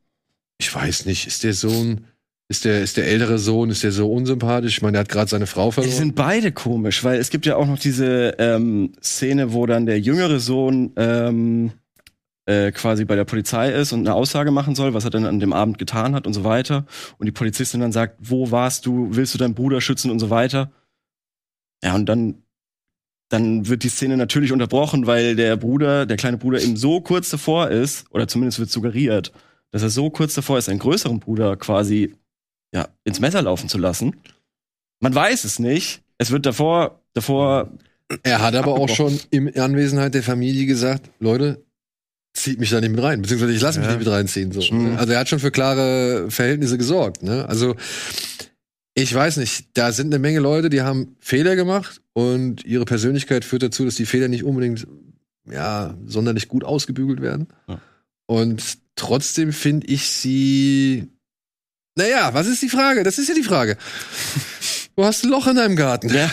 ich 0.59 0.73
weiß 0.73 1.07
nicht, 1.07 1.27
ist 1.27 1.45
der 1.45 1.55
Sohn, 1.55 2.05
ist 2.49 2.65
der, 2.65 2.83
ist 2.83 2.97
der 2.97 3.07
ältere 3.07 3.39
Sohn, 3.39 3.71
ist 3.71 3.83
der 3.83 3.93
so 3.93 4.11
unsympathisch? 4.13 4.77
Ich 4.77 4.83
meine, 4.83 4.93
der 4.93 5.01
hat 5.01 5.09
gerade 5.09 5.29
seine 5.29 5.47
Frau 5.47 5.69
Die 5.69 5.75
verloren. 5.75 5.95
sind 5.97 6.15
beide 6.15 6.53
komisch, 6.53 7.03
weil 7.05 7.19
es 7.19 7.31
gibt 7.31 7.47
ja 7.47 7.57
auch 7.57 7.67
noch 7.67 7.79
diese 7.79 8.37
ähm, 8.39 8.93
Szene, 9.03 9.53
wo 9.53 9.67
dann 9.67 9.87
der 9.87 9.99
jüngere 10.01 10.41
Sohn 10.41 10.93
ähm, 10.97 11.73
äh, 12.49 12.73
quasi 12.73 13.05
bei 13.05 13.15
der 13.15 13.27
Polizei 13.27 13.71
ist 13.71 13.93
und 13.93 14.01
eine 14.01 14.15
Aussage 14.15 14.51
machen 14.51 14.75
soll, 14.75 14.95
was 14.95 15.05
er 15.05 15.11
dann 15.11 15.27
an 15.27 15.39
dem 15.39 15.53
Abend 15.53 15.79
getan 15.79 16.15
hat 16.15 16.27
und 16.27 16.33
so 16.33 16.45
weiter. 16.45 16.87
Und 17.19 17.27
die 17.27 17.33
Polizistin 17.33 17.81
dann 17.81 17.93
sagt, 17.93 18.17
wo 18.21 18.51
warst 18.51 18.87
du, 18.87 19.09
willst 19.11 19.35
du 19.35 19.39
deinen 19.39 19.55
Bruder 19.55 19.83
schützen 19.83 20.11
und 20.11 20.19
so 20.19 20.31
weiter. 20.31 20.73
Ja, 21.85 21.95
und 21.95 22.07
dann, 22.07 22.43
dann 23.29 23.69
wird 23.69 23.83
die 23.83 23.91
Szene 23.91 24.17
natürlich 24.17 24.51
unterbrochen, 24.51 25.07
weil 25.07 25.37
der 25.37 25.59
Bruder, 25.59 26.07
der 26.07 26.17
kleine 26.17 26.39
Bruder 26.39 26.63
eben 26.63 26.79
so 26.79 27.03
kurz 27.03 27.29
davor 27.29 27.69
ist, 27.69 28.07
oder 28.13 28.27
zumindest 28.27 28.59
wird 28.59 28.71
suggeriert, 28.71 29.31
dass 29.71 29.83
er 29.83 29.91
so 29.91 30.09
kurz 30.09 30.35
davor 30.35 30.57
ist, 30.57 30.65
seinen 30.65 30.79
größeren 30.79 31.21
Bruder 31.21 31.55
quasi 31.59 32.15
ja, 32.73 32.89
ins 33.05 33.21
Messer 33.21 33.43
laufen 33.43 33.69
zu 33.69 33.77
lassen. 33.77 34.17
Man 35.01 35.15
weiß 35.15 35.45
es 35.45 35.59
nicht. 35.59 36.03
Es 36.17 36.31
wird 36.31 36.47
davor, 36.47 37.03
davor, 37.13 37.71
Er 38.23 38.41
hat 38.41 38.55
aber 38.55 38.73
auch 38.73 38.89
schon 38.89 39.21
in 39.29 39.55
Anwesenheit 39.61 40.15
der 40.15 40.23
Familie 40.23 40.65
gesagt, 40.65 41.11
Leute, 41.21 41.63
zieht 42.43 42.61
mich 42.61 42.71
da 42.71 42.81
nicht 42.81 42.91
mit 42.91 43.03
rein, 43.03 43.23
beziehungsweise 43.23 43.53
ich 43.53 43.61
lasse 43.61 43.79
mich 43.79 43.87
Ja. 43.89 43.95
nicht 43.95 44.05
mit 44.05 44.13
reinziehen. 44.13 44.53
So. 44.53 44.61
Mhm. 44.73 44.97
Also 44.97 45.13
er 45.13 45.21
hat 45.21 45.29
schon 45.29 45.39
für 45.39 45.51
klare 45.51 46.31
Verhältnisse 46.31 46.79
gesorgt. 46.79 47.23
Ne? 47.23 47.49
Also 47.49 47.77
ich 48.95 49.15
weiß 49.15 49.37
nicht, 49.37 49.67
da 49.75 49.93
sind 49.93 50.07
eine 50.09 50.19
Menge 50.19 50.41
Leute, 50.41 50.71
die 50.71 50.83
haben 50.83 51.17
Fehler 51.21 51.57
gemacht 51.57 52.01
und 52.15 52.65
ihre 52.65 52.85
Persönlichkeit 52.85 53.45
führt 53.45 53.63
dazu, 53.63 53.85
dass 53.85 53.95
die 53.95 54.07
Fehler 54.07 54.29
nicht 54.29 54.45
unbedingt 54.45 54.87
ja 55.51 55.97
sonderlich 56.07 56.49
gut 56.49 56.65
ausgebügelt 56.65 57.21
werden. 57.21 57.47
Ja. 57.69 57.81
Und 58.27 58.63
trotzdem 58.97 59.53
finde 59.53 59.87
ich 59.87 60.09
sie 60.09 61.09
naja, 61.97 62.33
was 62.33 62.47
ist 62.47 62.63
die 62.63 62.69
Frage? 62.69 63.03
Das 63.03 63.19
ist 63.19 63.29
ja 63.29 63.35
die 63.35 63.43
Frage. 63.43 63.77
Du 64.99 65.05
hast 65.05 65.23
ein 65.25 65.31
Loch 65.31 65.47
in 65.47 65.55
deinem 65.55 65.77
Garten. 65.77 66.13
Ja. 66.13 66.29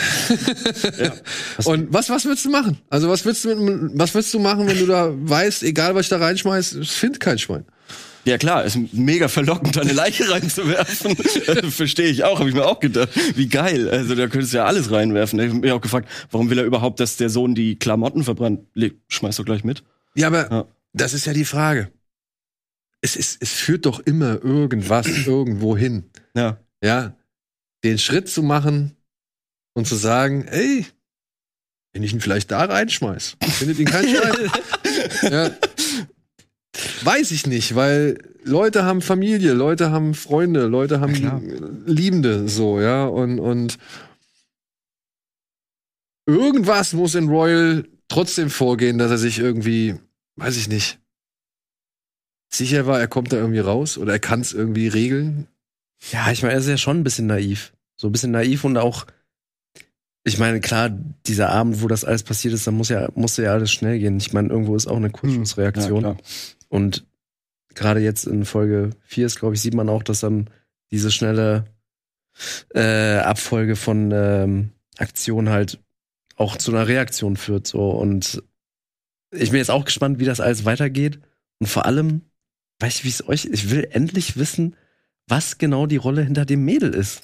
Und 1.66 1.94
was, 1.94 2.10
was 2.10 2.26
willst 2.26 2.46
du 2.46 2.50
machen? 2.50 2.80
Also, 2.90 3.08
was 3.08 3.24
willst 3.24 3.46
du 3.46 3.56
mit, 3.56 3.92
was 3.94 4.16
willst 4.16 4.34
du 4.34 4.40
machen, 4.40 4.66
wenn 4.66 4.80
du 4.80 4.88
da 4.88 5.12
weißt, 5.16 5.62
egal 5.62 5.94
was 5.94 6.08
ich 6.08 6.10
da 6.10 6.18
reinschmeiß, 6.18 6.74
es 6.74 6.90
findet 6.90 7.20
kein 7.20 7.38
Schwein? 7.38 7.66
Ja 8.24 8.40
klar, 8.40 8.64
ist 8.66 8.76
mega 8.92 9.28
verlockend, 9.28 9.76
da 9.76 9.82
eine 9.82 9.94
Leiche 9.94 10.28
reinzuwerfen. 10.32 11.16
Verstehe 11.70 12.08
ich 12.08 12.24
auch, 12.24 12.40
habe 12.40 12.50
ich 12.50 12.56
mir 12.56 12.66
auch 12.66 12.80
gedacht. 12.80 13.10
Wie 13.36 13.48
geil. 13.48 13.88
Also 13.88 14.16
da 14.16 14.26
könntest 14.26 14.54
du 14.54 14.58
ja 14.58 14.66
alles 14.66 14.90
reinwerfen. 14.90 15.40
Ich 15.42 15.50
habe 15.50 15.60
mich 15.60 15.72
auch 15.72 15.82
gefragt, 15.82 16.10
warum 16.32 16.50
will 16.50 16.58
er 16.58 16.66
überhaupt, 16.66 17.00
dass 17.00 17.18
der 17.18 17.30
Sohn 17.30 17.54
die 17.54 17.78
Klamotten 17.78 18.24
verbrannt? 18.24 18.62
Leg, 18.74 18.96
schmeiß 19.10 19.36
doch 19.36 19.46
gleich 19.46 19.64
mit. 19.64 19.84
Ja, 20.16 20.26
aber 20.26 20.50
Ja. 20.52 20.66
das 20.94 21.14
ist 21.14 21.28
ja 21.28 21.34
die 21.34 21.46
Frage. 21.46 21.92
Es, 23.02 23.16
ist, 23.16 23.38
es 23.44 23.52
führt 23.52 23.86
doch 23.86 24.00
immer 24.00 24.44
irgendwas 24.44 25.06
irgendwo 25.28 25.78
hin. 25.78 26.06
Ja. 26.36 26.58
Ja. 26.84 27.14
Den 27.86 28.00
Schritt 28.00 28.28
zu 28.28 28.42
machen 28.42 28.98
und 29.74 29.88
zu 29.88 29.96
sagen, 29.96 30.48
ey, 30.48 30.86
wenn 31.94 32.04
ich 32.04 32.14
ihn 32.14 32.20
vielleicht 32.20 32.52
da 32.52 32.66
reinschmeiß, 32.66 33.38
findet 33.42 33.80
ihn 33.80 33.86
kein 33.86 34.08
Schwein. 34.08 34.52
ja. 35.32 35.52
Weiß 37.04 37.32
ich 37.32 37.46
nicht, 37.46 37.76
weil 37.76 38.18
Leute 38.44 38.84
haben 38.84 39.02
Familie, 39.02 39.54
Leute 39.54 39.92
haben 39.92 40.14
Freunde, 40.14 40.66
Leute 40.66 41.00
haben 41.00 41.14
klar. 41.14 41.42
Liebende, 41.86 42.50
so, 42.50 42.82
ja, 42.82 43.06
und, 43.06 43.40
und 43.40 43.78
irgendwas 46.26 46.94
muss 46.94 47.16
in 47.16 47.30
Royal 47.30 47.88
trotzdem 48.08 48.50
vorgehen, 48.50 48.98
dass 48.98 49.12
er 49.12 49.20
sich 49.20 49.40
irgendwie, 49.40 49.96
weiß 50.38 50.58
ich 50.58 50.68
nicht, 50.68 51.00
sicher 52.52 52.88
war, 52.88 53.00
er 53.00 53.08
kommt 53.08 53.32
da 53.32 53.38
irgendwie 53.38 53.60
raus 53.60 53.98
oder 53.98 54.14
er 54.14 54.20
kann 54.20 54.42
es 54.42 54.54
irgendwie 54.54 54.88
regeln. 54.88 55.48
Ja, 56.12 56.32
ich 56.32 56.42
meine, 56.42 56.56
er 56.56 56.60
ist 56.60 56.68
ja 56.68 56.78
schon 56.78 57.00
ein 57.00 57.04
bisschen 57.04 57.28
naiv. 57.28 57.75
So 57.98 58.08
ein 58.08 58.12
bisschen 58.12 58.32
naiv 58.32 58.64
und 58.64 58.78
auch, 58.78 59.06
ich 60.24 60.38
meine, 60.38 60.60
klar, 60.60 60.90
dieser 61.28 61.50
Abend, 61.50 61.82
wo 61.82 61.88
das 61.88 62.04
alles 62.04 62.24
passiert 62.24 62.54
ist, 62.54 62.68
da 62.68 62.72
muss 62.72 62.90
ja, 62.90 63.10
musste 63.16 63.44
ja 63.44 63.54
alles 63.54 63.72
schnell 63.72 64.00
gehen. 64.00 64.18
Ich 64.18 64.34
meine, 64.34 64.50
irgendwo 64.50 64.76
ist 64.76 64.88
auch 64.88 64.98
eine 64.98 65.12
Kurzschlussreaktion. 65.12 66.04
Ja, 66.04 66.18
und 66.70 67.06
gerade 67.76 68.00
jetzt 68.00 68.26
in 68.26 68.46
Folge 68.46 68.92
4 69.04 69.26
ist, 69.28 69.40
glaube 69.40 69.56
ich, 69.56 69.62
sieht 69.62 69.76
man 69.76 69.90
auch, 69.90 70.04
dass 70.04 70.22
dann 70.22 70.50
diese 70.92 71.12
schnelle 71.12 71.66
äh, 72.74 73.18
Abfolge 73.20 73.76
von 73.76 74.12
ähm, 74.12 74.72
Aktionen 74.98 75.50
halt 75.50 75.80
auch 76.36 76.58
zu 76.58 76.72
einer 76.72 76.88
Reaktion 76.88 77.38
führt. 77.38 77.68
So. 77.68 77.92
Und 77.92 78.44
ich 79.32 79.52
bin 79.52 79.60
jetzt 79.60 79.72
auch 79.72 79.86
gespannt, 79.86 80.20
wie 80.20 80.26
das 80.26 80.40
alles 80.40 80.66
weitergeht. 80.66 81.20
Und 81.60 81.68
vor 81.68 81.86
allem, 81.86 82.22
weiß 82.80 82.98
ich, 82.98 83.04
wie 83.06 83.10
es 83.10 83.28
euch, 83.28 83.46
ich 83.46 83.70
will 83.70 83.88
endlich 83.92 84.38
wissen, 84.38 84.76
was 85.28 85.58
genau 85.58 85.86
die 85.86 85.98
Rolle 85.98 86.24
hinter 86.24 86.46
dem 86.46 86.66
Mädel 86.66 86.94
ist. 86.94 87.24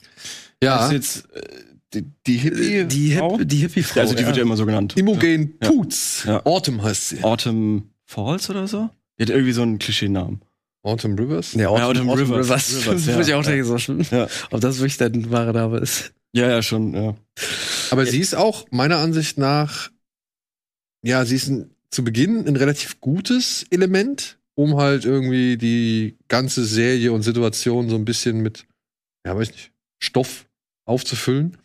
Ja, 0.64 0.78
Das 0.78 0.86
ist 0.88 0.94
jetzt 0.94 1.36
äh, 1.36 1.64
die, 1.94 2.06
die 2.28 2.38
Hippie. 2.38 2.86
Die, 2.86 3.16
Frau? 3.16 3.38
Hip, 3.38 3.50
die 3.50 3.58
Hippie-Frau. 3.58 4.00
also 4.02 4.14
die 4.16 4.26
wird 4.26 4.38
ja 4.38 4.44
immer 4.44 4.56
so 4.58 4.66
genannt. 4.66 4.96
Imogen 4.98 5.56
Ja. 5.62 5.70
Poots. 5.70 6.24
Ja. 6.26 6.46
Autumn 6.46 6.82
heißt 6.84 7.10
sie. 7.10 7.24
Autumn 7.24 7.90
Falls 8.06 8.50
oder 8.50 8.68
so? 8.68 8.90
Die 9.18 9.24
hat 9.24 9.30
irgendwie 9.30 9.52
so 9.54 9.62
einen 9.62 9.80
Klischeenamen. 9.80 10.42
Autumn 10.84 11.16
Rivers? 11.18 11.54
Ja, 11.54 11.68
Autumn, 11.70 11.84
Autumn 11.86 12.10
Autumn 12.10 12.32
Rivers. 12.34 12.50
Rivers. 12.50 12.88
Rivers, 12.88 13.06
ja. 13.08 13.16
Wo 13.18 13.22
ich 13.22 13.34
auch 13.34 13.44
Ja. 13.46 13.52
denke, 13.52 13.66
so. 13.66 14.16
Ja. 14.16 14.28
Ob 14.52 14.62
das 14.62 14.78
wirklich 14.80 14.98
dein 14.98 15.30
wahrer 15.32 15.54
Name 15.54 15.80
ist. 15.80 16.14
Ja, 16.34 16.48
ja, 16.50 16.62
schon, 16.64 16.94
ja. 16.94 17.16
Aber 17.92 18.06
sie 18.06 18.20
ist 18.20 18.36
auch 18.36 18.66
meiner 18.72 18.98
Ansicht 18.98 19.38
nach, 19.38 19.92
ja, 21.04 21.26
sie 21.26 21.36
ist 21.36 21.50
ein, 21.50 21.72
zu 21.90 22.04
Beginn 22.04 22.48
ein 22.48 22.56
relativ 22.56 23.02
gutes 23.02 23.66
Element, 23.70 24.40
um 24.56 24.78
halt 24.78 25.04
irgendwie 25.06 25.58
die 25.58 26.18
ganze 26.30 26.66
Serie 26.66 27.12
und 27.12 27.22
Situation 27.24 27.90
so 27.90 27.96
ein 27.96 28.06
bisschen 28.06 28.42
mit, 28.42 28.66
ja, 29.26 29.36
weiß 29.36 29.52
nicht, 29.52 29.72
Stoff 30.00 30.46
aufzufüllen. 30.92 31.58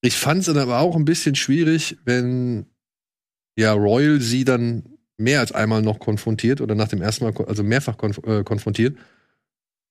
Ich 0.00 0.16
fand 0.16 0.40
es 0.40 0.46
dann 0.46 0.58
aber 0.58 0.78
auch 0.78 0.94
ein 0.96 1.04
bisschen 1.04 1.34
schwierig, 1.34 1.98
wenn 2.04 2.66
ja 3.58 3.72
Royal 3.72 4.20
sie 4.20 4.44
dann 4.44 4.84
mehr 5.16 5.40
als 5.40 5.50
einmal 5.52 5.82
noch 5.82 5.98
konfrontiert 5.98 6.60
oder 6.60 6.76
nach 6.76 6.88
dem 6.88 7.02
ersten 7.02 7.24
Mal, 7.24 7.34
also 7.46 7.64
mehrfach 7.64 7.96
konf 7.98 8.18
äh, 8.24 8.44
konfrontiert. 8.44 8.96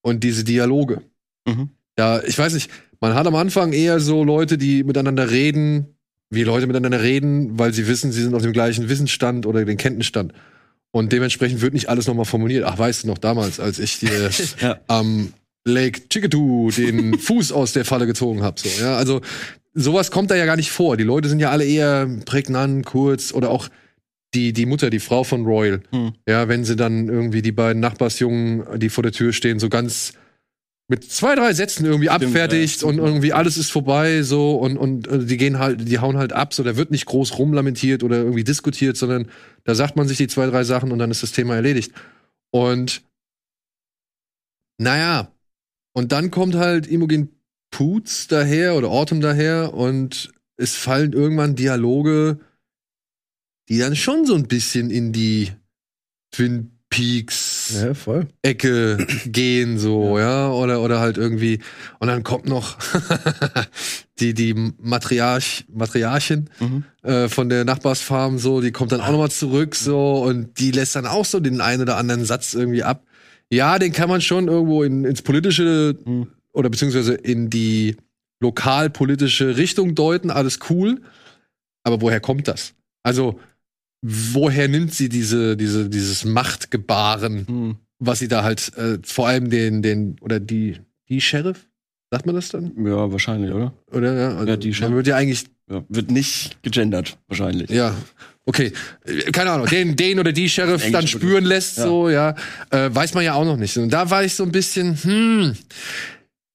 Und 0.01 0.23
diese 0.23 0.45
Dialoge. 0.45 1.01
Mhm. 1.45 1.69
Ja, 1.99 2.23
ich 2.23 2.37
weiß 2.37 2.53
nicht, 2.53 2.71
man 3.01 3.13
hat 3.13 3.27
am 3.27 3.35
Anfang 3.35 3.73
eher 3.73 3.99
so 3.99 4.23
Leute, 4.23 4.57
die 4.57 4.83
miteinander 4.83 5.29
reden, 5.29 5.97
wie 6.29 6.43
Leute 6.43 6.67
miteinander 6.67 7.01
reden, 7.01 7.59
weil 7.59 7.73
sie 7.73 7.87
wissen, 7.87 8.11
sie 8.11 8.23
sind 8.23 8.33
auf 8.35 8.41
dem 8.41 8.53
gleichen 8.53 8.87
Wissensstand 8.87 9.45
oder 9.45 9.65
den 9.65 9.77
Kenntnisstand. 9.77 10.33
Und 10.91 11.11
dementsprechend 11.11 11.61
wird 11.61 11.73
nicht 11.73 11.89
alles 11.89 12.07
nochmal 12.07 12.25
formuliert. 12.25 12.63
Ach, 12.65 12.77
weißt 12.77 13.03
du 13.03 13.07
noch 13.07 13.17
damals, 13.17 13.59
als 13.59 13.79
ich 13.79 13.99
dir 13.99 14.29
Ja. 14.61 14.79
am 14.87 15.33
Lake 15.67 16.09
Chickadoo 16.09 16.71
den 16.71 17.17
Fuß 17.19 17.51
aus 17.51 17.73
der 17.73 17.85
Falle 17.85 18.07
gezogen 18.07 18.43
habe. 18.43 18.59
So, 18.59 18.69
ja, 18.81 18.97
also 18.97 19.21
sowas 19.73 20.11
kommt 20.11 20.31
da 20.31 20.35
ja 20.35 20.45
gar 20.45 20.55
nicht 20.55 20.71
vor. 20.71 20.97
Die 20.97 21.03
Leute 21.03 21.29
sind 21.29 21.39
ja 21.39 21.51
alle 21.51 21.65
eher 21.65 22.07
prägnant, 22.25 22.85
kurz 22.85 23.33
oder 23.33 23.49
auch 23.49 23.69
die, 24.33 24.53
die 24.53 24.65
Mutter, 24.65 24.89
die 24.89 24.99
Frau 24.99 25.23
von 25.23 25.45
Royal. 25.45 25.81
Hm. 25.91 26.13
Ja, 26.27 26.47
wenn 26.47 26.65
sie 26.65 26.75
dann 26.75 27.07
irgendwie 27.07 27.41
die 27.41 27.51
beiden 27.51 27.79
Nachbarsjungen, 27.79 28.79
die 28.79 28.89
vor 28.89 29.03
der 29.03 29.11
Tür 29.11 29.33
stehen, 29.33 29.59
so 29.59 29.69
ganz 29.69 30.13
mit 30.89 31.03
zwei, 31.03 31.35
drei 31.35 31.53
Sätzen 31.53 31.85
irgendwie 31.85 32.07
Stimmt, 32.07 32.25
abfertigt 32.25 32.81
ja. 32.81 32.87
und 32.87 32.97
irgendwie 32.97 33.33
alles 33.33 33.57
ist 33.57 33.71
vorbei 33.71 34.21
so 34.23 34.55
und, 34.55 34.77
und 34.77 35.07
äh, 35.07 35.25
die 35.25 35.37
gehen 35.37 35.59
halt, 35.59 35.87
die 35.87 35.99
hauen 35.99 36.17
halt 36.17 36.31
ab, 36.31 36.53
so 36.53 36.63
da 36.63 36.77
wird 36.77 36.91
nicht 36.91 37.05
groß 37.05 37.37
rumlamentiert 37.37 38.03
oder 38.03 38.17
irgendwie 38.17 38.45
diskutiert, 38.45 38.95
sondern 38.95 39.27
da 39.65 39.75
sagt 39.75 39.97
man 39.97 40.07
sich 40.07 40.17
die 40.17 40.27
zwei, 40.27 40.47
drei 40.47 40.63
Sachen 40.63 40.91
und 40.91 40.99
dann 40.99 41.11
ist 41.11 41.23
das 41.23 41.33
Thema 41.33 41.55
erledigt. 41.55 41.91
Und 42.51 43.01
naja, 44.77 45.29
und 45.97 46.11
dann 46.11 46.29
kommt 46.29 46.53
halt 46.53 46.85
Imogen 46.85 47.29
Poots 47.71 48.27
daher 48.27 48.75
oder 48.75 48.89
Autumn 48.89 49.19
daher 49.19 49.73
und 49.73 50.31
es 50.55 50.75
fallen 50.75 51.11
irgendwann 51.11 51.55
Dialoge, 51.55 52.37
die 53.67 53.79
dann 53.79 53.95
schon 53.95 54.23
so 54.27 54.35
ein 54.35 54.47
bisschen 54.47 54.91
in 54.91 55.11
die 55.11 55.51
Twin 56.31 56.69
Peaks 56.91 57.81
Ja. 57.81 58.25
Ecke 58.43 59.07
gehen, 59.25 59.79
so, 59.79 60.19
ja. 60.19 60.51
oder, 60.51 60.81
oder 60.83 60.99
halt 60.99 61.17
irgendwie, 61.17 61.61
und 61.97 62.07
dann 62.09 62.21
kommt 62.23 62.45
noch 62.45 62.77
die, 64.19 64.35
die 64.35 64.53
Matriarch, 64.53 65.65
Matriarchin 65.73 66.49
Mhm. 66.59 66.83
äh, 67.01 67.27
von 67.27 67.49
der 67.49 67.65
Nachbarsfarm, 67.65 68.37
so, 68.37 68.61
die 68.61 68.71
kommt 68.71 68.91
dann 68.91 69.01
auch 69.01 69.11
nochmal 69.11 69.31
zurück, 69.31 69.73
so, 69.73 70.23
und 70.23 70.59
die 70.59 70.69
lässt 70.69 70.95
dann 70.95 71.07
auch 71.07 71.25
so 71.25 71.39
den 71.39 71.59
einen 71.59 71.81
oder 71.81 71.97
anderen 71.97 72.23
Satz 72.23 72.53
irgendwie 72.53 72.83
ab. 72.83 73.03
Ja, 73.51 73.79
den 73.79 73.91
kann 73.93 74.09
man 74.09 74.21
schon 74.21 74.47
irgendwo 74.47 74.83
in, 74.83 75.05
ins 75.05 75.21
politische 75.21 75.97
Mhm. 76.05 76.27
oder 76.53 76.69
beziehungsweise 76.69 77.13
in 77.13 77.49
die 77.49 77.95
lokalpolitische 78.41 79.57
Richtung 79.57 79.95
deuten, 79.95 80.29
alles 80.29 80.59
cool. 80.69 81.01
Aber 81.83 82.01
woher 82.01 82.19
kommt 82.19 82.47
das? 82.47 82.73
Also, 83.03 83.39
woher 84.01 84.67
nimmt 84.67 84.93
sie 84.93 85.09
diese, 85.09 85.55
diese, 85.57 85.89
dieses 85.89 86.25
Machtgebaren, 86.25 87.45
Mhm. 87.47 87.75
was 87.99 88.19
sie 88.19 88.27
da 88.27 88.43
halt, 88.43 88.71
äh, 88.77 88.99
vor 89.03 89.27
allem 89.27 89.49
den, 89.49 89.81
den, 89.81 90.17
oder 90.21 90.39
die, 90.39 90.77
die 91.09 91.21
Sheriff? 91.21 91.67
Sagt 92.11 92.25
man 92.25 92.35
das 92.35 92.49
dann? 92.49 92.71
Ja, 92.85 93.11
wahrscheinlich, 93.11 93.51
oder? 93.51 93.73
Oder 93.91 94.13
ja, 94.13 94.29
also, 94.37 94.47
Ja, 94.47 94.57
die 94.57 94.67
man 94.69 94.73
Sheriff. 94.75 94.93
wird 94.95 95.07
ja 95.07 95.15
eigentlich, 95.17 95.45
Ja, 95.69 95.83
wird 95.89 96.11
nicht 96.11 96.61
gegendert, 96.63 97.17
wahrscheinlich. 97.27 97.69
ja, 97.69 97.95
okay, 98.47 98.73
Äh, 99.05 99.31
keine 99.31 99.51
Ahnung, 99.51 99.67
den, 99.67 99.95
den 99.95 100.19
oder 100.19 100.31
die 100.31 100.49
Sheriff 100.49 100.81
Englisch 100.83 100.91
dann 100.91 101.07
spüren 101.07 101.43
lässt, 101.45 101.77
Ja. 101.77 101.83
so, 101.83 102.09
ja, 102.09 102.33
äh, 102.71 102.89
weiß 102.91 103.13
man 103.13 103.23
ja 103.23 103.33
auch 103.35 103.45
noch 103.45 103.57
nicht. 103.57 103.77
Und 103.77 103.91
da 103.91 104.09
war 104.09 104.23
ich 104.23 104.33
so 104.33 104.43
ein 104.43 104.51
bisschen, 104.51 104.97
hm, 105.01 105.55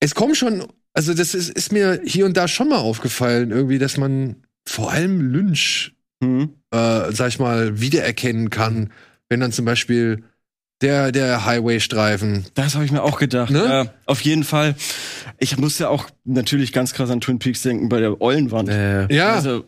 es 0.00 0.14
kommt 0.16 0.36
schon, 0.36 0.66
also 0.92 1.14
das 1.14 1.34
ist, 1.34 1.50
ist 1.50 1.70
mir 1.72 2.00
hier 2.04 2.26
und 2.26 2.36
da 2.36 2.48
schon 2.48 2.68
mal 2.68 2.78
aufgefallen, 2.78 3.50
irgendwie, 3.52 3.78
dass 3.78 3.96
man 3.96 4.36
vor 4.66 4.90
allem 4.92 5.20
Lynch 5.32 5.92
Mhm. 6.20 6.50
äh, 6.72 7.10
sag 7.12 7.28
ich 7.28 7.38
mal, 7.40 7.80
wiedererkennen 7.80 8.48
kann, 8.50 8.92
wenn 9.28 9.40
dann 9.40 9.50
zum 9.50 9.64
Beispiel 9.64 10.22
der, 10.80 11.10
der 11.10 11.44
Highway-Streifen. 11.46 12.44
Das 12.54 12.74
habe 12.76 12.84
ich 12.84 12.92
mir 12.92 13.02
auch 13.02 13.18
gedacht. 13.18 13.50
Ne? 13.50 13.64
Ja, 13.64 13.92
auf 14.06 14.20
jeden 14.20 14.44
Fall. 14.44 14.76
Ich 15.38 15.56
muss 15.58 15.78
ja 15.80 15.88
auch 15.88 16.08
natürlich 16.24 16.72
ganz 16.72 16.92
krass 16.92 17.10
an 17.10 17.20
Twin 17.20 17.40
Peaks 17.40 17.62
denken 17.62 17.88
bei 17.88 17.98
der 18.00 18.20
Eulenwand. 18.20 18.68
Äh, 18.68 19.12
Ja, 19.12 19.34
Also, 19.34 19.64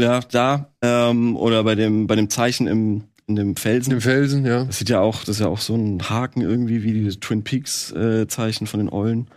ja, 0.00 0.20
da. 0.20 0.72
Ähm, 0.82 1.36
oder 1.36 1.64
bei 1.64 1.74
dem, 1.74 2.06
bei 2.06 2.16
dem 2.16 2.30
Zeichen 2.30 2.66
im, 2.66 3.04
in 3.26 3.36
dem 3.36 3.56
Felsen. 3.56 3.92
im 3.92 4.00
Felsen, 4.00 4.44
ja. 4.44 4.64
Das 4.64 4.78
sieht 4.78 4.88
ja 4.88 5.00
auch, 5.00 5.20
das 5.20 5.36
ist 5.36 5.40
ja 5.40 5.46
auch 5.48 5.60
so 5.60 5.74
ein 5.74 6.08
Haken 6.08 6.40
irgendwie, 6.40 6.82
wie 6.82 6.92
diese 6.92 7.20
Twin 7.20 7.44
Peaks 7.44 7.92
äh, 7.92 8.26
Zeichen 8.26 8.66
von 8.66 8.80
den 8.80 8.92
Eulen. 8.92 9.28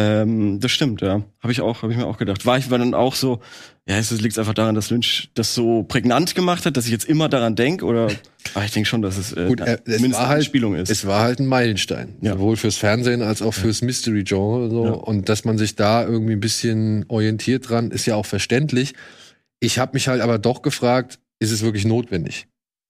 Ähm, 0.00 0.60
das 0.60 0.70
stimmt, 0.70 1.00
ja. 1.00 1.22
Habe 1.40 1.52
ich 1.52 1.60
auch, 1.60 1.82
habe 1.82 1.90
ich 1.92 1.98
mir 1.98 2.06
auch 2.06 2.18
gedacht. 2.18 2.46
War 2.46 2.56
ich 2.56 2.70
war 2.70 2.78
dann 2.78 2.94
auch 2.94 3.16
so, 3.16 3.40
ja, 3.84 3.98
es 3.98 4.12
liegt 4.12 4.38
einfach 4.38 4.54
daran, 4.54 4.76
dass 4.76 4.90
Lynch 4.90 5.30
das 5.34 5.56
so 5.56 5.82
prägnant 5.82 6.36
gemacht 6.36 6.66
hat, 6.66 6.76
dass 6.76 6.84
ich 6.84 6.92
jetzt 6.92 7.06
immer 7.06 7.28
daran 7.28 7.56
denke, 7.56 7.84
oder? 7.84 8.08
Aber 8.54 8.64
ich 8.64 8.70
denke 8.70 8.88
schon, 8.88 9.02
dass 9.02 9.18
es, 9.18 9.32
äh, 9.32 9.46
Gut, 9.48 9.60
äh, 9.60 9.78
es 9.84 9.96
zumindest 9.96 10.12
war 10.14 10.20
eine 10.20 10.28
halt- 10.28 10.44
Spielung 10.44 10.76
ist. 10.76 10.88
Es 10.88 11.04
war 11.04 11.22
halt 11.22 11.40
ein 11.40 11.46
Meilenstein. 11.46 12.14
Ja. 12.20 12.34
Sowohl 12.34 12.56
fürs 12.56 12.76
Fernsehen 12.76 13.22
als 13.22 13.42
auch 13.42 13.54
fürs 13.54 13.82
Mystery-Genre. 13.82 14.70
So. 14.70 14.84
Ja. 14.84 14.90
Und 14.92 15.28
dass 15.28 15.44
man 15.44 15.58
sich 15.58 15.74
da 15.74 16.04
irgendwie 16.04 16.34
ein 16.34 16.40
bisschen 16.40 17.04
orientiert 17.08 17.68
dran, 17.68 17.90
ist 17.90 18.06
ja 18.06 18.14
auch 18.14 18.26
verständlich. 18.26 18.94
Ich 19.60 19.78
habe 19.78 19.92
mich 19.94 20.08
halt 20.08 20.20
aber 20.20 20.38
doch 20.38 20.62
gefragt, 20.62 21.18
ist 21.40 21.50
es 21.50 21.62
wirklich 21.62 21.84
notwendig? 21.84 22.46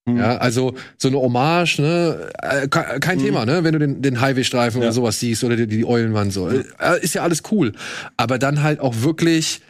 Hm. 0.09 0.17
Ja, 0.19 0.39
also 0.39 0.75
so 0.97 1.09
eine 1.09 1.19
Hommage, 1.19 1.79
ne, 1.81 2.31
äh, 2.43 2.69
ke- 2.69 2.99
kein 3.01 3.19
Mhm. 3.19 3.23
Thema, 3.23 3.47
ne, 3.47 3.65
wenn 3.65 3.73
du 3.73 3.79
den, 3.79 4.03
den 4.03 4.21
Highway-Streifen 4.21 4.81
Ja. 4.81 4.89
oder 4.89 4.93
sowas 4.93 5.21
siehst 5.21 5.45
oder 5.45 5.57
die, 5.57 5.67
die 5.67 5.85
Eulenwand 5.85 6.33
so, 6.33 6.49
äh, 6.49 6.65
ist 7.03 7.15
ja 7.15 7.23
alles 7.23 7.43
cool. 7.51 7.73
Aber 8.17 8.39
dann 8.39 8.63
halt 8.63 8.81
auch 8.81 9.03
wirklich, 9.03 9.61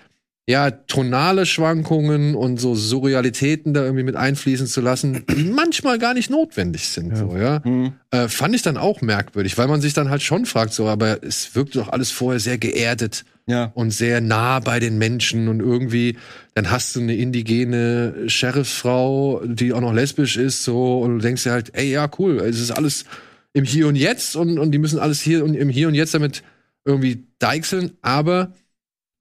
ja, 0.49 0.71
tonale 0.71 1.45
Schwankungen 1.45 2.35
und 2.35 2.59
so 2.59 2.75
Surrealitäten 2.75 3.75
da 3.75 3.83
irgendwie 3.85 4.05
mit 4.05 4.17
einfließen 4.17 4.67
zu 4.67 4.81
lassen, 4.81 5.25
die 5.29 5.45
manchmal 5.55 5.99
gar 5.99 6.15
nicht 6.15 6.31
notwendig 6.31 6.89
sind, 6.89 7.11
Ja. 7.11 7.17
so, 7.17 7.37
ja. 7.37 7.63
Hm. 7.65 7.93
Äh, 8.11 8.29
fand 8.29 8.55
ich 8.55 8.63
dann 8.63 8.77
auch 8.77 9.01
merkwürdig, 9.03 9.59
weil 9.59 9.69
man 9.69 9.81
sich 9.81 9.93
dann 9.95 10.09
halt 10.11 10.23
schon 10.23 10.47
fragt, 10.47 10.73
so, 10.73 10.87
aber 10.89 11.23
es 11.23 11.55
wirkt 11.55 11.77
doch 11.77 11.89
alles 11.91 12.11
vorher 12.11 12.41
sehr 12.41 12.59
geerdet 12.59 13.25
Ja. 13.49 13.73
und 13.75 13.93
sehr 13.93 14.21
nah 14.21 14.61
bei 14.61 14.79
den 14.79 14.99
Menschen 14.99 15.49
und 15.49 15.61
irgendwie, 15.61 16.19
dann 16.55 16.71
hast 16.71 16.95
du 16.95 17.01
eine 17.01 17.17
indigene 17.17 18.29
Sheriffsfrau, 18.29 19.43
die 19.47 19.73
auch 19.73 19.81
noch 19.81 19.95
lesbisch 19.95 20.37
ist, 20.37 20.65
so, 20.65 21.01
und 21.01 21.15
du 21.15 21.19
denkst 21.23 21.45
dir 21.45 21.53
halt, 21.53 21.75
ey, 21.75 21.91
ja, 21.91 22.11
cool, 22.19 22.41
es 22.41 22.61
ist 22.61 22.71
alles 22.73 23.07
im 23.55 23.65
Hier 23.65 23.89
und 23.89 23.97
Jetzt 23.97 24.37
und, 24.37 24.59
und 24.59 24.73
die 24.73 24.79
müssen 24.79 24.99
alles 24.99 25.23
hier 25.23 25.45
und 25.45 25.55
im 25.55 25.71
Hier 25.71 25.89
und 25.89 25.95
Jetzt 25.95 26.13
damit 26.13 26.43
irgendwie 26.85 27.27
deichseln, 27.39 27.93
aber 28.03 28.53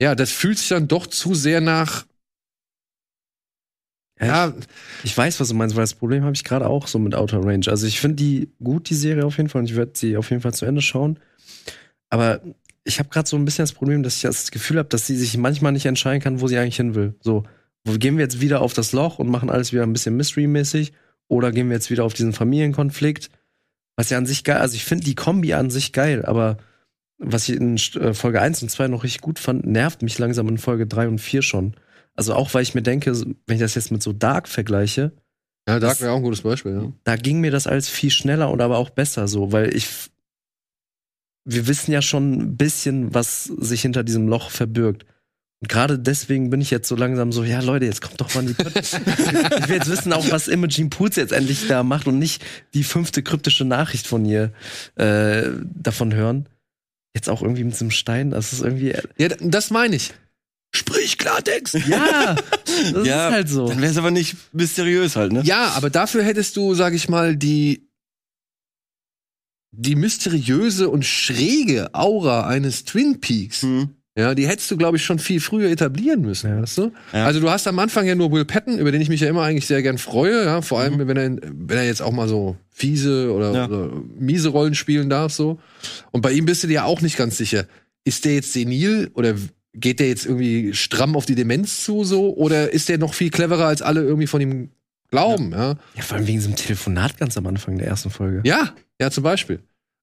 ja, 0.02 0.16
das 0.16 0.32
fühlt 0.32 0.58
sich 0.60 0.70
dann 0.70 0.88
doch 0.90 1.08
zu 1.08 1.34
sehr 1.36 1.62
nach, 1.62 2.06
ja, 4.20 4.54
Ich 5.04 5.16
weiß, 5.16 5.40
was 5.40 5.50
du 5.50 5.54
meinst, 5.56 5.76
weil 5.76 5.84
das 5.84 5.94
Problem 5.94 6.24
habe 6.24 6.34
ich 6.36 6.44
gerade 6.44 6.68
auch 6.68 6.88
so 6.88 6.98
mit 7.00 7.14
Outer 7.16 7.44
Range. 7.46 7.66
Also 7.68 7.86
ich 7.86 8.00
finde 8.00 8.16
die 8.18 8.52
gut, 8.64 8.90
die 8.90 8.96
Serie 8.96 9.26
auf 9.26 9.38
jeden 9.38 9.50
Fall, 9.50 9.62
und 9.62 9.70
ich 9.70 9.76
werde 9.76 9.92
sie 9.96 10.18
auf 10.18 10.30
jeden 10.32 10.42
Fall 10.42 10.54
zu 10.54 10.66
Ende 10.66 10.82
schauen. 10.82 11.20
Aber 12.10 12.42
ich 12.88 13.00
habe 13.00 13.10
gerade 13.10 13.28
so 13.28 13.36
ein 13.36 13.46
bisschen 13.46 13.64
das 13.64 13.74
Problem, 13.74 14.04
dass 14.04 14.16
ich 14.16 14.22
das 14.22 14.52
Gefühl 14.52 14.78
habe, 14.78 14.90
dass 14.90 15.06
sie 15.06 15.16
sich 15.16 15.38
manchmal 15.38 15.74
nicht 15.74 15.86
entscheiden 15.86 16.22
kann, 16.22 16.42
wo 16.42 16.48
sie 16.48 16.58
eigentlich 16.58 16.78
hin 16.78 16.96
will. 16.96 17.16
So, 17.22 17.44
gehen 17.86 18.18
wir 18.18 18.24
jetzt 18.24 18.42
wieder 18.42 18.62
auf 18.62 18.74
das 18.74 18.94
Loch 18.94 19.20
und 19.20 19.30
machen 19.30 19.50
alles 19.50 19.74
wieder 19.74 19.84
ein 19.84 19.94
bisschen 19.94 20.16
Mystery-mäßig? 20.16 20.94
Oder 21.28 21.52
gehen 21.52 21.68
wir 21.68 21.76
jetzt 21.76 21.90
wieder 21.90 22.06
auf 22.06 22.14
diesen 22.14 22.34
Familienkonflikt? 22.34 23.30
Was 23.98 24.10
ja 24.10 24.18
an 24.18 24.26
sich 24.26 24.44
geil, 24.44 24.58
also 24.58 24.76
ich 24.76 24.86
finde 24.86 25.04
die 25.04 25.16
Kombi 25.16 25.54
an 25.54 25.70
sich 25.70 25.92
geil, 25.92 26.26
aber 26.26 26.58
was 27.18 27.50
ich 27.50 27.56
in 27.56 27.76
äh, 27.76 28.14
Folge 28.14 28.42
1 28.42 28.62
und 28.62 28.70
2 28.70 28.88
noch 28.88 29.04
richtig 29.04 29.22
gut 29.22 29.40
fand, 29.40 29.66
nervt 29.66 30.04
mich 30.04 30.18
langsam 30.20 30.48
in 30.48 30.58
Folge 30.58 30.86
3 30.86 31.08
und 31.08 31.20
4 31.20 31.42
schon. 31.42 31.76
Also 32.16 32.34
auch, 32.34 32.54
weil 32.54 32.64
ich 32.64 32.76
mir 32.76 32.84
denke, 32.84 33.12
wenn 33.12 33.56
ich 33.56 33.60
das 33.60 33.76
jetzt 33.76 33.92
mit 33.92 34.04
so 34.04 34.14
Dark 34.14 34.48
vergleiche, 34.48 35.12
ja, 35.68 35.80
Dark 35.80 36.00
wäre 36.00 36.12
auch 36.12 36.18
ein 36.18 36.24
gutes 36.24 36.42
Beispiel, 36.42 36.72
ja. 36.72 36.94
da 37.04 37.16
ging 37.18 37.42
mir 37.42 37.52
das 37.52 37.68
alles 37.68 37.90
viel 37.90 38.12
schneller 38.12 38.50
und 38.50 38.62
aber 38.62 38.78
auch 38.78 38.90
besser 38.90 39.28
so, 39.28 39.52
weil 39.52 39.76
ich 39.76 39.88
wir 41.50 41.68
wissen 41.68 41.92
ja 41.92 42.02
schon 42.02 42.34
ein 42.34 42.58
bisschen, 42.58 43.14
was 43.14 43.46
sich 43.46 43.82
hinter 43.82 44.04
diesem 44.04 44.28
Loch 44.28 44.50
verbirgt. 44.52 45.06
Und 45.60 45.70
gerade 45.70 45.98
deswegen 45.98 46.52
bin 46.52 46.62
ich 46.62 46.70
jetzt 46.70 46.88
so 46.88 46.96
langsam 46.96 47.32
so, 47.32 47.44
ja 47.44 47.62
Leute, 47.62 47.86
jetzt 47.86 48.02
kommt 48.02 48.22
doch 48.22 48.36
mal 48.36 48.42
in 48.42 48.48
die 48.48 48.54
Pötte. 48.54 48.80
ich 48.80 49.68
will 49.70 49.76
jetzt 49.78 49.90
wissen 49.90 50.14
auch, 50.14 50.30
was 50.30 50.48
Imogen 50.48 50.90
Poots 50.92 51.16
jetzt 51.16 51.32
endlich 51.32 51.68
da 51.68 51.82
macht 51.84 52.06
und 52.08 52.20
nicht 52.20 52.44
die 52.76 52.84
fünfte 52.84 53.24
kryptische 53.24 53.66
Nachricht 53.66 54.06
von 54.06 54.24
ihr 54.26 54.52
äh, 54.96 55.44
davon 55.74 56.14
hören. 56.14 56.48
Jetzt 57.16 57.30
auch 57.30 57.42
irgendwie 57.42 57.64
mit 57.64 57.76
so 57.76 57.86
einem 57.86 57.92
Stein, 57.92 58.30
das 58.30 58.54
ist 58.54 58.62
irgendwie, 58.62 58.94
Ja, 59.18 59.30
d- 59.30 59.38
das 59.50 59.72
meine 59.72 59.96
ich. 59.96 60.14
Sprich 60.76 61.18
Klartext. 61.18 61.74
ja, 61.88 62.36
das 62.94 63.08
Ja, 63.08 63.30
ist 63.30 63.34
halt 63.34 63.50
so. 63.50 63.68
Dann 63.70 63.82
wäre 63.82 63.90
es 63.92 63.98
aber 63.98 64.12
nicht 64.12 64.36
mysteriös 64.54 65.16
halt, 65.16 65.32
ne? 65.32 65.42
Ja, 65.44 65.70
aber 65.76 65.90
dafür 65.90 66.24
hättest 66.24 66.56
du, 66.58 66.76
sag 66.76 66.94
ich 66.94 67.10
mal, 67.10 67.36
die 67.36 67.87
die 69.72 69.96
mysteriöse 69.96 70.90
und 70.90 71.06
schräge 71.06 71.94
Aura 71.94 72.48
eines 72.48 72.86
Twin 72.86 73.20
Peaks. 73.22 73.62
Hm. 73.64 73.90
Ja, 74.18 74.34
die 74.34 74.48
hättest 74.48 74.72
du, 74.72 74.78
glaube 74.78 74.98
ich, 74.98 75.06
schon 75.06 75.20
viel 75.20 75.40
früher 75.40 75.70
etablieren 75.70 76.22
müssen, 76.22 76.50
Ja. 76.50 76.62
weißt 76.64 76.78
du? 76.80 76.92
Ja. 77.14 77.26
Also 77.26 77.40
du 77.40 77.52
hast 77.52 77.68
am 77.68 77.78
Anfang 77.78 78.08
ja 78.08 78.16
nur 78.16 78.32
Will 78.32 78.46
Patton, 78.46 78.80
über 78.80 78.92
den 78.92 79.00
ich 79.00 79.10
mich 79.10 79.22
ja 79.22 79.30
immer 79.30 79.44
eigentlich 79.44 79.68
sehr 79.68 79.84
gern 79.84 80.00
freue, 80.00 80.44
ja, 80.46 80.62
vor 80.64 80.80
allem 80.80 80.98
wenn 81.08 81.18
er 81.18 81.38
wenn 81.44 81.78
er 81.78 81.86
jetzt 81.86 82.02
auch 82.02 82.12
mal 82.12 82.28
so 82.28 82.56
fiese 82.72 83.32
oder, 83.32 83.54
Ja. 83.54 83.66
oder 83.68 83.92
miese 84.18 84.50
Rollen 84.50 84.74
spielen 84.74 85.10
darf 85.12 85.34
so. 85.34 85.60
Und 86.12 86.22
bei 86.22 86.32
ihm 86.32 86.46
bist 86.46 86.64
du 86.64 86.68
dir 86.68 86.74
ja 86.76 86.84
auch 86.86 87.02
nicht 87.02 87.16
ganz 87.18 87.38
sicher, 87.38 87.66
ist 88.06 88.26
der 88.26 88.34
jetzt 88.34 88.54
senil 88.54 89.12
oder 89.14 89.36
geht 89.76 90.00
der 90.00 90.08
jetzt 90.08 90.26
irgendwie 90.26 90.74
stramm 90.74 91.16
auf 91.16 91.28
die 91.28 91.36
Demenz 91.36 91.84
zu 91.84 92.04
so 92.04 92.36
oder 92.36 92.72
ist 92.74 92.90
der 92.90 92.98
noch 92.98 93.14
viel 93.14 93.30
cleverer 93.30 93.66
als 93.68 93.84
alle 93.84 94.02
irgendwie 94.02 94.26
von 94.28 94.42
ihm 94.42 94.70
glauben, 95.12 95.52
ja? 95.52 95.76
Ja, 95.96 96.02
vor 96.02 96.18
allem 96.18 96.26
wegen 96.26 96.42
so 96.42 96.48
einem 96.48 96.56
Telefonat 96.56 97.20
ganz 97.20 97.38
am 97.38 97.46
Anfang 97.46 97.78
der 97.78 97.86
ersten 97.88 98.10
Folge. 98.10 98.42
Ja, 98.46 98.74
ja, 99.00 99.12
zum 99.12 99.24
Beispiel. 99.24 99.60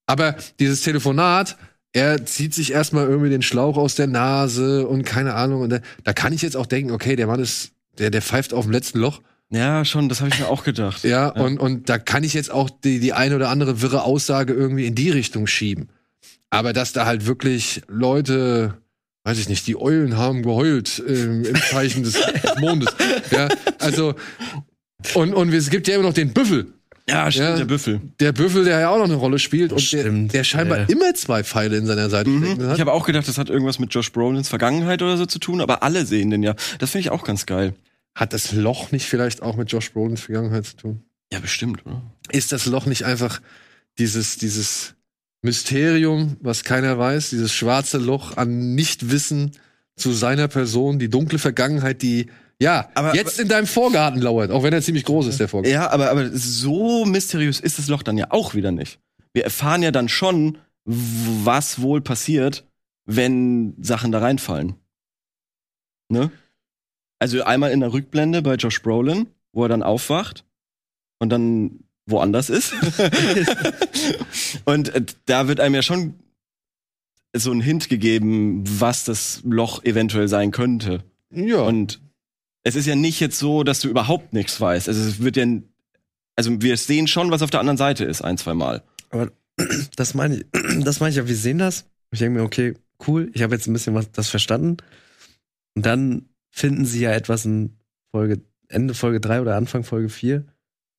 Aber 0.06 0.36
dieses 0.58 0.82
Telefonat, 0.82 1.56
er 1.92 2.26
zieht 2.26 2.54
sich 2.54 2.72
erstmal 2.72 3.06
irgendwie 3.08 3.30
den 3.30 3.42
Schlauch 3.42 3.76
aus 3.76 3.94
der 3.94 4.06
Nase 4.06 4.86
und 4.86 5.04
keine 5.04 5.34
Ahnung. 5.34 5.62
Und 5.62 5.70
da, 5.70 5.78
da 6.02 6.12
kann 6.12 6.32
ich 6.32 6.42
jetzt 6.42 6.56
auch 6.56 6.66
denken, 6.66 6.90
okay, 6.90 7.16
der 7.16 7.26
Mann 7.26 7.40
ist, 7.40 7.72
der, 7.98 8.10
der 8.10 8.22
pfeift 8.22 8.52
auf 8.52 8.64
dem 8.64 8.72
letzten 8.72 8.98
Loch. 8.98 9.20
Ja, 9.50 9.84
schon, 9.84 10.08
das 10.08 10.20
habe 10.20 10.30
ich 10.30 10.40
mir 10.40 10.48
auch 10.48 10.64
gedacht. 10.64 11.04
Ja, 11.04 11.28
Und, 11.28 11.58
und 11.60 11.88
da 11.88 11.98
kann 11.98 12.24
ich 12.24 12.34
jetzt 12.34 12.50
auch 12.50 12.68
die, 12.68 12.98
die 12.98 13.12
eine 13.12 13.36
oder 13.36 13.48
andere 13.50 13.80
wirre 13.80 14.02
Aussage 14.02 14.52
irgendwie 14.52 14.86
in 14.86 14.94
die 14.96 15.10
Richtung 15.10 15.46
schieben. 15.46 15.88
Aber 16.50 16.72
dass 16.72 16.92
da 16.92 17.06
halt 17.06 17.26
wirklich 17.26 17.82
Leute, 17.88 18.74
weiß 19.24 19.38
ich 19.38 19.48
nicht, 19.48 19.66
die 19.66 19.76
Eulen 19.76 20.16
haben 20.16 20.42
geheult 20.42 21.02
ähm, 21.06 21.44
im 21.44 21.56
Zeichen 21.56 22.02
des 22.02 22.18
Mondes. 22.58 22.94
Ja, 23.30 23.48
also, 23.78 24.14
und, 25.14 25.34
und 25.34 25.52
es 25.52 25.70
gibt 25.70 25.86
ja 25.86 25.94
immer 25.94 26.04
noch 26.04 26.14
den 26.14 26.32
Büffel. 26.32 26.73
Ja, 27.08 27.30
stimmt, 27.30 27.48
Ja. 27.50 27.56
der 27.56 27.64
Büffel. 27.66 28.00
Der 28.20 28.32
Büffel, 28.32 28.64
der 28.64 28.80
ja 28.80 28.88
auch 28.88 28.96
noch 28.96 29.04
eine 29.04 29.14
Rolle 29.16 29.38
spielt 29.38 29.72
und 29.72 29.80
der, 29.92 30.00
Stimmt, 30.00 30.32
der 30.32 30.42
scheinbar 30.44 30.78
ja. 30.78 30.84
immer 30.86 31.12
zwei 31.14 31.44
Pfeile 31.44 31.76
in 31.76 31.84
seiner 31.86 32.08
Seite 32.08 32.30
Mhm. 32.30 32.66
hat. 32.66 32.74
Ich 32.74 32.80
habe 32.80 32.92
auch 32.92 33.04
gedacht, 33.04 33.28
das 33.28 33.36
hat 33.36 33.50
irgendwas 33.50 33.78
mit 33.78 33.92
Josh 33.92 34.10
Brolins 34.12 34.48
Vergangenheit 34.48 35.02
oder 35.02 35.16
so 35.18 35.26
zu 35.26 35.38
tun, 35.38 35.60
aber 35.60 35.82
alle 35.82 36.06
sehen 36.06 36.30
den 36.30 36.42
ja. 36.42 36.54
Das 36.78 36.90
finde 36.92 37.00
ich 37.00 37.10
auch 37.10 37.24
ganz 37.24 37.44
geil. 37.46 37.74
Hat 38.14 38.32
das 38.32 38.52
Loch 38.52 38.90
nicht 38.92 39.06
vielleicht 39.06 39.42
auch 39.42 39.56
mit 39.56 39.70
Josh 39.70 39.92
Brolins 39.92 40.22
Vergangenheit 40.22 40.64
zu 40.66 40.76
tun? 40.76 41.02
Ja, 41.32 41.40
bestimmt, 41.40 41.84
oder? 41.84 42.00
Ist 42.30 42.52
das 42.52 42.64
Loch 42.66 42.86
nicht 42.86 43.04
einfach 43.04 43.40
dieses, 43.98 44.36
dieses 44.38 44.94
Mysterium, 45.42 46.36
was 46.40 46.64
keiner 46.64 46.98
weiß, 46.98 47.30
dieses 47.30 47.52
schwarze 47.52 47.98
Loch 47.98 48.36
an 48.38 48.74
Nichtwissen 48.74 49.52
zu 49.96 50.12
seiner 50.12 50.48
Person, 50.48 50.98
die 50.98 51.10
dunkle 51.10 51.38
Vergangenheit, 51.38 52.00
die 52.02 52.26
ja 52.60 52.88
Aber- 52.94 53.14
jetzt 53.14 53.38
in 53.40 53.48
deinem 53.48 53.66
Vorgarten 53.66 54.20
lauert, 54.20 54.50
auch 54.50 54.62
wenn 54.62 54.72
er 54.72 54.82
ziemlich 54.82 55.04
groß 55.04 55.26
ist, 55.26 55.40
der 55.40 55.48
Vorgarten. 55.48 55.72
Ja, 55.72 55.90
aber, 55.90 56.10
aber 56.10 56.30
so 56.30 57.04
mysteriös 57.04 57.60
ist 57.60 57.78
das 57.78 57.88
Loch 57.88 58.02
dann 58.02 58.18
ja 58.18 58.26
auch 58.30 58.54
wieder 58.54 58.72
nicht. 58.72 59.00
Wir 59.32 59.44
erfahren 59.44 59.82
ja 59.82 59.90
dann 59.90 60.08
schon, 60.08 60.58
was 60.84 61.80
wohl 61.80 62.00
passiert, 62.00 62.64
wenn 63.06 63.74
Sachen 63.82 64.12
da 64.12 64.20
reinfallen. 64.20 64.74
Ne? 66.08 66.30
Also 67.18 67.42
einmal 67.42 67.72
in 67.72 67.80
der 67.80 67.92
Rückblende 67.92 68.42
bei 68.42 68.54
Josh 68.54 68.82
Brolin, 68.82 69.28
wo 69.52 69.64
er 69.64 69.68
dann 69.68 69.82
aufwacht 69.82 70.44
und 71.18 71.30
dann 71.30 71.80
woanders 72.06 72.50
ist. 72.50 72.74
und 74.64 74.94
äh, 74.94 75.04
da 75.26 75.48
wird 75.48 75.60
einem 75.60 75.74
ja 75.74 75.82
schon 75.82 76.14
so 77.34 77.50
ein 77.50 77.60
Hint 77.60 77.88
gegeben, 77.88 78.62
was 78.80 79.04
das 79.04 79.40
Loch 79.44 79.82
eventuell 79.84 80.28
sein 80.28 80.50
könnte. 80.50 81.02
Ja. 81.30 81.62
Und 81.62 82.00
es 82.64 82.74
ist 82.74 82.86
ja 82.86 82.96
nicht 82.96 83.20
jetzt 83.20 83.38
so, 83.38 83.62
dass 83.62 83.80
du 83.80 83.88
überhaupt 83.88 84.32
nichts 84.32 84.60
weißt. 84.60 84.88
Also 84.88 85.00
es 85.06 85.22
wird 85.22 85.36
ja, 85.36 85.46
also 86.34 86.60
wir 86.60 86.76
sehen 86.76 87.06
schon, 87.06 87.30
was 87.30 87.42
auf 87.42 87.50
der 87.50 87.60
anderen 87.60 87.76
Seite 87.76 88.04
ist, 88.04 88.22
ein, 88.22 88.38
zwei 88.38 88.54
Mal. 88.54 88.82
Das 89.94 90.14
meine 90.14 90.38
ich, 90.38 90.46
das 90.84 90.98
meine 90.98 91.10
ich 91.10 91.16
ja, 91.16 91.28
wir 91.28 91.36
sehen 91.36 91.58
das. 91.58 91.88
Ich 92.10 92.18
denke 92.18 92.40
mir, 92.40 92.44
okay, 92.44 92.74
cool, 93.06 93.30
ich 93.34 93.42
habe 93.42 93.54
jetzt 93.54 93.68
ein 93.68 93.72
bisschen 93.72 93.94
was 93.94 94.10
das 94.10 94.28
verstanden. 94.28 94.78
Und 95.76 95.86
dann 95.86 96.28
finden 96.50 96.84
sie 96.84 97.00
ja 97.00 97.12
etwas 97.12 97.44
in 97.44 97.76
Folge, 98.10 98.40
Ende 98.68 98.94
Folge 98.94 99.20
3 99.20 99.42
oder 99.42 99.54
Anfang 99.54 99.84
Folge 99.84 100.08
4, 100.08 100.44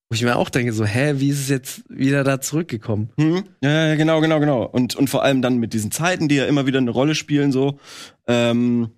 wo 0.10 0.14
ich 0.14 0.22
mir 0.22 0.38
auch 0.38 0.50
denke, 0.50 0.72
so, 0.72 0.86
hä, 0.86 1.16
wie 1.18 1.30
ist 1.30 1.40
es 1.40 1.50
jetzt 1.50 1.84
wieder 1.90 2.24
da 2.24 2.40
zurückgekommen? 2.40 3.10
Hm? 3.20 3.44
Ja, 3.62 3.88
ja, 3.88 3.96
genau, 3.96 4.22
genau, 4.22 4.40
genau. 4.40 4.64
Und, 4.64 4.96
und 4.96 5.10
vor 5.10 5.24
allem 5.24 5.42
dann 5.42 5.58
mit 5.58 5.74
diesen 5.74 5.92
Zeiten, 5.92 6.30
die 6.30 6.36
ja 6.36 6.46
immer 6.46 6.66
wieder 6.66 6.78
eine 6.78 6.92
Rolle 6.92 7.16
spielen, 7.16 7.52
so, 7.52 7.80
ähm, 8.28 8.92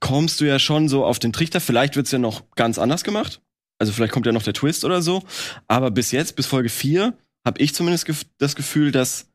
kommst 0.00 0.40
du 0.40 0.44
ja 0.44 0.58
schon 0.58 0.88
so 0.88 1.04
auf 1.04 1.18
den 1.18 1.32
Trichter. 1.32 1.60
Vielleicht 1.60 1.96
wird's 1.96 2.10
ja 2.10 2.18
noch 2.18 2.42
ganz 2.56 2.78
anders 2.78 3.04
gemacht. 3.04 3.40
Also 3.78 3.92
vielleicht 3.92 4.12
kommt 4.12 4.26
ja 4.26 4.32
noch 4.32 4.42
der 4.42 4.52
Twist 4.54 4.84
oder 4.84 5.00
so. 5.02 5.22
Aber 5.66 5.90
bis 5.90 6.10
jetzt, 6.12 6.36
bis 6.36 6.46
Folge 6.46 6.68
4, 6.68 7.14
habe 7.46 7.60
ich 7.62 7.74
zumindest 7.74 8.04
gef 8.04 8.24
das 8.38 8.54
Gefühl, 8.54 8.92
dass 8.92 9.28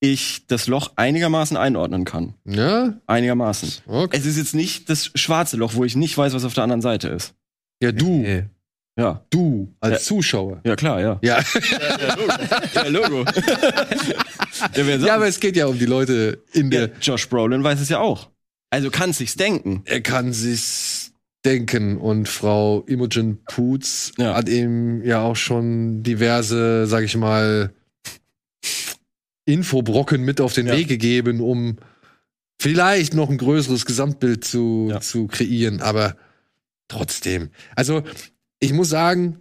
ich 0.00 0.46
das 0.48 0.66
Loch 0.66 0.92
einigermaßen 0.96 1.56
einordnen 1.56 2.04
kann. 2.04 2.34
ja, 2.44 2.94
Einigermaßen. 3.06 3.72
okay. 3.86 4.16
Es 4.18 4.26
ist 4.26 4.36
jetzt 4.36 4.54
nicht 4.54 4.90
das 4.90 5.10
schwarze 5.14 5.56
Loch, 5.56 5.74
wo 5.74 5.84
ich 5.84 5.94
nicht 5.96 6.18
weiß, 6.18 6.34
was 6.34 6.44
auf 6.44 6.52
der 6.54 6.64
anderen 6.64 6.82
Seite 6.82 7.08
ist. 7.08 7.34
Ja, 7.82 7.92
du, 7.92 8.20
Okay. 8.20 8.46
Ja. 8.98 9.24
du 9.30 9.72
als 9.80 9.92
Ja. 9.92 9.98
Zuschauer. 10.00 10.60
Ja, 10.64 10.76
klar, 10.76 11.00
ja. 11.00 11.18
Ja. 11.22 11.40
Ja, 12.74 12.86
Logo. 12.88 13.24
ja, 13.24 13.34
wer 14.74 14.98
sonst? 14.98 15.06
ja, 15.06 15.14
aber 15.14 15.26
es 15.26 15.40
geht 15.40 15.56
ja 15.56 15.66
um 15.66 15.78
die 15.78 15.86
Leute 15.86 16.42
in 16.52 16.70
ja, 16.70 16.86
der 16.86 16.96
Josh 17.00 17.28
Brolin 17.28 17.62
weiß 17.64 17.80
es 17.80 17.88
ja 17.88 17.98
auch. 18.00 18.30
Also 18.74 18.90
kann 18.90 19.12
sich's 19.12 19.36
denken. 19.36 19.82
er 19.84 20.00
kann 20.00 20.32
sich's 20.32 21.12
denken 21.44 21.96
und 21.96 22.28
Frau 22.28 22.82
Imogen 22.88 23.38
Poots 23.44 24.12
Ja. 24.18 24.34
hat 24.34 24.48
ihm 24.48 25.02
ja 25.04 25.20
auch 25.22 25.36
schon 25.36 26.02
diverse, 26.02 26.86
sag 26.88 27.04
ich 27.04 27.16
mal, 27.16 27.72
Infobrocken 29.46 30.22
mit 30.24 30.40
auf 30.40 30.54
den 30.54 30.66
Ja. 30.66 30.76
Weg 30.76 30.88
gegeben, 30.88 31.40
um 31.40 31.76
vielleicht 32.60 33.14
noch 33.14 33.28
ein 33.30 33.38
größeres 33.38 33.84
Gesamtbild 33.84 34.44
zu, 34.44 34.88
Ja. 34.90 35.00
zu 35.00 35.26
kreieren, 35.26 35.80
aber 35.80 36.16
trotzdem. 36.88 37.50
Also, 37.76 38.02
ich 38.60 38.72
muss 38.72 38.88
sagen, 38.88 39.38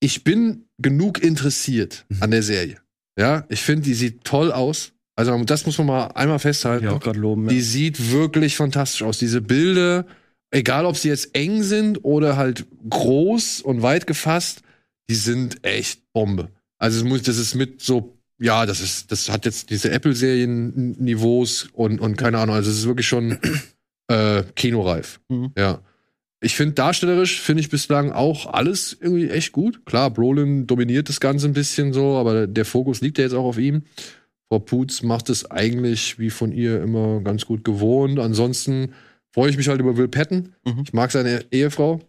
ich 0.00 0.24
bin 0.24 0.66
genug 0.78 1.22
interessiert 1.22 2.04
Mhm. 2.08 2.22
an 2.22 2.30
der 2.30 2.42
Serie. 2.42 2.76
Ja, 3.18 3.46
ich 3.48 3.62
finde, 3.62 3.82
die 3.82 3.94
sieht 3.94 4.24
toll 4.24 4.52
aus. 4.52 4.92
Also 5.28 5.44
das 5.44 5.66
muss 5.66 5.78
man 5.78 5.86
mal 5.86 6.06
einmal 6.08 6.38
festhalten. 6.38 6.86
Ja, 6.86 6.92
auch 6.92 7.00
gerade 7.00 7.18
loben. 7.18 7.48
Die 7.48 7.56
Ja. 7.56 7.62
sieht 7.62 8.10
wirklich 8.12 8.56
fantastisch 8.56 9.02
aus. 9.02 9.18
Diese 9.18 9.40
Bilder, 9.40 10.06
egal 10.50 10.86
ob 10.86 10.96
sie 10.96 11.08
jetzt 11.08 11.34
eng 11.34 11.62
sind 11.62 12.04
oder 12.04 12.36
halt 12.36 12.66
groß 12.88 13.60
und 13.60 13.82
weit 13.82 14.06
gefasst, 14.06 14.62
die 15.08 15.14
sind 15.14 15.64
echt 15.64 16.00
Bombe. 16.12 16.48
Also 16.78 17.04
das 17.18 17.36
ist 17.36 17.54
mit 17.54 17.82
so, 17.82 18.16
ja, 18.38 18.64
das 18.66 18.80
ist, 18.80 19.12
das 19.12 19.28
hat 19.28 19.44
jetzt 19.44 19.70
diese 19.70 19.90
Apple-Serien-Niveaus 19.90 21.68
und, 21.72 22.00
und 22.00 22.16
keine 22.16 22.38
Ahnung, 22.38 22.54
also 22.54 22.70
es 22.70 22.78
ist 22.78 22.86
wirklich 22.86 23.08
schon 23.08 23.38
äh, 24.08 24.42
kinoreif. 24.56 25.20
Mhm. 25.28 25.52
Ja. 25.56 25.80
Ich 26.42 26.54
finde 26.56 26.72
darstellerisch 26.74 27.40
finde 27.42 27.60
ich 27.60 27.68
bislang 27.68 28.12
auch 28.12 28.46
alles 28.46 28.96
irgendwie 28.98 29.28
echt 29.28 29.52
gut. 29.52 29.84
Klar, 29.84 30.10
Brolin 30.10 30.66
dominiert 30.66 31.10
das 31.10 31.20
Ganze 31.20 31.46
ein 31.46 31.52
bisschen 31.52 31.92
so, 31.92 32.16
aber 32.16 32.46
der 32.46 32.64
Fokus 32.64 33.02
liegt 33.02 33.18
ja 33.18 33.24
jetzt 33.24 33.34
auch 33.34 33.44
auf 33.44 33.58
ihm. 33.58 33.82
Frau 34.50 34.58
Putz 34.58 35.02
macht 35.02 35.30
es 35.30 35.48
eigentlich 35.50 36.18
wie 36.18 36.28
von 36.30 36.50
ihr 36.52 36.82
immer 36.82 37.20
ganz 37.20 37.46
gut 37.46 37.64
gewohnt. 37.64 38.18
Ansonsten 38.18 38.92
freue 39.32 39.48
ich 39.48 39.56
mich 39.56 39.68
halt 39.68 39.78
über 39.80 39.96
Will 39.96 40.08
Patton. 40.08 40.54
Mhm. 40.66 40.82
Ich 40.84 40.92
mag 40.92 41.12
seine 41.12 41.44
Ehefrau. 41.52 42.00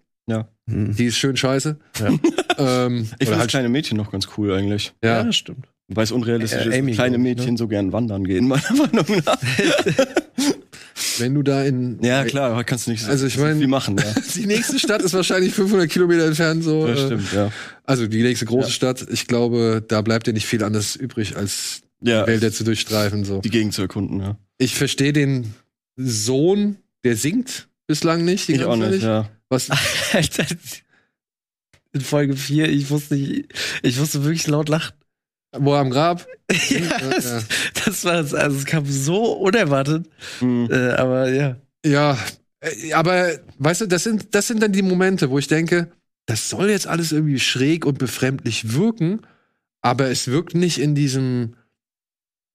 Mhm. 0.68 0.96
Die 0.96 1.06
ist 1.06 1.18
schön 1.18 1.36
scheiße. 1.38 1.78
Ja. 2.00 2.08
ähm, 2.86 3.02
Ich 3.04 3.08
finde 3.10 3.18
das 3.32 3.38
halt, 3.39 3.50
kleine 3.50 3.70
Mädchen 3.70 3.98
noch 3.98 4.12
ganz 4.12 4.28
cool 4.38 4.54
eigentlich. 4.54 4.94
ja. 5.04 5.24
das 5.24 5.36
stimmt. 5.36 5.68
Weil 5.94 6.06
es 6.06 6.12
unrealistisch 6.14 6.66
Äh, 6.66 6.80
ist, 6.80 6.96
kleine 6.96 7.18
ich, 7.18 7.22
Mädchen 7.22 7.52
ne? 7.52 7.58
so 7.58 7.68
gern 7.68 7.92
wandern 7.92 8.24
gehen, 8.24 8.48
meiner 8.48 8.64
Meinung 8.72 9.22
nach. 9.26 9.38
wenn 11.18 11.34
du 11.36 11.44
da 11.44 11.64
in. 11.64 12.00
ja, 12.02 12.24
klar, 12.24 12.52
aber 12.52 12.64
kannst 12.64 12.88
du 12.88 12.92
nicht 12.92 13.04
so 13.04 13.10
Also 13.12 13.28
ich 13.28 13.38
mein- 13.38 13.58
viel 13.58 13.68
machen. 13.68 13.98
Ja. 13.98 14.14
Die 14.36 14.46
nächste 14.46 14.80
Stadt 14.80 15.02
ist 15.02 15.14
wahrscheinlich 15.14 15.54
500 15.54 15.89
Kilometer 15.89 16.26
entfernt. 16.26 16.64
So, 16.64 16.88
Das 16.88 17.00
äh, 17.00 17.06
stimmt, 17.08 17.34
ja. 17.34 17.52
Also 17.84 18.08
die 18.08 18.24
nächste 18.24 18.46
große 18.46 18.68
Ja. 18.70 18.74
Stadt. 18.74 19.06
Ich 19.12 19.28
glaube, 19.28 19.84
da 19.86 20.02
bleibt 20.02 20.28
dir 20.28 20.34
nicht 20.34 20.46
viel 20.46 20.64
anderes 20.64 20.96
übrig, 20.96 21.36
als 21.36 21.82
Ja, 22.04 22.26
Wälder 22.28 22.52
zu 22.52 22.64
durchstreifen. 22.64 23.24
So. 23.26 23.39
die 23.41 23.49
Gegend 23.49 23.74
zu 23.74 23.82
erkunden, 23.84 24.20
ja. 24.22 24.38
Ich 24.58 24.76
verstehe 24.76 25.14
den 25.14 25.54
Sohn, 25.95 26.78
der 27.04 27.16
singt 27.16 27.68
bislang 27.88 28.26
nicht. 28.26 28.49
Ich 28.49 28.64
auch 28.64 28.76
nicht, 28.76 29.04
ja. 29.04 29.30
Was, 29.49 29.70
in 31.93 32.02
Folge 32.02 32.36
4, 32.36 32.70
ich 32.70 32.89
musste, 32.89 33.16
nicht, 33.16 33.54
ich 33.84 33.99
musste 33.99 34.24
wirklich 34.24 34.47
laut 34.47 34.70
lachen. 34.70 34.93
wo 35.58 35.74
er 35.74 35.80
am 35.82 35.89
Grab? 35.89 36.26
ja, 36.70 36.80
ja. 36.80 37.10
das, 37.10 37.45
das 37.86 38.04
war, 38.06 38.14
also 38.16 38.58
es 38.58 38.66
kam 38.66 38.86
so 38.86 39.34
unerwartet, 39.34 40.08
Mhm. 40.39 40.70
äh, 40.72 40.91
aber 40.91 41.30
ja. 41.30 41.58
Ja, 41.86 42.18
äh, 42.62 42.93
aber 42.93 43.32
weißt 43.60 43.82
du, 43.82 43.86
das 43.88 44.04
sind, 44.04 44.34
das 44.34 44.47
sind 44.47 44.62
dann 44.64 44.72
die 44.72 44.82
Momente, 44.84 45.30
wo 45.30 45.38
ich 45.39 45.47
denke, 45.47 45.91
das 46.28 46.49
soll 46.49 46.70
jetzt 46.70 46.88
alles 46.88 47.12
irgendwie 47.12 47.39
schräg 47.39 47.86
und 47.86 47.97
befremdlich 47.99 48.74
wirken, 48.74 49.22
aber 49.82 50.10
es 50.10 50.28
wirkt 50.28 50.56
nicht 50.56 50.78
in 50.78 50.95
diesem, 50.95 51.56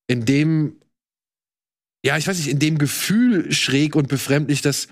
in 0.07 0.25
dem, 0.25 0.77
ja, 2.05 2.17
ich 2.17 2.27
weiß 2.27 2.37
nicht, 2.39 2.49
in 2.49 2.59
dem 2.59 2.79
Gefühl 2.79 3.53
schräg 3.53 3.97
und 3.97 4.09
befremdlich, 4.09 4.63
dass, 4.63 4.89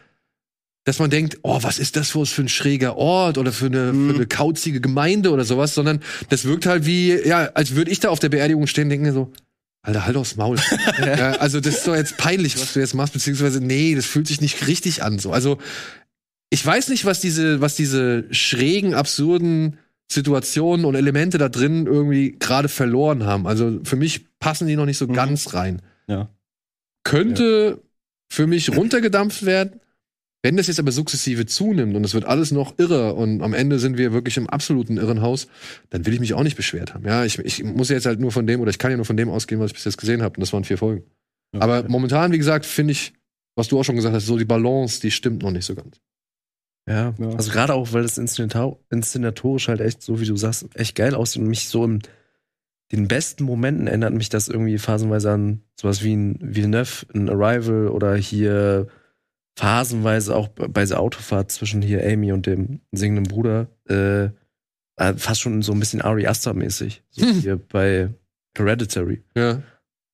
dass 0.84 0.98
man 0.98 1.10
denkt, 1.10 1.38
oh, 1.42 1.62
was 1.62 1.78
ist 1.78 1.96
das 1.96 2.10
für 2.10 2.24
ein 2.42 2.48
schräger 2.48 2.96
Ort 2.96 3.38
oder 3.38 3.52
für 3.52 3.66
eine, 3.66 3.92
Mhm. 3.92 4.10
für 4.10 4.14
eine 4.16 4.26
kauzige 4.26 4.80
Gemeinde 4.80 5.30
oder 5.30 5.44
sowas, 5.44 5.74
sondern 5.74 6.00
das 6.28 6.44
wirkt 6.44 6.66
halt 6.66 6.86
wie, 6.86 7.12
ja, 7.26 7.50
als 7.54 7.74
würde 7.74 7.90
ich 7.90 8.00
da 8.00 8.08
auf 8.10 8.18
der 8.18 8.28
Beerdigung 8.28 8.66
stehen 8.66 8.84
und 8.84 8.90
denken 8.90 9.06
mir 9.06 9.12
so, 9.12 9.32
Alter, 9.82 10.06
halt 10.06 10.16
aufs 10.16 10.36
Maul. 10.36 10.56
ja, 10.98 11.32
also 11.32 11.60
das 11.60 11.76
ist 11.76 11.86
doch 11.86 11.94
jetzt 11.94 12.16
peinlich, 12.16 12.58
was 12.58 12.72
du 12.72 12.80
jetzt 12.80 12.94
machst, 12.94 13.12
beziehungsweise 13.12 13.60
nee, 13.60 13.94
das 13.94 14.06
fühlt 14.06 14.26
sich 14.26 14.40
nicht 14.40 14.66
richtig 14.66 15.02
an. 15.02 15.18
So, 15.18 15.30
also 15.30 15.58
ich 16.50 16.64
weiß 16.64 16.88
nicht, 16.88 17.04
was 17.04 17.20
diese, 17.20 17.60
was 17.60 17.76
diese 17.76 18.24
schrägen, 18.30 18.94
absurden 18.94 19.78
Situationen 20.10 20.86
und 20.86 20.94
Elemente 20.94 21.36
da 21.38 21.48
drin 21.48 21.86
irgendwie 21.86 22.36
gerade 22.38 22.68
verloren 22.68 23.24
haben. 23.24 23.46
Also 23.46 23.80
für 23.84 23.96
mich 23.96 24.26
passen 24.44 24.66
die 24.68 24.76
noch 24.76 24.86
nicht 24.86 24.98
so 24.98 25.06
Mhm. 25.06 25.14
ganz 25.14 25.54
rein. 25.54 25.82
Ja. 26.06 26.28
Könnte 27.04 27.80
für 28.30 28.46
mich 28.46 28.74
runtergedampft 28.76 29.44
werden. 29.44 29.80
Wenn 30.42 30.58
das 30.58 30.66
jetzt 30.66 30.78
aber 30.78 30.92
sukzessive 30.92 31.46
zunimmt 31.46 31.96
und 31.96 32.04
es 32.04 32.12
wird 32.12 32.26
alles 32.26 32.50
noch 32.50 32.78
irrer 32.78 33.16
und 33.16 33.40
am 33.40 33.54
Ende 33.54 33.78
sind 33.78 33.96
wir 33.96 34.12
wirklich 34.12 34.36
im 34.36 34.46
absoluten 34.50 34.98
Irrenhaus, 34.98 35.46
dann 35.88 36.04
will 36.04 36.12
ich 36.12 36.20
mich 36.20 36.34
auch 36.34 36.42
nicht 36.42 36.56
beschwert 36.56 36.92
haben. 36.92 37.06
Ja, 37.06 37.24
ich, 37.24 37.38
ich 37.38 37.64
muss 37.64 37.88
jetzt 37.88 38.04
halt 38.04 38.20
nur 38.20 38.30
von 38.30 38.46
dem 38.46 38.60
oder 38.60 38.68
ich 38.68 38.78
kann 38.78 38.90
ja 38.90 38.98
nur 38.98 39.06
von 39.06 39.16
dem 39.16 39.30
ausgehen, 39.30 39.58
was 39.60 39.68
ich 39.70 39.74
bis 39.74 39.84
jetzt 39.84 39.96
gesehen 39.96 40.22
habe 40.22 40.36
und 40.36 40.42
das 40.42 40.52
waren 40.52 40.64
vier 40.64 40.76
Folgen. 40.76 41.04
Ja. 41.54 41.62
Aber 41.62 41.88
momentan, 41.88 42.32
wie 42.32 42.38
gesagt, 42.38 42.66
finde 42.66 42.92
ich, 42.92 43.14
was 43.56 43.68
du 43.68 43.78
auch 43.80 43.84
schon 43.84 43.96
gesagt 43.96 44.14
hast, 44.14 44.26
so 44.26 44.36
die 44.36 44.44
Balance, 44.44 45.00
die 45.00 45.10
stimmt 45.10 45.42
noch 45.42 45.50
nicht 45.50 45.64
so 45.64 45.74
ganz. 45.74 45.96
Ja, 46.86 47.14
Ja. 47.18 47.28
also 47.30 47.50
gerade 47.50 47.72
auch, 47.72 47.94
weil 47.94 48.02
das 48.02 48.18
Inszenator 48.18 48.78
inszenatorisch 48.90 49.68
halt 49.68 49.80
echt, 49.80 50.02
so 50.02 50.20
wie 50.20 50.26
du 50.26 50.36
sagst, 50.36 50.66
echt 50.74 50.94
geil 50.94 51.14
aussieht 51.14 51.40
und 51.40 51.48
mich 51.48 51.68
so 51.68 51.84
in 51.86 52.02
den 52.92 53.08
besten 53.08 53.44
Momenten 53.44 53.86
erinnert 53.86 54.14
mich 54.14 54.28
das 54.28 54.48
irgendwie 54.48 54.78
phasenweise 54.78 55.32
an 55.32 55.62
sowas 55.80 56.02
wie 56.02 56.14
ein 56.14 56.38
Villeneuve, 56.40 57.06
ein 57.14 57.28
Arrival 57.28 57.88
oder 57.88 58.14
hier 58.14 58.88
phasenweise 59.58 60.34
auch 60.34 60.48
bei 60.48 60.82
dieser 60.82 61.00
Autofahrt 61.00 61.50
zwischen 61.50 61.80
hier 61.82 62.04
Amy 62.04 62.32
und 62.32 62.46
dem 62.46 62.80
singenden 62.92 63.24
Bruder, 63.24 63.68
äh, 63.88 64.24
äh, 64.96 65.14
fast 65.16 65.40
schon 65.40 65.62
so 65.62 65.72
ein 65.72 65.80
bisschen 65.80 66.02
Ari 66.02 66.26
Aster 66.26 66.54
mäßig, 66.54 67.02
so 67.10 67.24
Hm. 67.26 67.40
hier 67.40 67.56
bei 67.56 68.10
Hereditary. 68.56 69.22
Ja. 69.36 69.62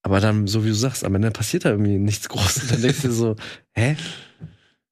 Aber 0.02 0.20
dann, 0.20 0.46
so 0.46 0.64
wie 0.64 0.68
du 0.68 0.74
sagst, 0.74 1.04
am 1.04 1.14
Ende 1.14 1.30
passiert 1.30 1.64
da 1.66 1.70
irgendwie 1.70 1.98
nichts 1.98 2.28
Großes. 2.28 2.68
Dann 2.68 2.80
denkst 2.82 3.02
du 3.02 3.12
so, 3.12 3.36
hä? 3.74 3.96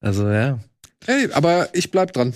Also 0.01 0.27
ja. 0.29 0.59
Hey, 1.05 1.31
aber 1.31 1.69
ich 1.73 1.89
bleib 1.91 2.13
dran. 2.13 2.33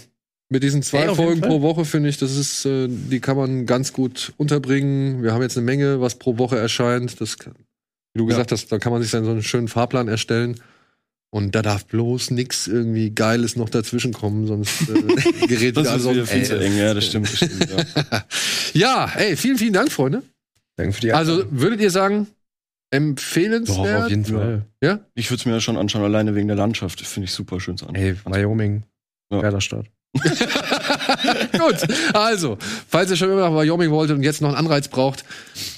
Mit 0.53 0.61
diesen 0.61 0.83
zwei 0.83 0.99
Ey, 0.99 1.07
auf 1.07 1.17
jeden 1.17 1.29
Folgen 1.29 1.41
pro 1.41 1.61
Woche 1.63 1.83
finde 1.83 2.09
ich, 2.09 2.17
das 2.19 2.35
ist, 2.37 2.63
äh, 2.65 2.87
die 2.87 3.19
kann 3.19 3.35
man 3.35 3.65
ganz 3.65 3.91
gut 3.91 4.33
unterbringen. 4.37 5.23
Wir 5.23 5.33
haben 5.33 5.41
jetzt 5.41 5.57
eine 5.57 5.65
Menge, 5.65 5.99
was 5.99 6.19
pro 6.19 6.37
Woche 6.37 6.57
erscheint. 6.59 7.19
Das, 7.19 7.37
wie 7.39 8.19
du 8.19 8.23
Ja. 8.25 8.29
gesagt 8.29 8.51
hast, 8.51 8.71
da 8.71 8.77
kann 8.77 8.91
man 8.93 9.01
sich 9.01 9.09
dann 9.09 9.25
so 9.25 9.31
einen 9.31 9.41
schönen 9.41 9.67
Fahrplan 9.67 10.07
erstellen. 10.07 10.59
Und 11.31 11.55
da 11.55 11.63
darf 11.63 11.87
bloß 11.87 12.29
nix 12.29 12.67
irgendwie 12.67 13.09
Geiles 13.09 13.55
noch 13.55 13.67
dazwischen 13.69 14.13
kommen, 14.13 14.45
sonst 14.45 14.81
äh, 14.81 14.93
gerät 15.47 15.75
Das 15.75 15.85
wieder 15.85 15.91
alles 15.93 16.07
wieder 16.07 16.21
auf- 16.21 16.29
viel 16.29 16.43
zu 16.45 16.59
eng, 16.59 16.77
ja, 16.77 16.93
das 16.93 17.07
stimmt. 17.07 17.27
Das 17.31 17.37
stimmt 17.37 17.69
ja. 17.71 18.23
Ja, 18.75 19.11
ey, 19.17 19.35
vielen, 19.35 19.57
vielen 19.57 19.73
Dank, 19.73 19.91
Freunde. 19.91 20.21
Danke 20.75 20.93
für 20.93 21.01
die 21.01 21.13
Also, 21.13 21.43
würdet 21.49 21.81
ihr 21.81 21.89
sagen, 21.89 22.27
Doch, 22.91 22.97
empfehlenswert? 22.99 24.03
auf 24.03 24.09
jeden. 24.11 24.25
Fall. 24.25 24.65
Ja? 24.83 24.99
Ich 25.15 25.31
würde 25.31 25.39
es 25.39 25.45
mir 25.47 25.53
ja 25.53 25.59
schon 25.59 25.77
anschauen, 25.77 26.03
alleine 26.03 26.35
wegen 26.35 26.47
der 26.47 26.57
Landschaft. 26.57 27.01
Finde 27.01 27.25
ich 27.25 27.31
super 27.33 27.59
schön 27.59 27.77
zu 27.77 27.87
anschauen. 27.87 28.03
Ey, 28.05 28.15
Wyoming, 28.25 28.83
Ja. 29.31 29.41
geiler 29.41 29.61
Stadt. 29.61 29.87
Gut, 31.57 31.87
also, 32.13 32.57
falls 32.87 33.09
ihr 33.09 33.17
schon 33.17 33.31
immer 33.31 33.49
nach 33.49 33.55
Wyoming 33.55 33.89
wolltet 33.89 34.15
und 34.15 34.23
jetzt 34.23 34.41
noch 34.41 34.49
einen 34.49 34.57
Anreiz 34.57 34.87
braucht, 34.87 35.25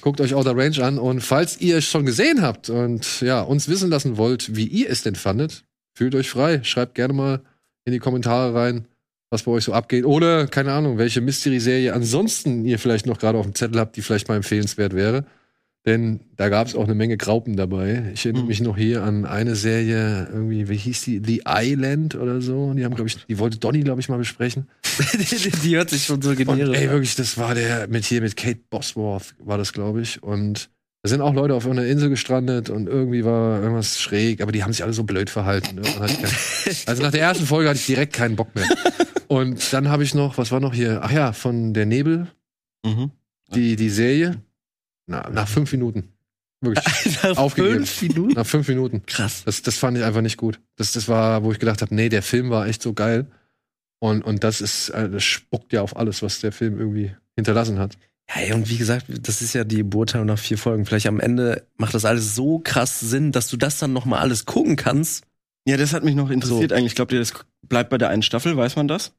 guckt 0.02 0.20
euch 0.20 0.36
Outer 0.36 0.58
Range 0.58 0.84
an. 0.84 1.00
Und 1.00 1.22
falls 1.22 1.62
ihr 1.62 1.78
es 1.78 1.86
schon 1.86 2.06
gesehen 2.06 2.42
habt 2.42 2.70
und 2.70 3.22
ja, 3.22 3.42
uns 3.42 3.70
wissen 3.70 3.90
lassen 3.90 4.18
wollt, 4.18 4.56
wie 4.56 4.68
ihr 4.68 4.90
es 4.90 5.04
denn 5.04 5.16
fandet, 5.16 5.64
fühlt 5.94 6.16
euch 6.16 6.30
frei. 6.30 6.62
Schreibt 6.64 6.96
gerne 6.96 7.14
mal 7.14 7.42
in 7.86 7.94
die 7.94 8.00
Kommentare 8.00 8.54
rein, 8.54 8.88
was 9.30 9.44
bei 9.44 9.52
euch 9.52 9.64
so 9.64 9.74
abgeht. 9.74 10.06
Oder, 10.06 10.48
keine 10.48 10.74
Ahnung, 10.74 10.98
welche 10.98 11.22
Mystery-Serie 11.22 11.94
ansonsten 11.94 12.66
ihr 12.66 12.78
vielleicht 12.78 13.06
noch 13.06 13.20
gerade 13.20 13.38
auf 13.38 13.46
dem 13.46 13.56
Zettel 13.56 13.80
habt, 13.80 13.96
die 13.96 14.02
vielleicht 14.02 14.28
mal 14.28 14.36
empfehlenswert 14.36 14.94
wäre. 14.94 15.26
Denn 15.86 16.20
da 16.36 16.50
gab 16.50 16.66
es 16.68 16.74
auch 16.76 16.86
eine 16.86 16.96
Menge 16.96 17.16
Graupen 17.16 17.56
dabei. 17.56 18.12
Ich 18.16 18.26
erinnere 18.26 18.44
Mhm. 18.44 18.48
mich 18.50 18.62
noch 18.62 18.76
hier 18.76 19.04
an 19.04 19.26
eine 19.26 19.56
Serie, 19.56 20.28
irgendwie, 20.34 20.68
wie 20.68 20.78
hieß 20.78 21.04
die? 21.04 21.22
The 21.24 21.44
Island 21.48 22.16
oder 22.16 22.42
so. 22.42 22.74
Die 22.74 22.84
haben, 22.84 22.96
glaube 22.96 23.08
ich, 23.08 23.24
die 23.28 23.38
wollte 23.38 23.58
Donny, 23.60 23.82
glaube 23.82 24.02
ich, 24.02 24.10
mal 24.10 24.18
besprechen. 24.18 24.68
die, 25.14 25.52
die 25.52 25.76
hört 25.76 25.92
sich 25.92 26.06
schon 26.06 26.22
so 26.24 26.34
generisch 26.34 26.76
ey, 26.78 26.88
an. 26.88 26.94
wirklich, 26.94 27.16
das 27.16 27.38
war 27.38 27.54
der 27.54 27.88
mit 27.88 28.04
hier 28.06 28.22
mit 28.22 28.36
Kate 28.36 28.60
Bosworth, 28.72 29.36
war 29.40 29.60
das, 29.60 29.74
glaube 29.74 30.02
ich. 30.02 30.24
Und 30.24 30.70
da 31.04 31.10
sind 31.10 31.22
auch 31.22 31.36
Leute 31.36 31.54
auf 31.54 31.68
einer 31.68 31.86
Insel 31.86 32.10
gestrandet 32.10 32.72
und 32.72 32.88
irgendwie 32.88 33.24
war 33.24 33.62
irgendwas 33.62 34.00
schräg, 34.00 34.42
aber 34.42 34.52
die 34.52 34.64
haben 34.64 34.74
sich 34.74 34.84
alle 34.84 34.94
so 34.94 35.04
blöd 35.04 35.30
verhalten. 35.30 35.76
Ne? 35.76 35.82
Also 36.88 37.04
nach 37.04 37.12
der 37.12 37.22
ersten 37.22 37.46
Folge 37.46 37.70
hatte 37.70 37.78
ich 37.78 37.86
direkt 37.86 38.14
keinen 38.14 38.36
Bock 38.36 38.56
mehr. 38.56 38.66
Und 39.28 39.72
dann 39.72 39.90
habe 39.90 40.04
ich 40.04 40.16
noch, 40.16 40.40
was 40.40 40.52
war 40.52 40.60
noch 40.60 40.74
hier? 40.74 41.02
Ach 41.04 41.12
ja, 41.12 41.32
von 41.32 41.76
der 41.76 41.86
Nebel, 41.86 42.28
Mhm. 42.84 43.12
die, 43.54 43.76
die 43.76 43.90
Serie. 43.92 44.38
Na, 45.08 45.30
nach 45.30 45.48
fünf 45.48 45.72
Minuten. 45.72 46.12
Wirklich. 46.62 46.86
Nach 47.24 47.38
aufgegeben. 47.38 47.86
fünf 47.86 48.02
Minuten? 48.16 48.34
nach 48.34 48.46
fünf 48.46 48.68
Minuten. 48.68 49.06
Krass. 49.06 49.44
Das, 49.46 49.62
das 49.62 49.78
fand 49.78 49.98
ich 49.98 50.04
einfach 50.04 50.22
nicht 50.22 50.38
gut. 50.38 50.60
Das, 50.78 50.94
das 50.94 51.08
war, 51.08 51.44
wo 51.44 51.52
ich 51.52 51.60
gedacht 51.60 51.82
habe, 51.82 51.94
nee, 51.94 52.10
der 52.10 52.24
Film 52.24 52.50
war 52.50 52.66
echt 52.66 52.82
so 52.82 52.94
geil. 52.94 53.28
Und, 54.00 54.24
und 54.24 54.44
das 54.44 54.62
ist, 54.62 54.90
äh, 54.90 55.10
das 55.10 55.24
spuckt 55.24 55.74
ja 55.74 55.82
auf 55.82 55.96
alles, 55.96 56.22
was 56.24 56.40
der 56.40 56.52
Film 56.52 56.80
irgendwie 56.80 57.16
hinterlassen 57.36 57.78
hat. 57.78 57.98
Ja, 58.30 58.42
ey, 58.42 58.54
und 58.54 58.70
wie 58.70 58.78
gesagt, 58.78 59.06
das 59.28 59.42
ist 59.44 59.54
ja 59.54 59.64
die 59.64 59.84
Beurteilung 59.84 60.26
nach 60.28 60.40
vier 60.40 60.58
Folgen. 60.58 60.86
Vielleicht 60.86 61.06
am 61.08 61.20
Ende 61.20 61.68
macht 61.78 61.94
das 61.94 62.06
alles 62.06 62.34
so 62.34 62.60
krass 62.60 63.00
Sinn, 63.00 63.32
dass 63.32 63.48
du 63.50 63.58
das 63.58 63.78
dann 63.78 63.94
noch 63.94 64.06
mal 64.06 64.20
alles 64.20 64.46
gucken 64.46 64.76
kannst. 64.76 65.26
Ja, 65.68 65.78
das 65.78 65.94
hat 65.94 66.04
mich 66.04 66.16
noch 66.16 66.32
interessiert 66.32 66.74
eigentlich. 66.74 66.96
Glaubt 66.96 67.12
ihr, 67.12 67.20
das 67.20 67.34
bleibt 67.64 67.90
bei 67.92 67.98
der 68.00 68.10
einen 68.10 68.24
Staffel? 68.24 68.56
Weiß 68.58 68.76
man 68.76 68.88
das? 68.88 69.14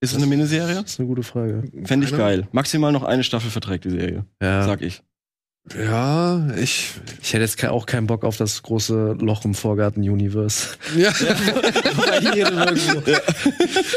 Ist 0.00 0.10
es 0.12 0.16
eine 0.18 0.26
Miniserie? 0.26 0.74
Das 0.82 0.92
ist 0.92 1.00
eine 1.00 1.08
gute 1.08 1.22
Frage. 1.22 1.64
Fände 1.84 2.06
ich 2.06 2.12
geil. 2.12 2.46
Maximal 2.52 2.92
noch 2.92 3.02
eine 3.04 3.24
Staffel 3.24 3.50
verträgt 3.50 3.84
die 3.84 3.90
Serie, 3.90 4.24
Ja. 4.40 4.64
sag 4.64 4.82
ich. 4.82 5.02
Ja, 5.78 6.48
ich. 6.60 6.90
Ich 7.22 7.32
hätte 7.32 7.42
jetzt 7.44 7.64
auch 7.64 7.86
keinen 7.86 8.08
Bock 8.08 8.24
auf 8.24 8.36
das 8.36 8.62
große 8.62 9.16
Loch 9.20 9.44
im 9.44 9.54
Vorgarten-Universe. 9.54 10.66
Ja, 10.98 11.12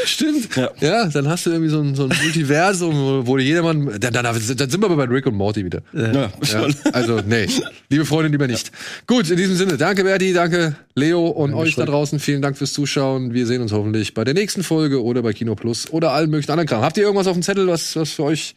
stimmt. 0.04 0.56
Ja. 0.56 0.70
Ja. 0.80 1.08
dann 1.08 1.28
hast 1.28 1.46
du 1.46 1.50
irgendwie 1.50 1.70
so 1.70 1.80
ein, 1.80 1.94
so 1.94 2.04
ein 2.04 2.16
Multiversum, 2.22 3.26
wo- 3.26 3.38
jedermann. 3.38 3.86
Dann, 4.00 4.12
dann, 4.12 4.24
dann 4.24 4.40
sind 4.40 4.80
wir 4.80 4.84
aber 4.86 4.96
bei 4.96 5.04
Rick 5.12 5.26
und 5.26 5.34
Morty 5.34 5.64
wieder. 5.64 5.82
Ja, 5.92 6.12
Ja, 6.12 6.32
schon. 6.42 6.74
also, 6.92 7.20
nee. 7.26 7.46
Liebe 7.90 8.04
Freunde, 8.04 8.28
lieber 8.30 8.46
nicht. 8.46 8.70
Gut, 9.06 9.30
in 9.30 9.36
diesem 9.36 9.56
Sinne, 9.56 9.76
danke 9.76 10.04
Berti, 10.04 10.32
danke 10.32 10.76
Leo 10.94 11.26
und 11.28 11.54
euch 11.54 11.74
da 11.74 11.84
draußen. 11.84 12.18
Vielen 12.18 12.42
Dank 12.42 12.56
fürs 12.56 12.72
Zuschauen. 12.72 13.34
Wir 13.34 13.46
sehen 13.46 13.60
uns 13.62 13.72
hoffentlich 13.72 14.14
bei 14.14 14.24
der 14.24 14.34
nächsten 14.34 14.62
Folge 14.62 15.02
oder 15.02 15.22
bei 15.22 15.32
Kino 15.32 15.54
Plus 15.54 15.90
oder 15.90 16.12
allen 16.12 16.30
möglichen 16.30 16.50
anderen 16.52 16.68
Kram. 16.68 16.82
Habt 16.82 16.96
ihr 16.96 17.02
irgendwas 17.04 17.26
auf 17.26 17.34
dem 17.34 17.42
Zettel, 17.42 17.66
was, 17.66 17.96
was 17.96 18.12
für 18.12 18.24
euch 18.24 18.54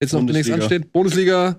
jetzt 0.00 0.12
noch 0.12 0.20
demnächst 0.20 0.50
Bundesliga. 0.50 0.54
ansteht? 0.76 0.92
Bundesliga? 0.92 1.56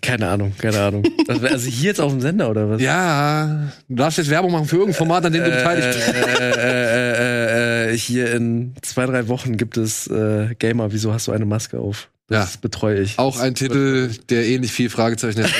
Keine 0.00 0.28
Ahnung, 0.28 0.54
keine 0.56 0.80
Ahnung. 0.80 1.04
Also 1.28 1.68
hier 1.68 1.88
jetzt 1.88 2.00
auf 2.00 2.10
dem 2.10 2.22
Sender 2.22 2.48
oder 2.48 2.70
was? 2.70 2.80
Ja, 2.80 3.70
du 3.88 3.94
darfst 3.94 4.16
jetzt 4.16 4.30
Werbung 4.30 4.52
machen 4.52 4.66
für 4.66 4.76
irgendein 4.76 4.96
Format, 4.96 5.26
an 5.26 5.32
dem 5.32 5.44
du 5.44 5.50
beteiligt 5.50 5.88
bist. 5.92 6.08
äh, 6.08 6.50
äh, 6.50 7.90
äh, 7.90 7.92
äh, 7.92 7.98
hier 7.98 8.32
in 8.32 8.74
zwei, 8.80 9.04
drei 9.04 9.28
Wochen 9.28 9.58
gibt 9.58 9.76
es 9.76 10.06
äh, 10.06 10.54
Gamer, 10.58 10.90
wieso 10.92 11.12
hast 11.12 11.28
du 11.28 11.32
eine 11.32 11.44
Maske 11.44 11.78
auf? 11.78 12.08
Das 12.28 12.56
betreue 12.56 13.00
ich. 13.00 13.18
Auch 13.18 13.38
ein 13.38 13.54
Titel, 13.54 14.10
der 14.30 14.46
ähnlich 14.46 14.72
viel 14.72 14.88
Fragezeichen 14.88 15.44
hat 15.44 15.50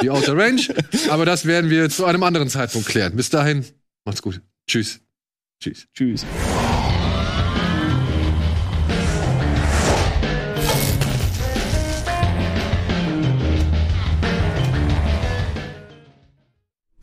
wie 0.00 0.10
Outer 0.10 0.36
Range. 0.36 0.62
Aber 1.10 1.24
das 1.24 1.46
werden 1.46 1.70
wir 1.70 1.88
zu 1.90 2.06
einem 2.06 2.24
anderen 2.24 2.48
Zeitpunkt 2.48 2.88
klären. 2.88 3.14
Bis 3.14 3.30
dahin, 3.30 3.64
macht's 4.04 4.22
gut. 4.22 4.40
Tschüss. 4.66 5.00
Tschüss. 5.62 5.86
Tschüss. 5.94 6.26